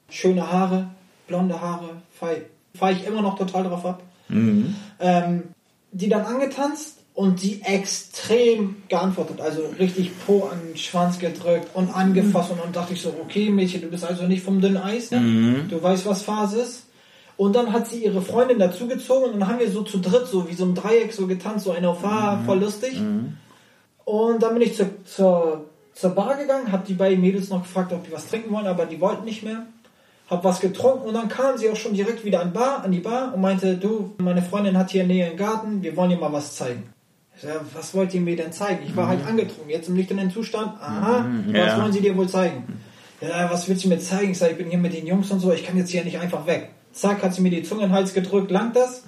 [0.09, 0.89] schöne Haare,
[1.27, 2.43] blonde Haare, fahre
[2.75, 4.03] fahr ich immer noch total drauf ab.
[4.29, 4.75] Mhm.
[4.99, 5.43] Ähm,
[5.93, 11.95] die dann angetanzt und die extrem geantwortet, also richtig Po an den Schwanz gedrückt und
[11.95, 15.11] angefasst und dann dachte ich so, okay Mädchen, du bist also nicht vom dünnen Eis,
[15.11, 15.19] ne?
[15.69, 16.87] du weißt, was Phase ist.
[17.37, 20.49] Und dann hat sie ihre Freundin dazugezogen und dann haben wir so zu dritt, so
[20.49, 22.99] wie so ein Dreieck so getanzt, so eine auf Haar, voll lustig.
[24.05, 27.93] Und dann bin ich zur, zur, zur Bar gegangen, habe die beiden Mädels noch gefragt,
[27.93, 29.67] ob die was trinken wollen, aber die wollten nicht mehr.
[30.31, 33.01] Hab was getrunken und dann kam sie auch schon direkt wieder an, Bar, an die
[33.01, 36.19] Bar und meinte, du, meine Freundin hat hier in Nähe einen Garten, wir wollen ihr
[36.19, 36.93] mal was zeigen.
[37.41, 38.85] Sag, was wollt ihr mir denn zeigen?
[38.87, 40.81] Ich war halt angetrunken, jetzt im nüchternen Zustand.
[40.81, 41.81] Aha, was ja.
[41.81, 42.81] wollen sie dir wohl zeigen?
[43.21, 44.33] Ja, was willst du mir zeigen?
[44.33, 46.19] Ich sag, ich bin hier mit den Jungs und so, ich kann jetzt hier nicht
[46.19, 46.71] einfach weg.
[46.93, 49.05] Zack, hat sie mir die Zunge in den Hals gedrückt, langt das?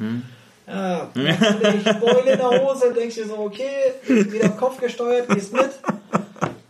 [0.66, 5.70] Ja, ich Beule in der Hose, denkst dir so, okay, wieder Kopf gesteuert, gehst mit.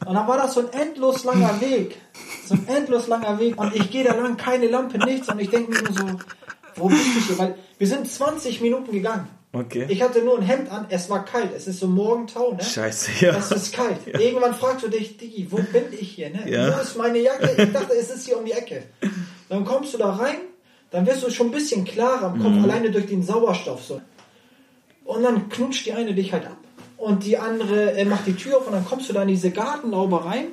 [0.04, 1.96] Und dann war das so ein endlos langer Weg.
[2.46, 3.58] So ein endlos langer Weg.
[3.58, 5.28] Und ich gehe da lang, keine Lampe, nichts.
[5.28, 6.06] Und ich denke mir nur so,
[6.76, 7.38] wo bist du hier?
[7.38, 9.28] Weil wir sind 20 Minuten gegangen.
[9.54, 9.86] Okay.
[9.88, 12.62] Ich hatte nur ein Hemd an, es war kalt, es ist so Morgentau, ne?
[12.62, 13.36] Scheiße, ja.
[13.36, 13.98] Es ist kalt.
[14.06, 14.18] Ja.
[14.18, 16.42] Irgendwann fragst du dich, Digi, wo bin ich hier, ne?
[16.50, 16.76] Ja.
[16.76, 17.62] Wo ist meine Jacke?
[17.62, 18.82] Ich dachte, es ist hier um die Ecke.
[19.48, 20.38] Dann kommst du da rein,
[20.90, 22.64] dann wirst du schon ein bisschen klarer im Kopf, mhm.
[22.64, 24.00] alleine durch den Sauerstoff so.
[25.04, 26.56] Und dann knutscht die eine dich halt ab
[26.96, 29.50] und die andere äh, macht die Tür auf und dann kommst du da in diese
[29.50, 30.46] Gartenlaube rein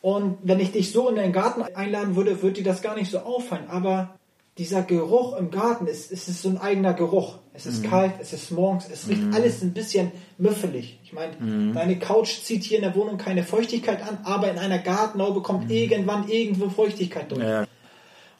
[0.00, 3.10] und wenn ich dich so in den Garten einladen würde, würde dir das gar nicht
[3.10, 4.16] so auffallen, aber
[4.58, 7.38] dieser Geruch im Garten, ist, es ist so ein eigener Geruch.
[7.56, 7.90] Es ist mhm.
[7.90, 9.34] kalt, es ist morgens, es riecht mhm.
[9.34, 10.98] alles ein bisschen müffelig.
[11.02, 11.72] Ich meine, mhm.
[11.72, 15.64] deine Couch zieht hier in der Wohnung keine Feuchtigkeit an, aber in einer Gartenlaube kommt
[15.64, 15.70] mhm.
[15.70, 17.42] irgendwann irgendwo Feuchtigkeit durch.
[17.42, 17.66] Ja.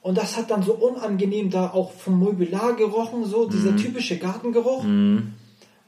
[0.02, 3.78] Und das hat dann so unangenehm da auch vom Mobiliar gerochen, so dieser mhm.
[3.78, 4.84] typische Gartengeruch.
[4.84, 5.34] Mhm.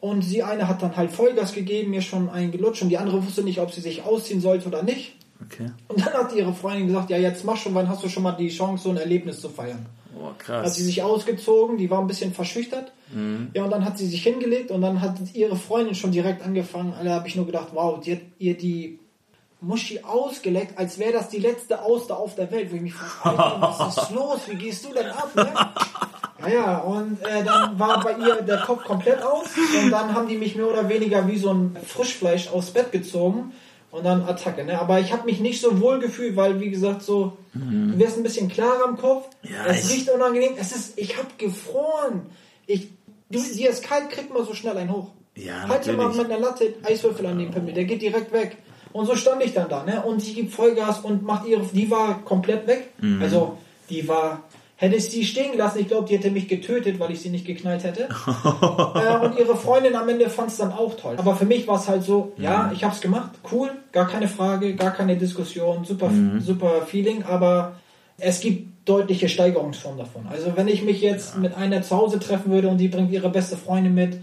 [0.01, 3.25] Und sie eine hat dann halt Vollgas gegeben, mir schon einen gelutscht und die andere
[3.25, 5.17] wusste nicht, ob sie sich ausziehen sollte oder nicht.
[5.45, 5.71] Okay.
[5.89, 8.33] Und dann hat ihre Freundin gesagt, ja jetzt mach schon, wann hast du schon mal
[8.33, 9.87] die Chance, so ein Erlebnis zu feiern.
[10.17, 10.67] Oh, krass.
[10.67, 12.93] Hat sie sich ausgezogen, die war ein bisschen verschüchtert.
[13.13, 13.51] Mhm.
[13.55, 16.95] Ja, und dann hat sie sich hingelegt und dann hat ihre Freundin schon direkt angefangen.
[17.03, 18.99] Da habe ich nur gedacht, wow, die hat ihr die
[19.61, 23.39] Muschi ausgeleckt, als wäre das die letzte Auster auf der Welt, wo ich mich frage,
[23.61, 24.41] was ist los?
[24.47, 25.31] Wie gehst du denn ab?
[25.35, 25.49] Ne?
[26.41, 29.47] Ja, ja, und äh, dann war bei ihr der Kopf komplett aus
[29.83, 33.53] und dann haben die mich mehr oder weniger wie so ein Frischfleisch aufs Bett gezogen
[33.91, 34.65] und dann Attacke.
[34.65, 34.81] Ne?
[34.81, 37.93] Aber ich habe mich nicht so wohl gefühlt, weil wie gesagt so, mhm.
[37.93, 39.29] du wirst ein bisschen klarer im Kopf.
[39.43, 40.53] Ja, es riecht unangenehm.
[40.59, 42.27] Es ist, ich habe gefroren.
[42.67, 42.91] Ich,
[43.31, 45.13] du, dir ist kalt, kriegt man so schnell einen hoch.
[45.37, 48.57] Ja, halt dir mal mit einer Latte Eiswürfel an den Pimmel, der geht direkt weg.
[48.93, 50.03] Und so stand ich dann da, ne?
[50.03, 52.91] Und sie gibt Vollgas und macht ihre, die war komplett weg.
[53.01, 53.23] Mhm.
[53.23, 53.59] Also
[53.91, 54.43] die war
[54.81, 57.45] Hätte ich sie stehen gelassen, ich glaube, die hätte mich getötet, weil ich sie nicht
[57.45, 58.03] geknallt hätte.
[58.05, 61.17] äh, und ihre Freundin am Ende fand es dann auch toll.
[61.19, 62.75] Aber für mich war es halt so, ja, mhm.
[62.75, 66.41] ich habe es gemacht, cool, gar keine Frage, gar keine Diskussion, super, mhm.
[66.41, 67.75] super Feeling, aber
[68.19, 70.27] es gibt deutliche Steigerungsformen davon.
[70.29, 73.31] Also wenn ich mich jetzt mit einer zu Hause treffen würde und die bringt ihre
[73.31, 74.21] beste Freundin mit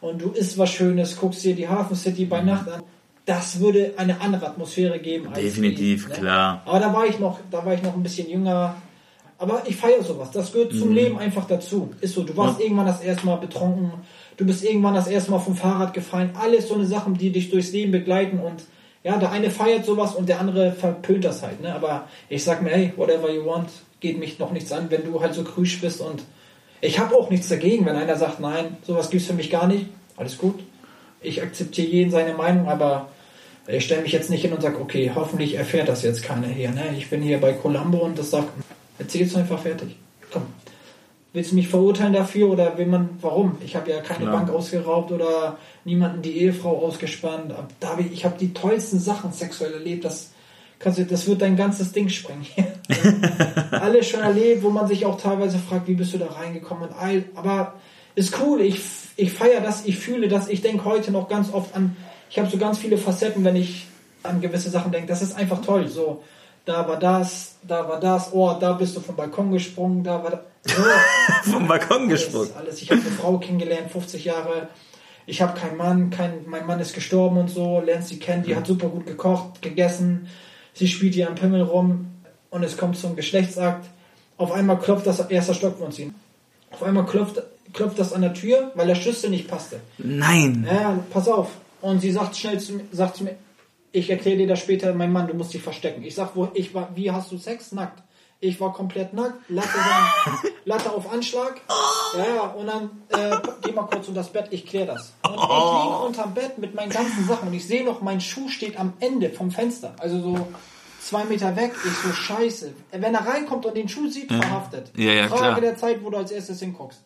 [0.00, 2.48] und du isst was Schönes, guckst dir die Hafen City bei mhm.
[2.48, 2.82] Nacht an,
[3.24, 5.28] das würde eine andere Atmosphäre geben.
[5.34, 6.18] Definitiv, die, ne?
[6.18, 6.62] klar.
[6.64, 8.74] Aber da war ich noch, da war ich noch ein bisschen jünger,
[9.38, 10.30] aber ich feiere sowas.
[10.32, 10.94] Das gehört zum mhm.
[10.94, 11.90] Leben einfach dazu.
[12.00, 12.24] Ist so.
[12.24, 12.64] Du warst ja.
[12.64, 13.92] irgendwann das erste Mal betrunken.
[14.36, 16.30] Du bist irgendwann das erste Mal vom Fahrrad gefallen.
[16.40, 18.40] Alles so eine Sachen, die dich durchs Leben begleiten.
[18.40, 18.64] Und
[19.08, 21.62] ja, der eine feiert sowas und der andere verpönt das halt.
[21.62, 21.74] Ne?
[21.74, 25.22] Aber ich sag mir, hey, whatever you want, geht mich noch nichts an, wenn du
[25.22, 26.02] halt so krüsch bist.
[26.02, 26.22] Und
[26.82, 29.86] ich habe auch nichts dagegen, wenn einer sagt, nein, sowas gibt's für mich gar nicht.
[30.18, 30.60] Alles gut.
[31.22, 33.08] Ich akzeptiere jeden seine Meinung, aber
[33.66, 36.70] ich stelle mich jetzt nicht hin und sage, okay, hoffentlich erfährt das jetzt keiner hier.
[36.70, 36.94] Ne?
[36.98, 38.50] Ich bin hier bei Columbo und das sagt,
[38.98, 39.96] Erzähl's einfach fertig.
[40.30, 40.42] Komm.
[41.38, 43.58] Willst du mich verurteilen dafür oder will man, warum?
[43.64, 44.38] Ich habe ja keine Klar.
[44.38, 47.54] Bank ausgeraubt oder niemanden die Ehefrau ausgespannt.
[47.78, 50.04] David, ich habe die tollsten Sachen sexuell erlebt.
[50.04, 50.32] Das,
[50.80, 52.44] kannst du, das wird dein ganzes Ding sprengen.
[53.70, 56.88] Alles schon erlebt, wo man sich auch teilweise fragt, wie bist du da reingekommen?
[57.36, 57.74] Aber
[58.16, 58.60] ist cool.
[58.60, 58.80] Ich,
[59.14, 60.48] ich feiere das, ich fühle das.
[60.48, 61.96] Ich denke heute noch ganz oft an,
[62.30, 63.86] ich habe so ganz viele Facetten, wenn ich
[64.24, 65.06] an gewisse Sachen denke.
[65.06, 65.86] Das ist einfach toll.
[65.86, 66.24] So,
[66.68, 70.30] da war das, da war das, oh, da bist du vom Balkon gesprungen, da war
[70.30, 70.40] das.
[70.76, 72.50] Oh, vom Balkon gesprungen.
[72.54, 72.82] Alles.
[72.82, 74.68] Ich habe eine Frau kennengelernt, 50 Jahre.
[75.24, 78.54] Ich habe keinen Mann, kein, mein Mann ist gestorben und so, lernst sie kennen, die
[78.54, 80.28] hat super gut gekocht, gegessen,
[80.74, 82.08] sie spielt hier am Pimmel rum
[82.50, 83.88] und es kommt zum Geschlechtsakt.
[84.36, 86.00] Auf einmal klopft das erster Stock von uns
[86.70, 87.42] Auf einmal klopft,
[87.72, 89.80] klopft das an der Tür, weil der Schlüssel nicht passte.
[89.96, 90.66] Nein.
[90.70, 91.48] Ja, pass auf.
[91.80, 93.36] Und sie sagt schnell zu sagt zu mir,
[93.92, 96.02] ich erkläre dir das später, mein Mann, du musst dich verstecken.
[96.02, 97.72] Ich sag, wo ich war, wie hast du Sex?
[97.72, 98.02] Nackt.
[98.40, 99.68] Ich war komplett nackt, Latte,
[100.64, 101.60] Latte auf Anschlag.
[102.16, 105.12] Ja, ja, und dann äh, geh mal kurz um das Bett, ich kläre das.
[105.26, 108.48] Und ich liege unterm Bett mit meinen ganzen Sachen und ich sehe noch, mein Schuh
[108.48, 109.96] steht am Ende vom Fenster.
[109.98, 110.48] Also so
[111.00, 111.72] zwei Meter weg.
[111.84, 112.74] Ich so, scheiße.
[112.92, 114.92] Wenn er reinkommt und den Schuh sieht, verhaftet.
[114.96, 115.60] Ja, ja, Frage klar.
[115.60, 117.02] der Zeit, wo du als erstes hinguckst.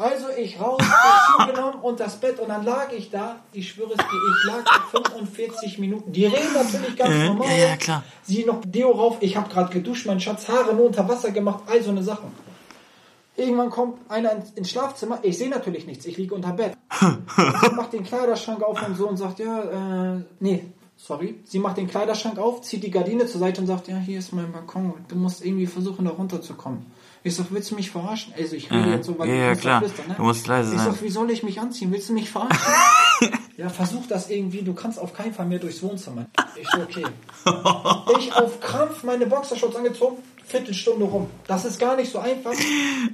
[0.00, 0.80] Also ich raus,
[1.46, 4.90] genommen und das Bett und dann lag ich da, ich schwöre es dir, ich lag
[4.90, 6.10] 45 Minuten.
[6.10, 7.48] Die reden natürlich ganz normal.
[7.48, 8.02] Ja, ja, klar.
[8.22, 11.64] Sie noch Deo rauf, ich habe gerade geduscht, mein Schatz, Haare nur unter Wasser gemacht,
[11.66, 12.32] all so eine Sachen.
[13.36, 16.72] Irgendwann kommt einer ins Schlafzimmer, ich sehe natürlich nichts, ich liege unter Bett.
[16.98, 20.64] Sie macht den Kleiderschrank auf und so und sagt, ja, äh, nee,
[20.96, 21.40] sorry.
[21.44, 24.32] Sie macht den Kleiderschrank auf, zieht die Gardine zur Seite und sagt, ja, hier ist
[24.32, 26.86] mein Balkon, du musst irgendwie versuchen, da runterzukommen.
[27.22, 28.32] Ich sag, willst du mich verarschen?
[28.36, 28.92] Also ich rede mhm.
[28.92, 29.80] jetzt so, weil ja, ja, klar.
[29.80, 30.14] Flüstern, ne?
[30.16, 30.78] Du musst leise sein.
[30.78, 31.92] Ich sag, wie soll ich mich anziehen?
[31.92, 32.58] Willst du mich verarschen?
[33.58, 34.62] ja, versuch das irgendwie.
[34.62, 36.26] Du kannst auf keinen Fall mehr durchs Wohnzimmer.
[36.56, 37.04] Ich so, okay.
[38.18, 40.16] ich auf Krampf meine Boxershorts angezogen,
[40.46, 41.28] Viertelstunde rum.
[41.46, 42.52] Das ist gar nicht so einfach.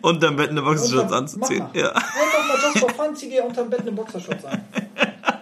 [0.03, 1.67] Unterm Bett eine Boxershorts anzuziehen.
[1.75, 1.91] Ja.
[1.91, 4.63] Einfach mal just for fun, zieh dir unterm Bett eine Boxershorts an.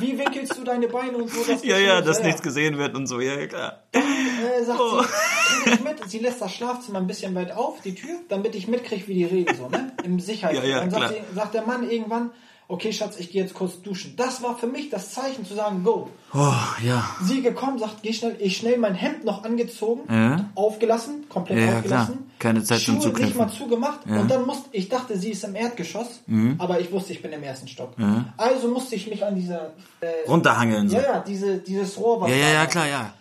[0.00, 1.44] Wie winkelst du deine Beine und so?
[1.44, 3.82] Dass ja, ja, dass nichts gesehen wird und so, ja, ja klar.
[3.92, 5.02] Äh, sagt oh.
[5.02, 6.08] sie, ich mit.
[6.08, 9.24] sie lässt das Schlafzimmer ein bisschen weit auf, die Tür, damit ich mitkriege, wie die
[9.24, 9.92] reden, so, ne?
[10.02, 10.56] Im Sicherheit.
[10.56, 12.30] Ja, ja, Dann sagt, sie, sagt der Mann irgendwann,
[12.70, 14.14] okay, Schatz, ich gehe jetzt kurz duschen.
[14.16, 16.08] Das war für mich das Zeichen zu sagen, go.
[16.32, 16.52] Oh,
[16.82, 17.04] ja.
[17.22, 20.50] Sie gekommen, sagt, geh schnell, ich schnell mein Hemd noch angezogen, Ja.
[20.54, 22.14] aufgelassen, komplett Ja, ja, aufgelassen.
[22.14, 22.26] klar.
[22.38, 24.12] Keine Zeit zum Schuhe nicht mal zugemacht Ja.
[24.14, 24.20] Mhm.
[24.20, 26.20] und dann musste, ich dachte, sie ist im Erdgeschoss,
[26.58, 27.92] aber ich wusste, ich bin im ersten Stock.
[28.36, 30.96] Also musste ich mich an dieser, äh, Runterhangeln so.
[30.96, 32.66] ja, ja, diese, dieses Rohr, was Ja, ja, ja, war.
[32.68, 33.12] klar, ja.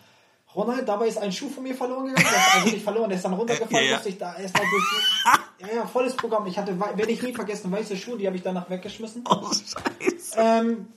[0.55, 2.25] Ronald, dabei ist ein Schuh von mir verloren gegangen.
[2.29, 3.85] Der ist also nicht verloren, der ist dann runtergefallen.
[3.85, 3.95] Ja, ja.
[3.97, 4.83] Musste ich da erstmal durch
[5.59, 6.47] ja, ja, volles Programm.
[6.47, 9.23] Ich hatte, werde ich nie vergessen, weiße Schuhe, die habe ich danach weggeschmissen.
[9.29, 10.35] Oh, scheiße.
[10.37, 10.87] Ähm,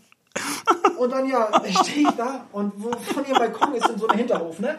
[0.98, 1.50] und dann ja,
[1.82, 4.78] stehe ich da und wo von ihrem Balkon ist in so einem Hinterhof, ne?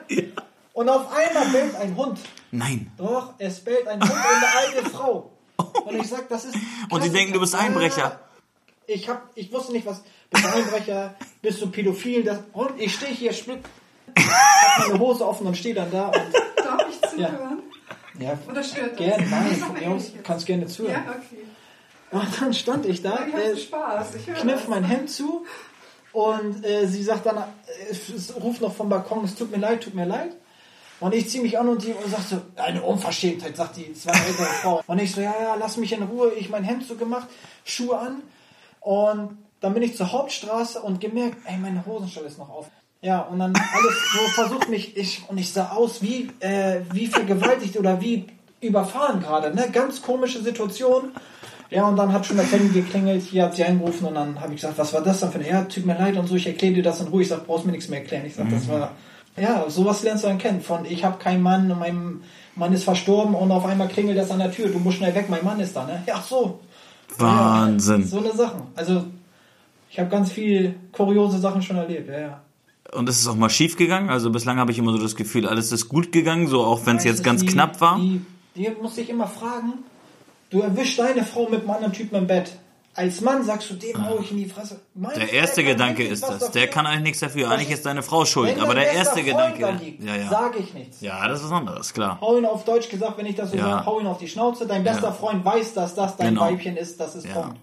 [0.73, 2.19] Und auf einmal bellt ein Hund.
[2.51, 2.91] Nein.
[2.97, 5.31] Doch, es bellt ein Hund und eine alte Frau.
[5.85, 6.55] Und ich sag, das ist.
[6.89, 8.19] Und die denken, du bist Einbrecher.
[8.87, 10.01] Ich hab, ich wusste nicht, was.
[10.29, 11.15] Bist du Einbrecher?
[11.41, 12.23] Bist du pädophil?
[12.23, 13.59] Das, und ich stehe hier, split,
[14.17, 16.33] hab meine Hose offen und stehe dann da und.
[16.55, 17.37] Darf ich zuhören?
[17.39, 17.57] Ja,
[18.49, 19.29] Oder stört das?
[19.29, 20.23] nein, Das mir aus ähnlich.
[20.23, 20.93] kannst gerne zuhören.
[20.93, 21.43] Ja, okay.
[22.11, 24.15] Und dann stand ich da, Ich äh, Spaß.
[24.15, 25.45] Ich kniff mein Hemd zu
[26.11, 27.41] und äh, sie sagt dann, äh,
[27.91, 30.35] es ruft noch vom Balkon, es tut mir leid, tut mir leid.
[30.99, 34.11] Und ich ziehe mich an und die und sagt so, eine Unverschämtheit, sagt die zwei
[34.11, 34.83] ältere Frau.
[34.85, 37.27] Und ich so, ja, ja, lass mich in Ruhe, ich mein Hemd so gemacht,
[37.65, 38.21] Schuhe an.
[38.79, 42.69] Und dann bin ich zur Hauptstraße und gemerkt, ey, meine Hosenstall ist noch auf.
[43.03, 47.07] Ja, und dann alles so versucht mich, ich, und ich sah aus wie, äh, wie
[47.07, 48.25] vergewaltigt oder wie
[48.61, 49.67] überfahren gerade, ne?
[49.73, 51.11] Ganz komische Situation.
[51.69, 54.53] Ja, und dann hat schon das Handy geklingelt, hier hat sie angerufen und dann habe
[54.53, 56.47] ich gesagt, was war das denn für eine, ja, tut mir leid und so, ich
[56.47, 58.25] erkläre dir das in Ruhe, ich sag, brauchst mir nichts mehr erklären.
[58.25, 58.91] Ich sag, das war,
[59.35, 62.21] ja, sowas lernst du dann kennen, von ich habe keinen Mann und mein
[62.55, 65.25] Mann ist verstorben und auf einmal klingelt das an der Tür, du musst schnell weg,
[65.27, 66.03] mein Mann ist da, ne?
[66.05, 66.61] Ja, ach so.
[67.17, 68.01] Wahnsinn.
[68.01, 68.61] Ja, so eine Sachen.
[68.75, 69.03] Also,
[69.89, 72.41] ich habe ganz viel kuriose Sachen schon erlebt, ja, ja.
[72.95, 74.09] Und es ist auch mal schief gegangen.
[74.09, 76.97] Also bislang habe ich immer so das Gefühl, alles ist gut gegangen, so auch wenn
[76.97, 77.97] es jetzt ganz die- knapp war.
[77.99, 78.21] Die,
[78.55, 79.73] die muss ich immer fragen,
[80.49, 82.51] du erwischst deine Frau mit einem anderen Typen im Bett.
[82.95, 84.79] Als Mann sagst du, dem hau ich in die Fresse.
[84.93, 86.37] Mein Der erste Gedanke ist das.
[86.37, 86.67] Der dafür.
[86.67, 87.49] kann eigentlich nichts dafür.
[87.49, 88.55] Eigentlich ist deine Frau schuld.
[88.55, 89.83] Wenn Aber der erste Freund Gedanke.
[89.83, 90.29] liegt, Ja, ja.
[90.29, 91.01] sage ich nichts.
[91.01, 92.19] Ja, das ist anderes, klar.
[92.21, 93.63] Hau ihn auf Deutsch gesagt, wenn ich das so Ja.
[93.63, 94.67] sage, hau ihn auf die Schnauze.
[94.67, 95.11] Dein bester Ja.
[95.11, 96.41] Freund weiß, dass das dein Genau.
[96.41, 97.27] Weibchen ist, das ist.
[97.33, 97.57] Punkt.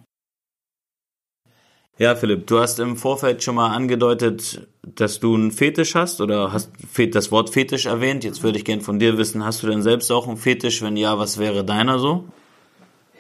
[2.00, 6.50] Ja, Philipp, du hast im Vorfeld schon mal angedeutet, dass du einen Fetisch hast oder
[6.50, 6.70] hast
[7.12, 8.24] das Wort Fetisch erwähnt.
[8.24, 10.80] Jetzt würde ich gern von dir wissen, hast du denn selbst auch einen Fetisch?
[10.80, 12.24] Wenn ja, was wäre deiner so?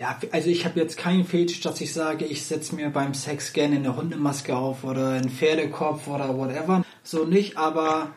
[0.00, 3.52] Ja, also ich habe jetzt keinen Fetisch, dass ich sage, ich setze mir beim Sex
[3.52, 6.82] gerne eine Hundemaske auf oder einen Pferdekopf oder whatever.
[7.02, 8.12] So nicht, aber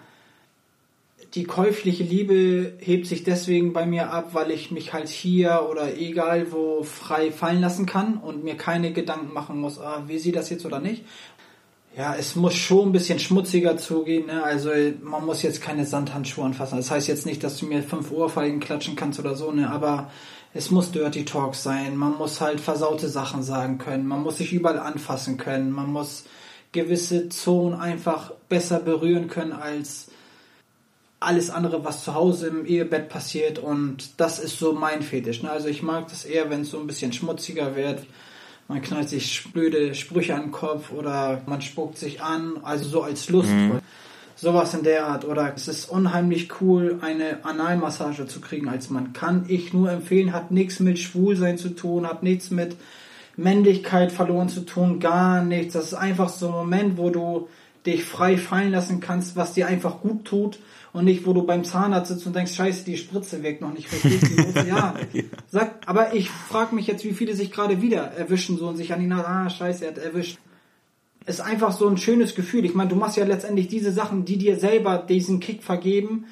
[1.36, 5.98] die käufliche Liebe hebt sich deswegen bei mir ab, weil ich mich halt hier oder
[5.98, 10.32] egal wo frei fallen lassen kann und mir keine Gedanken machen muss, ah, wie sie
[10.32, 11.04] das jetzt oder nicht.
[11.98, 14.28] Ja, es muss schon ein bisschen schmutziger zugehen.
[14.28, 14.44] Ne?
[14.44, 14.70] Also
[15.02, 16.78] man muss jetzt keine Sandhandschuhe anfassen.
[16.78, 19.70] Das heißt jetzt nicht, dass du mir fünf Ohrfeigen klatschen kannst oder so, ne?
[19.70, 20.12] aber
[20.56, 21.96] es muss Dirty Talk sein.
[21.98, 24.08] Man muss halt versaute Sachen sagen können.
[24.08, 25.72] Man muss sich überall anfassen können.
[25.72, 26.26] Man muss
[26.72, 30.10] gewisse Zonen einfach besser berühren können als
[31.24, 33.60] alles andere, was zu Hause im Ehebett passiert.
[33.60, 35.44] Und das ist so mein Fetisch.
[35.44, 35.52] Ne?
[35.52, 38.06] Also ich mag das eher, wenn es so ein bisschen schmutziger wird.
[38.68, 43.02] Man knallt sich blöde Sprüche an den Kopf oder man spuckt sich an, also so
[43.02, 43.52] als Lust.
[44.36, 45.26] Sowas in der Art.
[45.26, 49.14] Oder es ist unheimlich cool, eine Analmassage zu kriegen als Mann.
[49.14, 52.76] Kann ich nur empfehlen, hat nichts mit Schwulsein zu tun, hat nichts mit
[53.36, 55.74] Männlichkeit verloren zu tun, gar nichts.
[55.74, 57.48] Das ist einfach so ein Moment, wo du
[57.86, 60.60] dich frei fallen lassen kannst, was dir einfach gut tut
[60.94, 63.92] und nicht, wo du beim Zahnarzt sitzt und denkst, scheiße, die Spritze wirkt noch nicht
[63.92, 64.22] richtig.
[64.68, 64.96] ja,
[65.52, 68.94] sag, aber ich frage mich jetzt, wie viele sich gerade wieder erwischen so und sich
[68.94, 70.38] an die Nase, ah, scheiße, er hat erwischt.
[71.26, 72.66] Ist einfach so ein schönes Gefühl.
[72.66, 76.26] Ich meine, du machst ja letztendlich diese Sachen, die dir selber diesen Kick vergeben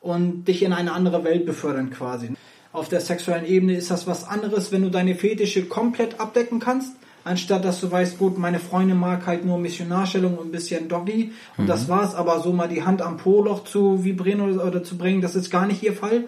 [0.00, 2.30] und dich in eine andere Welt befördern quasi.
[2.72, 6.96] Auf der sexuellen Ebene ist das was anderes, wenn du deine Fetische komplett abdecken kannst,
[7.28, 11.32] anstatt dass du weißt, gut, meine Freundin mag halt nur Missionarstellung und ein bisschen Doggy
[11.56, 14.96] und das war's, aber so mal die Hand am Po-Loch zu vibrieren oder, oder zu
[14.96, 16.24] bringen, das ist gar nicht ihr Fall.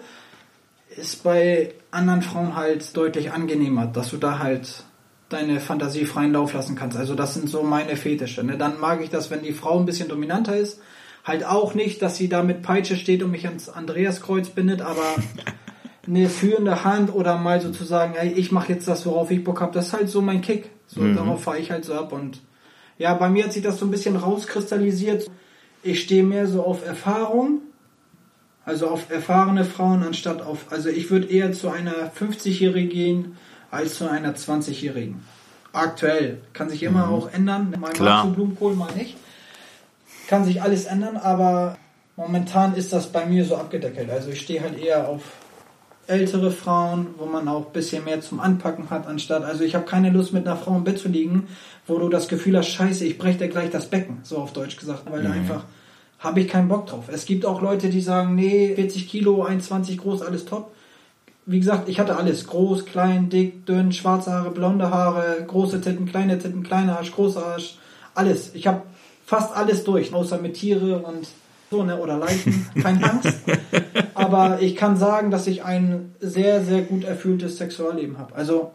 [0.95, 4.83] Ist bei anderen Frauen halt deutlich angenehmer, dass du da halt
[5.29, 6.97] deine Fantasie freien Lauf lassen kannst.
[6.97, 8.43] Also das sind so meine Fetische.
[8.43, 8.57] Ne?
[8.57, 10.79] Dann mag ich das, wenn die Frau ein bisschen dominanter ist.
[11.23, 15.03] Halt auch nicht, dass sie da mit Peitsche steht und mich ans Andreaskreuz bindet, aber
[16.07, 19.73] eine führende Hand oder mal sozusagen, ey, ich mache jetzt das, worauf ich Bock habe,
[19.73, 20.69] das ist halt so mein Kick.
[20.87, 22.41] So, darauf fahre ich halt so ab und
[22.97, 25.29] ja, bei mir hat sich das so ein bisschen rauskristallisiert.
[25.83, 27.61] Ich stehe mehr so auf Erfahrung,
[28.65, 33.37] also auf erfahrene Frauen anstatt auf, also ich würde eher zu einer 50-Jährigen gehen
[33.71, 35.23] als zu einer 20-Jährigen.
[35.73, 36.41] Aktuell.
[36.53, 37.13] Kann sich immer Mhm.
[37.13, 37.73] auch ändern.
[37.79, 38.25] Mal Klar.
[38.25, 39.15] du Blumenkohl, mal nicht.
[40.27, 41.77] Kann sich alles ändern, aber
[42.17, 44.09] momentan ist das bei mir so abgedeckelt.
[44.09, 45.21] Also ich stehe halt eher auf
[46.11, 49.85] ältere Frauen, wo man auch ein bisschen mehr zum Anpacken hat, anstatt, also ich habe
[49.85, 51.47] keine Lust mit einer Frau im Bett zu liegen,
[51.87, 54.77] wo du das Gefühl hast, scheiße, ich breche dir gleich das Becken, so auf Deutsch
[54.77, 55.63] gesagt, weil da einfach
[56.21, 57.05] habe ich keinen Bock drauf.
[57.11, 60.71] Es gibt auch Leute, die sagen, nee, 40 Kilo, 1,20 groß, alles top.
[61.47, 62.45] Wie gesagt, ich hatte alles.
[62.45, 67.43] Groß, klein, dick, dünn, schwarze Haare, blonde Haare, große Titten, kleine Titten, kleiner Arsch, großer
[67.43, 67.77] Arsch.
[68.13, 68.53] Alles.
[68.53, 68.83] Ich habe
[69.25, 71.27] fast alles durch, außer mit Tiere und
[71.71, 72.67] so, ne, oder Leichen.
[72.83, 73.33] Keine Angst.
[74.13, 78.35] Aber ich kann sagen, dass ich ein sehr, sehr gut erfülltes Sexualleben habe.
[78.35, 78.73] Also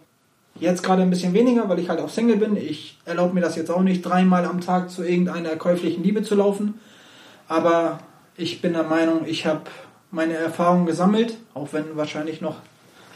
[0.58, 2.56] jetzt gerade ein bisschen weniger, weil ich halt auch Single bin.
[2.56, 6.34] Ich erlaube mir das jetzt auch nicht, dreimal am Tag zu irgendeiner käuflichen Liebe zu
[6.34, 6.80] laufen.
[7.48, 7.98] Aber
[8.38, 9.64] ich bin der Meinung, ich habe
[10.10, 12.56] meine Erfahrungen gesammelt, auch wenn wahrscheinlich noch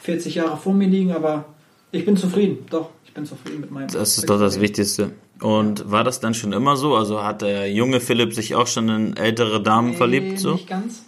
[0.03, 1.47] 40 Jahre vor mir liegen, aber
[1.91, 2.67] ich bin zufrieden.
[2.69, 2.91] Doch,
[3.21, 3.89] bin zufrieden mit meinem.
[3.89, 5.13] Das ist doch das Wichtigste.
[5.41, 6.95] Und war das dann schon immer so?
[6.97, 10.39] Also hat der junge Philipp sich auch schon in ältere Damen Nee, verliebt?
[10.39, 10.53] So?
[10.53, 11.03] Nicht ganz.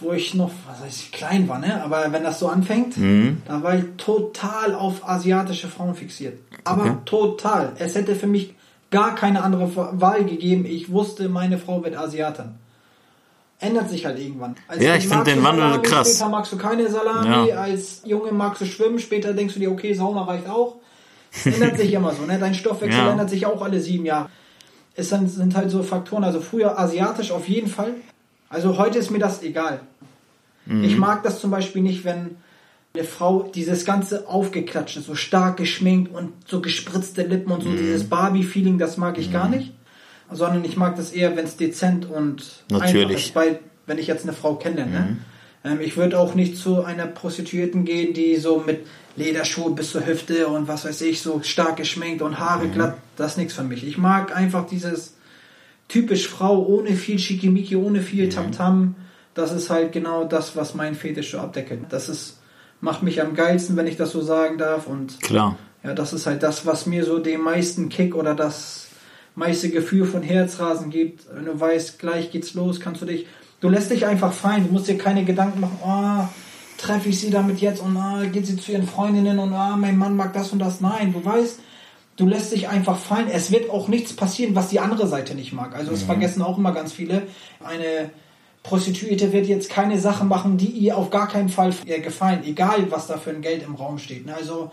[0.00, 1.82] Wo ich noch, was heißt ich, klein war, ne?
[1.82, 3.42] Aber wenn das so anfängt, Mhm.
[3.46, 6.38] da war ich total auf asiatische Frauen fixiert.
[6.64, 6.96] Aber Okay.
[7.06, 7.72] total.
[7.78, 8.54] Es hätte für mich
[8.90, 9.70] gar keine andere
[10.00, 10.66] Wahl gegeben.
[10.66, 12.56] Ich wusste, meine Frau wird Asiatin.
[13.58, 14.54] Ändert sich halt irgendwann.
[14.68, 16.10] Als Ja, ich find magst den Wandel Salami, krass.
[16.14, 17.48] Später magst du keine Salami.
[17.48, 17.56] Ja.
[17.56, 18.98] Als Junge magst du schwimmen.
[18.98, 20.76] Später denkst du dir, okay, Sauna reicht auch.
[21.44, 22.38] Ändert sich immer so, ne?
[22.38, 23.10] Dein Stoffwechsel Ja.
[23.12, 24.28] ändert sich auch alle sieben Jahre.
[24.94, 26.24] Es sind, sind halt so Faktoren.
[26.24, 27.92] Also früher asiatisch auf jeden Fall.
[28.48, 29.80] Also heute ist mir das egal.
[30.82, 32.36] Ich mag das zum Beispiel nicht, wenn
[32.92, 38.08] eine Frau dieses ganze aufgeklatschte, so stark geschminkt und so gespritzte Lippen und so dieses
[38.08, 39.72] Barbie-Feeling, das mag ich gar nicht.
[40.30, 43.04] Sondern ich mag das eher, wenn es dezent und Natürlich.
[43.04, 44.86] einfach ist, weil wenn ich jetzt eine Frau kenne.
[44.86, 45.18] Ne?
[45.66, 48.86] Ähm, ich würde auch nicht zu einer Prostituierten gehen, die so mit
[49.16, 52.96] Lederschuhe bis zur Hüfte und was weiß ich, so stark geschminkt und Haare glatt.
[53.16, 53.86] Das ist nichts für mich.
[53.86, 55.14] Ich mag einfach dieses
[55.88, 58.94] typisch Frau, ohne viel Schickimicki, ohne viel Tamtam.
[59.34, 61.80] Das ist halt genau das, was mein Fetisch so abdeckelt.
[61.88, 62.38] Das ist,
[62.80, 64.86] macht mich am geilsten, wenn ich das so sagen darf.
[64.86, 65.56] Und Klar.
[65.82, 68.88] ja, das ist halt das, was mir so den meisten Kick oder das
[69.34, 71.26] meiste Gefühl von Herzrasen gibt.
[71.32, 73.26] Wenn du weißt, gleich geht's los, kannst du dich,
[73.66, 74.68] du lässt dich einfach fallen.
[74.68, 76.28] Du musst dir keine Gedanken machen, oh,
[76.78, 79.98] treffe ich sie damit jetzt und ah, geht sie zu ihren Freundinnen und ah, mein
[79.98, 80.80] Mann mag das und das.
[80.80, 81.58] Nein, du weißt,
[82.16, 83.28] du lässt dich einfach fallen.
[83.28, 85.74] Es wird auch nichts passieren, was die andere Seite nicht mag.
[85.74, 87.22] Also das vergessen auch immer ganz viele.
[87.64, 88.10] Eine
[88.62, 92.90] Prostituierte wird jetzt keine Sachen machen, die ihr auf gar keinen Fall ihr gefallen, egal
[92.90, 94.26] was da für ein Geld im Raum steht.
[94.26, 94.34] ne?
[94.34, 94.70] Also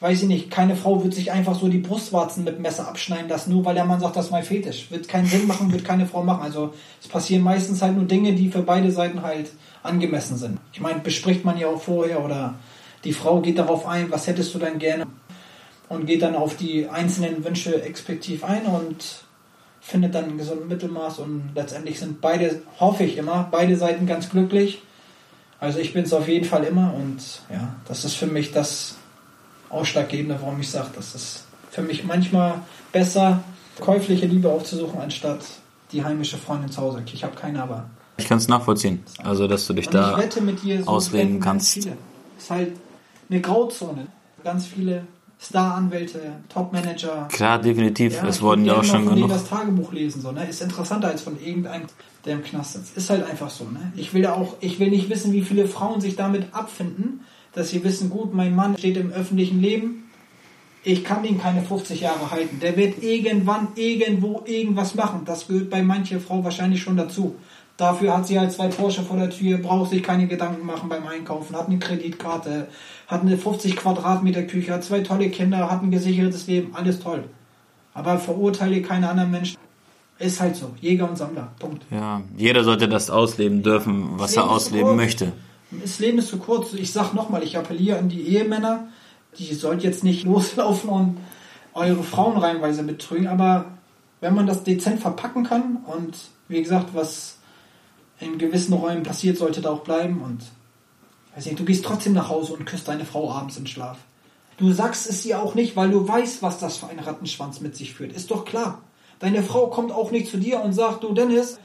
[0.00, 3.52] weiß ich nicht, keine Frau wird sich einfach so die Brustwarzen mit Messer abschneiden lassen,
[3.52, 4.90] nur weil der Mann sagt, das ist mein Fetisch.
[4.90, 6.42] Wird keinen Sinn machen, wird keine Frau machen.
[6.42, 9.50] Also es passieren meistens halt nur Dinge, die für beide Seiten halt
[9.82, 10.58] angemessen sind.
[10.72, 12.54] Ich meine, bespricht man ja auch vorher oder
[13.04, 15.06] die Frau geht darauf ein, was hättest du dann gerne
[15.88, 19.24] und geht dann auf die einzelnen Wünsche exspektiv ein und
[19.80, 24.30] findet dann ein gesundes Mittelmaß und letztendlich sind beide, hoffe ich immer, beide Seiten ganz
[24.30, 24.82] glücklich.
[25.60, 28.96] Also ich bin es auf jeden Fall immer und ja, das ist für mich das
[29.74, 32.60] Ausschlaggebende, warum ich sage, das ist für mich manchmal
[32.92, 33.42] besser,
[33.80, 35.40] käufliche Liebe aufzusuchen, anstatt
[35.92, 37.02] die heimische Freundin zu Hause.
[37.12, 37.90] Ich habe keine, aber.
[38.16, 39.02] Ich kann es nachvollziehen.
[39.22, 41.10] Also, dass du dich Und da ich wette mit dir, so ganz
[41.40, 41.72] kannst.
[41.74, 41.96] Viele.
[42.38, 42.72] Ist halt
[43.28, 44.06] eine Grauzone.
[44.44, 45.04] Ganz viele
[45.40, 47.28] Star-Anwälte, Top-Manager.
[47.30, 48.14] Klar, definitiv.
[48.14, 49.28] Ja, es wurden ja auch schon genug.
[49.28, 50.46] das Tagebuch lesen, so, ne?
[50.48, 51.86] Ist interessanter als von irgendeinem,
[52.24, 52.96] der im Knast sitzt.
[52.96, 53.92] Ist halt einfach so, ne?
[53.96, 57.20] Ich will ja auch, ich will nicht wissen, wie viele Frauen sich damit abfinden,
[57.54, 60.10] dass sie wissen, gut, mein Mann steht im öffentlichen Leben,
[60.82, 62.60] ich kann ihn keine 50 Jahre halten.
[62.60, 65.22] Der wird irgendwann irgendwo irgendwas machen.
[65.24, 67.36] Das gehört bei mancher Frau wahrscheinlich schon dazu.
[67.76, 71.06] Dafür hat sie halt zwei Porsche vor der Tür, braucht sich keine Gedanken machen beim
[71.06, 72.68] Einkaufen, hat eine Kreditkarte,
[73.08, 77.24] hat eine 50 Quadratmeter Küche, hat zwei tolle Kinder, hat ein gesichertes Leben, alles toll.
[77.92, 79.56] Aber verurteile keine anderen Menschen.
[80.20, 80.70] Ist halt so.
[80.80, 81.52] Jäger und Sammler.
[81.58, 81.82] Punkt.
[81.90, 85.32] Ja, jeder sollte das ausleben dürfen, was Das er ausleben möchte.
[85.82, 86.72] Das Leben ist zu kurz.
[86.72, 88.88] Ich sag nochmal, ich appelliere an die Ehemänner,
[89.38, 91.16] die sollt jetzt nicht loslaufen und
[91.74, 93.66] eure Frauen reihenweise betrügen, aber
[94.20, 96.16] wenn man das dezent verpacken kann und
[96.48, 97.38] wie gesagt, was
[98.20, 100.42] in gewissen Räumen passiert, sollte da auch bleiben und
[101.34, 103.98] weiß nicht, du gehst trotzdem nach Hause und küsst deine Frau abends in Schlaf.
[104.56, 107.74] Du sagst es ihr auch nicht, weil du weißt, was das für ein Rattenschwanz mit
[107.74, 108.12] sich führt.
[108.12, 108.82] Ist doch klar.
[109.18, 111.58] Deine Frau kommt auch nicht zu dir und sagt, du Dennis,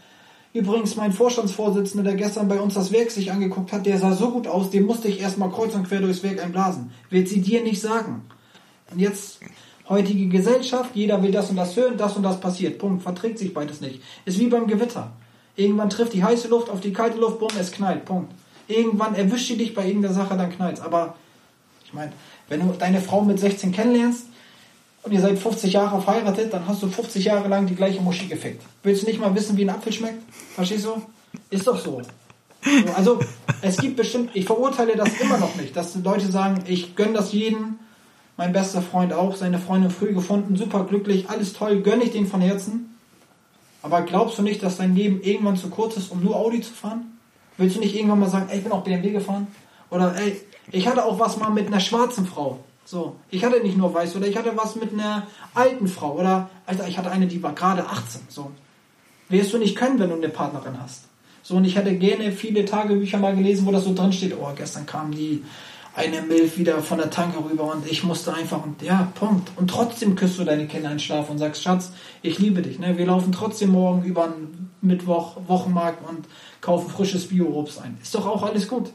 [0.54, 4.32] übrigens mein Vorstandsvorsitzender, der gestern bei uns das Werk sich angeguckt hat, der sah so
[4.32, 6.92] gut aus, dem musste ich erstmal kreuz und quer durchs Werk einblasen.
[7.10, 8.24] Wird sie dir nicht sagen.
[8.92, 9.40] Und jetzt,
[9.88, 12.80] heutige Gesellschaft, jeder will das und das hören, das und das passiert.
[12.80, 13.04] Punkt.
[13.04, 14.02] Verträgt sich beides nicht.
[14.26, 15.12] Ist wie beim Gewitter.
[15.56, 18.06] Irgendwann trifft die heiße Luft auf die kalte Luft, bumm, es knallt.
[18.06, 18.32] Punkt.
[18.68, 20.80] Irgendwann erwischt sie dich bei irgendeiner Sache, dann knallt's.
[20.80, 21.16] Aber
[21.86, 22.14] ich meine,
[22.48, 24.28] wenn du deine Frau mit 16 kennenlernst,
[25.04, 28.28] und ihr seid 50 Jahre verheiratet, dann hast du 50 Jahre lang die gleiche Muschi
[28.28, 28.64] gefickt.
[28.84, 30.22] Willst du nicht mal wissen, wie ein Apfel schmeckt?
[30.56, 31.02] Verstehst du?
[31.50, 32.02] Ist doch so.
[32.02, 33.20] so also,
[33.62, 37.32] es gibt bestimmt, ich verurteile das immer noch nicht, dass Leute sagen, ich gönne das
[37.32, 37.80] jedem,
[38.36, 42.28] mein bester Freund auch, seine Freundin früh gefunden, super glücklich, alles toll, gönne ich den
[42.28, 42.98] von Herzen.
[43.82, 46.74] Aber glaubst du nicht, dass dein Leben irgendwann zu kurz ist, um nur Audi zu
[46.74, 47.18] fahren?
[47.58, 49.48] Willst du nicht irgendwann mal sagen, ey, ich bin auch BMW gefahren?
[49.90, 50.42] Oder ey,
[50.72, 52.60] ich hatte auch was mal mit einer schwarzen Frau.
[52.90, 56.50] So, ich hatte nicht nur weiß oder ich hatte was mit einer alten Frau oder
[56.66, 58.22] Alter, ich hatte eine, die war gerade 18.
[58.30, 58.50] So,
[59.30, 61.04] wirst du nicht können, wenn du eine Partnerin hast.
[61.44, 64.36] So und ich hätte gerne viele Tagebücher mal gelesen, wo das so drin steht.
[64.36, 65.44] Oh, gestern kam die
[65.94, 69.52] eine Milch wieder von der Tanke rüber und ich musste einfach und ja, Punkt.
[69.56, 71.92] Und trotzdem küsst du deine Kinder in Schlaf und sagst, Schatz,
[72.24, 72.80] ich liebe dich.
[72.80, 72.98] Ne?
[72.98, 76.26] Wir laufen trotzdem morgen über einen Mittwoch, Wochenmarkt und
[76.60, 78.00] kaufen frisches Bio-Obst ein.
[78.02, 78.90] Ist doch auch alles gut.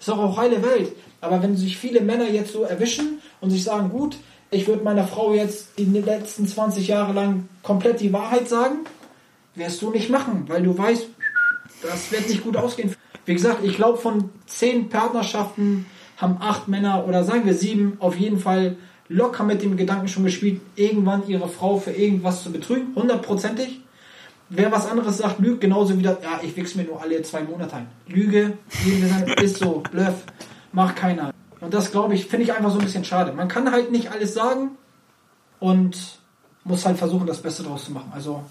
[0.00, 0.92] Ist doch auch heile Welt.
[1.20, 4.16] Aber wenn sich viele Männer jetzt so erwischen und sich sagen, gut,
[4.50, 8.78] ich würde meiner Frau jetzt die letzten 20 Jahre lang komplett die Wahrheit sagen,
[9.54, 11.06] wirst du nicht machen, weil du weißt,
[11.82, 12.94] das wird nicht gut ausgehen.
[13.26, 15.86] Wie gesagt, ich glaube, von zehn Partnerschaften
[16.16, 18.76] haben acht Männer oder sagen wir sieben auf jeden Fall
[19.08, 23.80] locker mit dem Gedanken schon gespielt, irgendwann ihre Frau für irgendwas zu betrügen, hundertprozentig.
[24.50, 27.42] Wer was anderes sagt, lügt genauso wie das, ja, ich wichse mir nur alle zwei
[27.42, 27.86] Monate ein.
[28.08, 28.58] Lüge,
[29.40, 30.24] ist so, Bluff,
[30.72, 31.32] macht keiner.
[31.60, 33.32] Und das glaube ich, finde ich einfach so ein bisschen schade.
[33.32, 34.72] Man kann halt nicht alles sagen
[35.60, 36.18] und
[36.64, 38.10] muss halt versuchen, das Beste daraus zu machen.
[38.12, 38.42] Also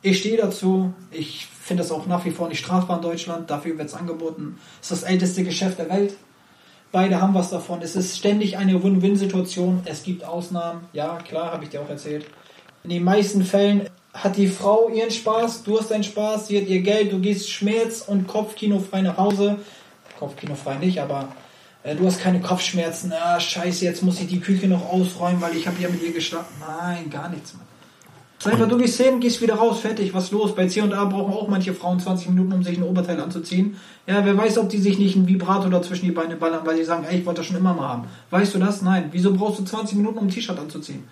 [0.00, 0.92] ich stehe dazu.
[1.10, 3.50] Ich finde das auch nach wie vor nicht strafbar in Deutschland.
[3.50, 4.58] Dafür wird es angeboten.
[4.80, 6.14] Es ist das älteste Geschäft der Welt.
[6.90, 7.80] Beide haben was davon.
[7.82, 9.82] Es ist ständig eine Win-Win-Situation.
[9.84, 10.82] Es gibt Ausnahmen.
[10.92, 12.26] Ja, klar, habe ich dir auch erzählt.
[12.84, 16.68] In den meisten Fällen hat die Frau ihren Spaß, du hast deinen Spaß, sie hat
[16.68, 19.58] ihr Geld, du gehst Schmerz- und Kopfkinofrei nach Hause.
[20.18, 21.28] Kopfkinofrei nicht, aber
[21.82, 23.12] äh, du hast keine Kopfschmerzen.
[23.12, 26.12] Ah, scheiße, jetzt muss ich die Küche noch ausräumen, weil ich habe ja mit ihr
[26.12, 26.54] geschlafen.
[26.60, 27.62] Nein, gar nichts mehr.
[28.44, 30.52] Einfach, du gehst hin, gehst wieder raus, fertig, was los?
[30.54, 33.76] Bei C&A brauchen auch manche Frauen 20 Minuten, um sich ein Oberteil anzuziehen.
[34.08, 36.76] Ja, wer weiß, ob die sich nicht ein Vibrator da zwischen die Beine ballern, weil
[36.76, 38.04] sie sagen, ey, ich wollte das schon immer mal haben.
[38.30, 38.82] Weißt du das?
[38.82, 39.10] Nein.
[39.12, 41.04] Wieso brauchst du 20 Minuten, um ein T-Shirt anzuziehen?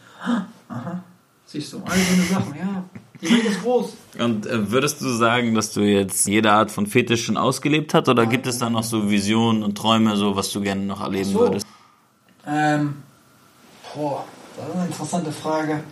[0.69, 1.05] Aha.
[1.53, 2.85] Siehst du, all so eine Sachen, ja.
[3.21, 3.97] Die Welt ist groß.
[4.21, 8.09] Und äh, würdest du sagen, dass du jetzt jede Art von Fetisch schon ausgelebt hast
[8.09, 11.31] oder gibt es da noch so Visionen und Träume, so was du gerne noch erleben
[11.31, 11.41] so.
[11.41, 11.67] würdest?
[12.47, 13.03] Ähm,
[13.93, 14.25] boah,
[14.57, 15.83] das ist eine interessante Frage.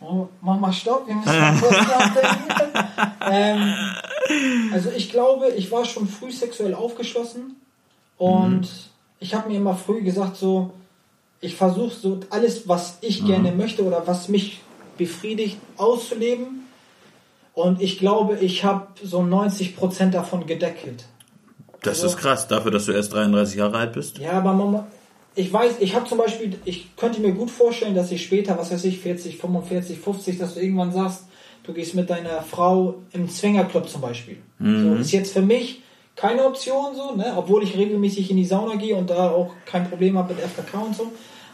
[0.00, 2.80] Oh, mach mal Stopp, wir müssen mal kurz nachdenken.
[3.30, 7.54] ähm, also ich glaube, ich war schon früh sexuell aufgeschlossen
[8.18, 8.68] und mhm.
[9.20, 10.72] ich habe mir immer früh gesagt, so,
[11.40, 13.26] ich versuche so alles, was ich mhm.
[13.28, 14.60] gerne möchte oder was mich
[14.96, 16.66] befriedigt, auszuleben.
[17.54, 21.04] Und ich glaube, ich habe so 90% davon gedeckelt.
[21.82, 24.18] Das also, ist krass, dafür, dass du erst 33 Jahre alt bist.
[24.18, 24.86] Ja, aber man,
[25.34, 28.70] ich weiß, ich habe zum Beispiel, ich könnte mir gut vorstellen, dass ich später, was
[28.70, 31.24] weiß ich, 40, 45, 50, dass du irgendwann sagst,
[31.64, 34.38] du gehst mit deiner Frau im Zwingerclub zum Beispiel.
[34.58, 34.96] Mhm.
[34.96, 35.82] So, ist jetzt für mich
[36.14, 37.32] keine Option so, ne?
[37.36, 40.78] obwohl ich regelmäßig in die Sauna gehe und da auch kein Problem habe mit FKK
[40.78, 41.12] und so.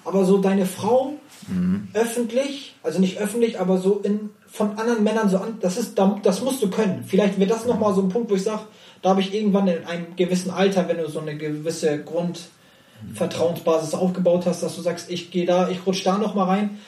[0.08, 1.12] Aber so deine Frau
[1.48, 1.88] mhm.
[1.92, 6.40] öffentlich, also nicht öffentlich, aber so in, von anderen Männern so an, das ist, das
[6.40, 7.04] musst du können.
[7.06, 8.62] Vielleicht wird das nochmal so ein Punkt, wo ich sage,
[9.02, 14.46] da habe ich irgendwann in einem gewissen Alter, wenn du so eine gewisse Grundvertrauensbasis aufgebaut
[14.46, 16.78] hast, dass du sagst, ich gehe da, ich rutsche da nochmal rein.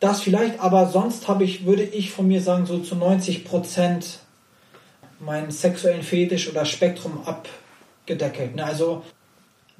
[0.00, 4.20] Das vielleicht, aber sonst habe ich, würde ich von mir sagen, so zu 90 Prozent
[5.20, 8.54] meinen sexuellen Fetisch oder Spektrum abgedeckelt.
[8.54, 8.64] Ne?
[8.64, 9.02] Also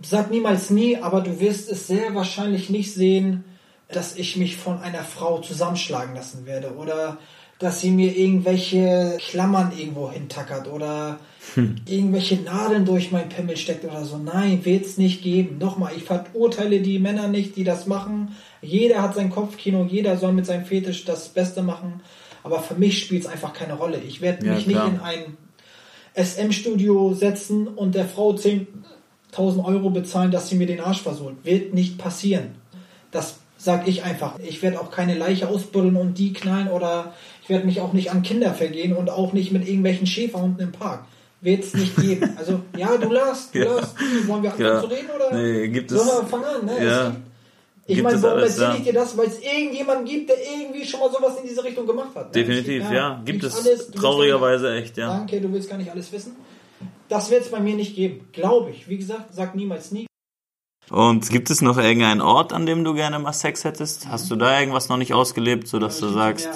[0.02, 3.44] sag niemals nie, aber du wirst es sehr wahrscheinlich nicht sehen,
[3.88, 7.18] dass ich mich von einer Frau zusammenschlagen lassen werde oder
[7.58, 11.18] dass sie mir irgendwelche Klammern irgendwo hintackert oder
[11.54, 11.76] hm.
[11.86, 14.16] irgendwelche Nadeln durch mein Pimmel steckt oder so.
[14.16, 15.58] Nein, wird es nicht geben.
[15.58, 18.36] Nochmal, ich verurteile die Männer nicht, die das machen.
[18.62, 22.00] Jeder hat sein Kopfkino, jeder soll mit seinem Fetisch das Beste machen.
[22.44, 24.00] Aber für mich spielt es einfach keine Rolle.
[24.06, 24.84] Ich werde ja, mich klar.
[24.84, 25.36] nicht in ein
[26.14, 28.68] SM-Studio setzen und der Frau 10
[29.38, 31.36] 1000 Euro bezahlen, dass sie mir den Arsch versohlt.
[31.44, 32.56] Wird nicht passieren.
[33.10, 34.38] Das sag ich einfach.
[34.38, 38.10] Ich werde auch keine Leiche ausbuddeln und die knallen oder ich werde mich auch nicht
[38.10, 41.04] an Kinder vergehen und auch nicht mit irgendwelchen Schäferhunden im Park.
[41.40, 42.34] Wird es nicht geben.
[42.38, 43.74] Also, ja, du lass, du ja.
[43.74, 43.94] lass.
[44.26, 44.80] Wollen wir anfangen ja.
[44.80, 45.34] zu reden oder?
[45.34, 45.98] Nee, gibt es.
[45.98, 46.84] Sollen wir fangen an, ne?
[46.84, 47.16] Ja.
[47.90, 49.16] Ich meine, warum erzähle ich dir das?
[49.16, 52.26] Weil es irgendjemanden gibt, der irgendwie schon mal sowas in diese Richtung gemacht hat.
[52.26, 52.32] Ne?
[52.32, 52.92] Definitiv, ja.
[52.92, 53.22] ja.
[53.24, 55.08] Gibt es alles, traurigerweise echt, ja.
[55.08, 56.36] Danke, du willst gar nicht alles wissen.
[57.08, 58.88] Das wird es bei mir nicht geben, glaube ich.
[58.88, 60.06] Wie gesagt, sag niemals nie.
[60.90, 64.08] Und gibt es noch irgendeinen Ort, an dem du gerne mal Sex hättest?
[64.08, 66.48] Hast du da irgendwas noch nicht ausgelebt, sodass du sagst?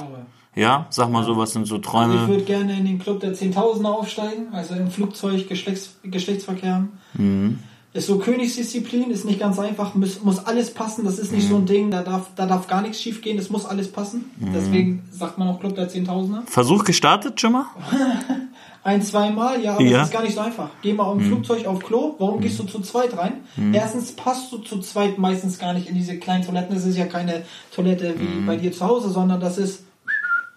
[0.54, 2.12] Ja, sag mal so, was sind so Träume?
[2.12, 6.74] Also ich würde gerne in den Club der Zehntausender aufsteigen, also im Flugzeug Geschlechts Geschlechtsverkehr
[6.74, 6.92] haben.
[7.14, 7.58] Mhm.
[7.94, 11.56] Ist so Königsdisziplin, ist nicht ganz einfach, muss, muss alles passen, das ist nicht so
[11.56, 14.30] ein Ding, da darf, da darf gar nichts schief gehen, es muss alles passen.
[14.38, 16.42] Deswegen sagt man auch Club der Zehntausender.
[16.46, 17.66] Versuch gestartet schon mal?
[18.84, 19.98] Ein, zweimal, ja, aber Ja.
[19.98, 20.70] das ist gar nicht so einfach.
[20.82, 23.44] Geh mal im Flugzeug auf Klo, warum gehst du zu zweit rein?
[23.72, 26.74] Erstens passt du zu zweit meistens gar nicht in diese kleinen Toiletten.
[26.74, 29.84] Das ist ja keine Toilette wie bei dir zu Hause, sondern das ist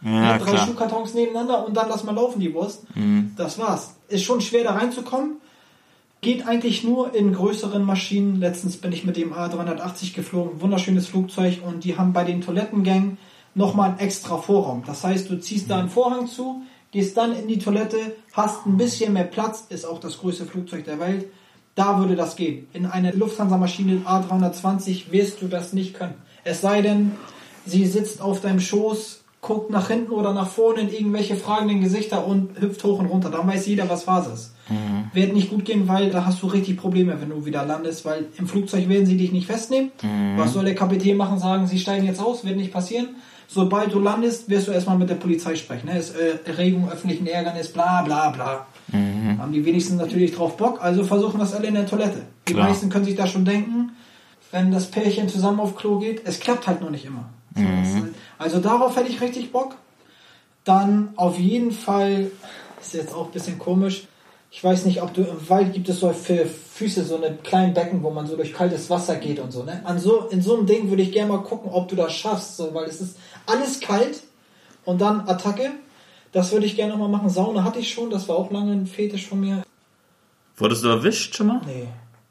[0.03, 0.65] Ja, drei klar.
[0.67, 2.83] Schuhkartons nebeneinander und dann lass mal laufen, die Wurst.
[3.37, 3.95] Das war's.
[4.07, 5.33] Ist schon schwer da reinzukommen.
[6.21, 8.39] Geht eigentlich nur in größeren Maschinen.
[8.39, 13.19] Letztens bin ich mit dem A380 geflogen, wunderschönes Flugzeug und die haben bei den Toilettengängen
[13.53, 14.83] nochmal einen extra Vorraum.
[14.87, 16.63] Das heißt, du ziehst da einen Vorhang zu,
[16.95, 17.97] gehst dann in die Toilette,
[18.31, 21.25] hast ein bisschen mehr Platz, ist auch das größte Flugzeug der Welt.
[21.75, 22.67] Da würde das gehen.
[22.71, 26.13] In einer Lufthansa-Maschine A320 wirst du das nicht können.
[26.45, 27.11] Es sei denn,
[27.65, 32.25] sie sitzt auf deinem Schoß, guckt nach hinten oder nach vorne in irgendwelche fragenden Gesichter
[32.25, 33.29] und hüpft hoch und runter.
[33.29, 34.55] Dann weiß jeder, was Phase ist.
[35.11, 38.27] Wird nicht gut gehen, weil da hast du richtig Probleme, wenn du wieder landest, weil
[38.37, 39.91] im Flugzeug werden sie dich nicht festnehmen.
[40.37, 41.39] Was soll der Kapitän machen?
[41.39, 43.09] Sagen, sie steigen jetzt aus, wird nicht passieren.
[43.47, 45.87] Sobald du landest, wirst du erstmal mit der Polizei sprechen.
[45.87, 45.99] Ne?
[45.99, 48.65] Ist äh, Erregung öffentlichen Ärgernis, bla bla bla.
[48.91, 52.21] Haben die wenigsten natürlich drauf Bock, also versuchen das alle in der Toilette.
[52.47, 52.69] Die Klar.
[52.69, 53.91] meisten können sich da schon denken,
[54.51, 57.25] wenn das Pärchen zusammen auf Klo geht, es klappt halt noch nicht immer.
[57.55, 59.75] Ist halt- Also darauf hätte ich richtig Bock.
[60.63, 62.31] Dann auf jeden Fall,
[62.81, 64.07] ist jetzt auch ein bisschen komisch,
[64.51, 67.73] ich weiß nicht, ob du im Wald gibt es so für Füße so eine kleinen
[67.73, 69.81] Becken, wo man so durch kaltes Wasser geht und so, ne?
[69.83, 72.55] An so, in so einem Ding würde ich gerne mal gucken, ob du das schaffst,
[72.57, 74.21] so, weil es ist alles kalt
[74.85, 75.71] und dann Attacke.
[76.31, 77.29] Das würde ich gerne noch mal machen.
[77.29, 79.63] Sauna hatte ich schon, das war auch lange ein Fetisch von mir.
[80.57, 81.61] Wurdest du erwischt schon mal?
[81.65, 81.87] Nee.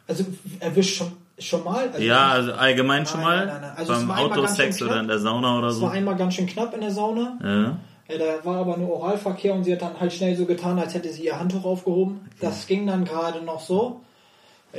[0.07, 0.25] Also
[0.61, 1.89] erwischt schon, schon mal?
[1.89, 3.47] Also Ja, also allgemein schon Nein, mal?
[3.47, 3.73] nein, nein.
[3.77, 5.97] Also Beim Autosex oder in der Sauna oder Es war so?
[5.97, 7.39] einmal ganz schön knapp in der Sauna.
[7.43, 7.77] Ja.
[8.07, 10.93] Ja, da war aber nur Oralverkehr und sie hat dann halt schnell so getan, als
[10.93, 12.21] hätte sie ihr Handtuch aufgehoben.
[12.39, 14.03] Das ging dann gerade noch so.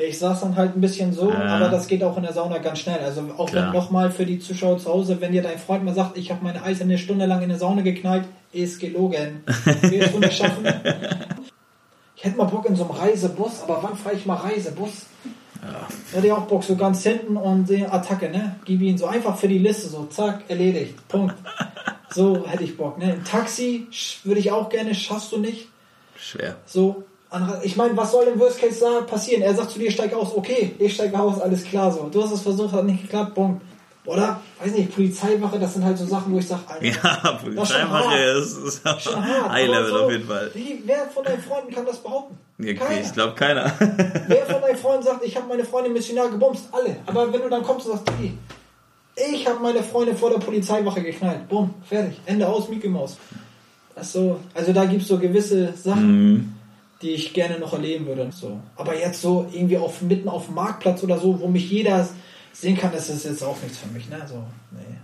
[0.08, 1.38] Ich saß dann halt ein bisschen so, Ja.
[1.58, 3.00] aber das geht auch in der Sauna ganz schnell.
[3.00, 3.68] Also auch Klar.
[3.68, 6.44] wenn nochmal für die Zuschauer zu Hause, wenn dir dein Freund mal sagt, ich habe
[6.44, 9.44] meine Eis eine Stunde lang in der Sauna geknallt, ist gelogen.
[10.32, 10.66] Schaffen.
[12.16, 15.06] Ich hätte mal Bock in so einem Reisebus, aber wann fahre ich mal Reisebus?
[15.62, 15.88] Ja.
[16.14, 18.56] Hätte ich auch Bock, so ganz hinten und die Attacke, ne?
[18.66, 21.08] Gib ihn so einfach für die Liste, so zack, erledigt.
[21.08, 21.36] Punkt.
[22.10, 23.14] So hätte ich Bock, ne?
[23.14, 23.88] Ein Taxi
[24.24, 25.68] würde ich auch gerne, schaffst du nicht.
[26.18, 26.56] Schwer.
[26.66, 27.04] So,
[27.64, 29.42] ich meine, was soll im Worst Case da passieren?
[29.42, 32.08] Er sagt zu dir, steig aus, okay, ich steige aus, alles klar so.
[32.12, 33.62] Du hast es versucht, hat nicht geklappt, Punkt.
[34.06, 38.10] Oder, weiß nicht, Polizeiwache, das sind halt so Sachen, wo ich sage, Alter, Ja, Polizeimache
[38.10, 38.38] hart.
[38.38, 39.50] ist, ist schon hart.
[39.52, 40.52] High aber Level so, auf jeden Fall.
[40.54, 42.38] Wie, wer von deinen Freunden kann das behaupten?
[42.60, 43.02] Ja, Keiner.
[43.02, 43.72] Ich glaube keiner.
[44.28, 46.66] Wer von deinen Freunden sagt, ich habe meine Freundin missionar gebumst?
[46.72, 46.96] Alle.
[47.08, 48.38] Aber wenn du dann kommst und sagst, Digi,
[49.34, 51.50] ich habe meine Freundin vor der Polizeiwache geknallt.
[51.50, 52.22] Bumm, fertig.
[52.28, 53.18] Ende aus, Mickey Maus.
[53.96, 56.55] Das so, also da gibt es so gewisse Sachen,
[57.02, 58.30] die ich gerne noch erleben würde.
[58.32, 58.60] So.
[58.76, 62.08] Aber jetzt so irgendwie auf, mitten auf dem Marktplatz oder so, wo mich jeder
[62.54, 64.10] sehen kann, das ist jetzt auch nichts für mich.
[64.10, 64.22] Ne?
[64.28, 64.98] So, nee.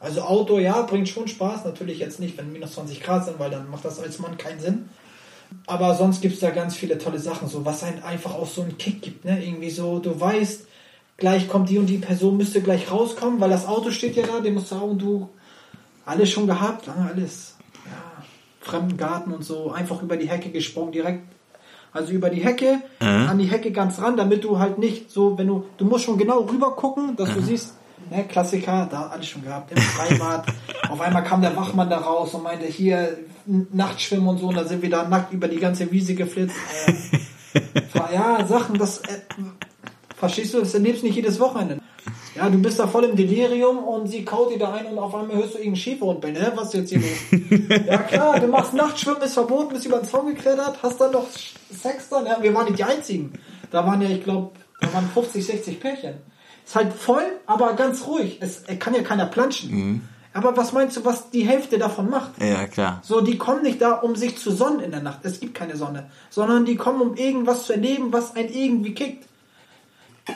[0.00, 1.64] Also Outdoor, ja, bringt schon Spaß.
[1.64, 4.60] Natürlich jetzt nicht, wenn minus 20 Grad sind, weil dann macht das als Mann keinen
[4.60, 4.88] Sinn.
[5.66, 8.62] Aber sonst gibt es da ganz viele tolle Sachen, so was einen einfach auch so
[8.62, 9.44] einen Kick gibt, ne?
[9.44, 10.66] Irgendwie so, du weißt,
[11.16, 14.40] gleich kommt die und die Person, müsste gleich rauskommen, weil das Auto steht ja da,
[14.40, 15.30] den musst du auch und du
[16.04, 17.56] alles schon gehabt, lange alles.
[17.84, 18.24] Ja,
[18.60, 21.22] fremden Garten und so, einfach über die Hecke gesprungen, direkt.
[21.96, 25.46] Also über die Hecke, an die Hecke ganz ran, damit du halt nicht so, wenn
[25.46, 27.74] du, du musst schon genau rüber gucken, dass du siehst,
[28.10, 30.46] ne, Klassiker, da alles schon gehabt, im Freibad.
[30.90, 33.16] Auf einmal kam der Wachmann da raus und meinte, hier,
[33.46, 36.56] Nachtschwimmen und so, und da sind wir da nackt über die ganze Wiese geflitzt.
[37.56, 39.18] Äh, ja, Sachen, das, äh,
[40.14, 41.78] verstehst du, das erlebst du nicht jedes Wochenende.
[42.36, 45.14] Ja, du bist da voll im Delirium und sie kaut dir da ein und auf
[45.14, 46.52] einmal hörst du irgendeinen Schäferhund bei, ne?
[46.54, 47.70] Was ist jetzt hier los?
[47.86, 51.26] ja klar, du machst Nachtschwimmen, ist verboten, bist über den Zaun geklettert, hast dann noch
[51.70, 52.26] Sex dann.
[52.26, 53.32] Ja, wir waren nicht die Einzigen.
[53.70, 56.14] Da waren ja, ich glaube, da waren 50, 60 Pärchen.
[56.64, 58.38] Ist halt voll, aber ganz ruhig.
[58.40, 60.02] Es er kann ja keiner planschen.
[60.36, 62.32] Aber was meinst du, was die Hälfte davon macht?
[62.42, 63.00] Ja, klar.
[63.02, 65.20] So, die kommen nicht da, um sich zu sonnen in der Nacht.
[65.22, 66.10] Es gibt keine Sonne.
[66.28, 69.26] Sondern die kommen, um irgendwas zu erleben, was einen irgendwie kickt.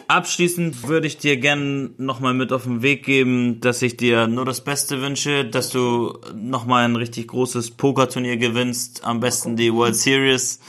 [0.07, 4.45] Abschließend würde ich dir gerne nochmal mit auf den Weg geben, dass ich dir nur
[4.45, 9.97] das Beste wünsche, dass du nochmal ein richtig großes Pokerturnier gewinnst, am besten die World
[9.97, 10.61] Series.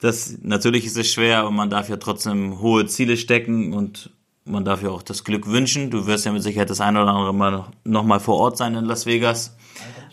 [0.00, 4.10] Das, natürlich ist es schwer, aber man darf ja trotzdem hohe Ziele stecken und
[4.44, 5.90] man darf ja auch das Glück wünschen.
[5.90, 8.86] Du wirst ja mit Sicherheit das eine oder andere Mal nochmal vor Ort sein in
[8.86, 9.56] Las Vegas.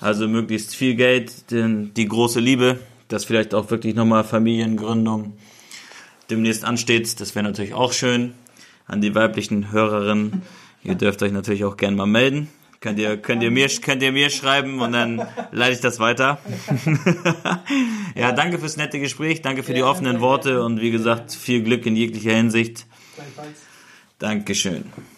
[0.01, 5.33] Also möglichst viel Geld, denn die große Liebe, dass vielleicht auch wirklich nochmal Familiengründung
[6.29, 7.19] demnächst ansteht.
[7.19, 8.33] Das wäre natürlich auch schön.
[8.87, 10.43] An die weiblichen Hörerinnen,
[10.83, 12.49] ihr dürft euch natürlich auch gerne mal melden.
[12.81, 16.37] Könnt ihr, könnt ihr mir, könnt ihr mir schreiben und dann leite ich das weiter.
[18.15, 21.87] ja, danke fürs nette Gespräch, danke für die offenen Worte und wie gesagt, viel Glück
[21.87, 22.85] in jeglicher Hinsicht.
[24.19, 24.83] Dankeschön.
[24.83, 25.14] Danke.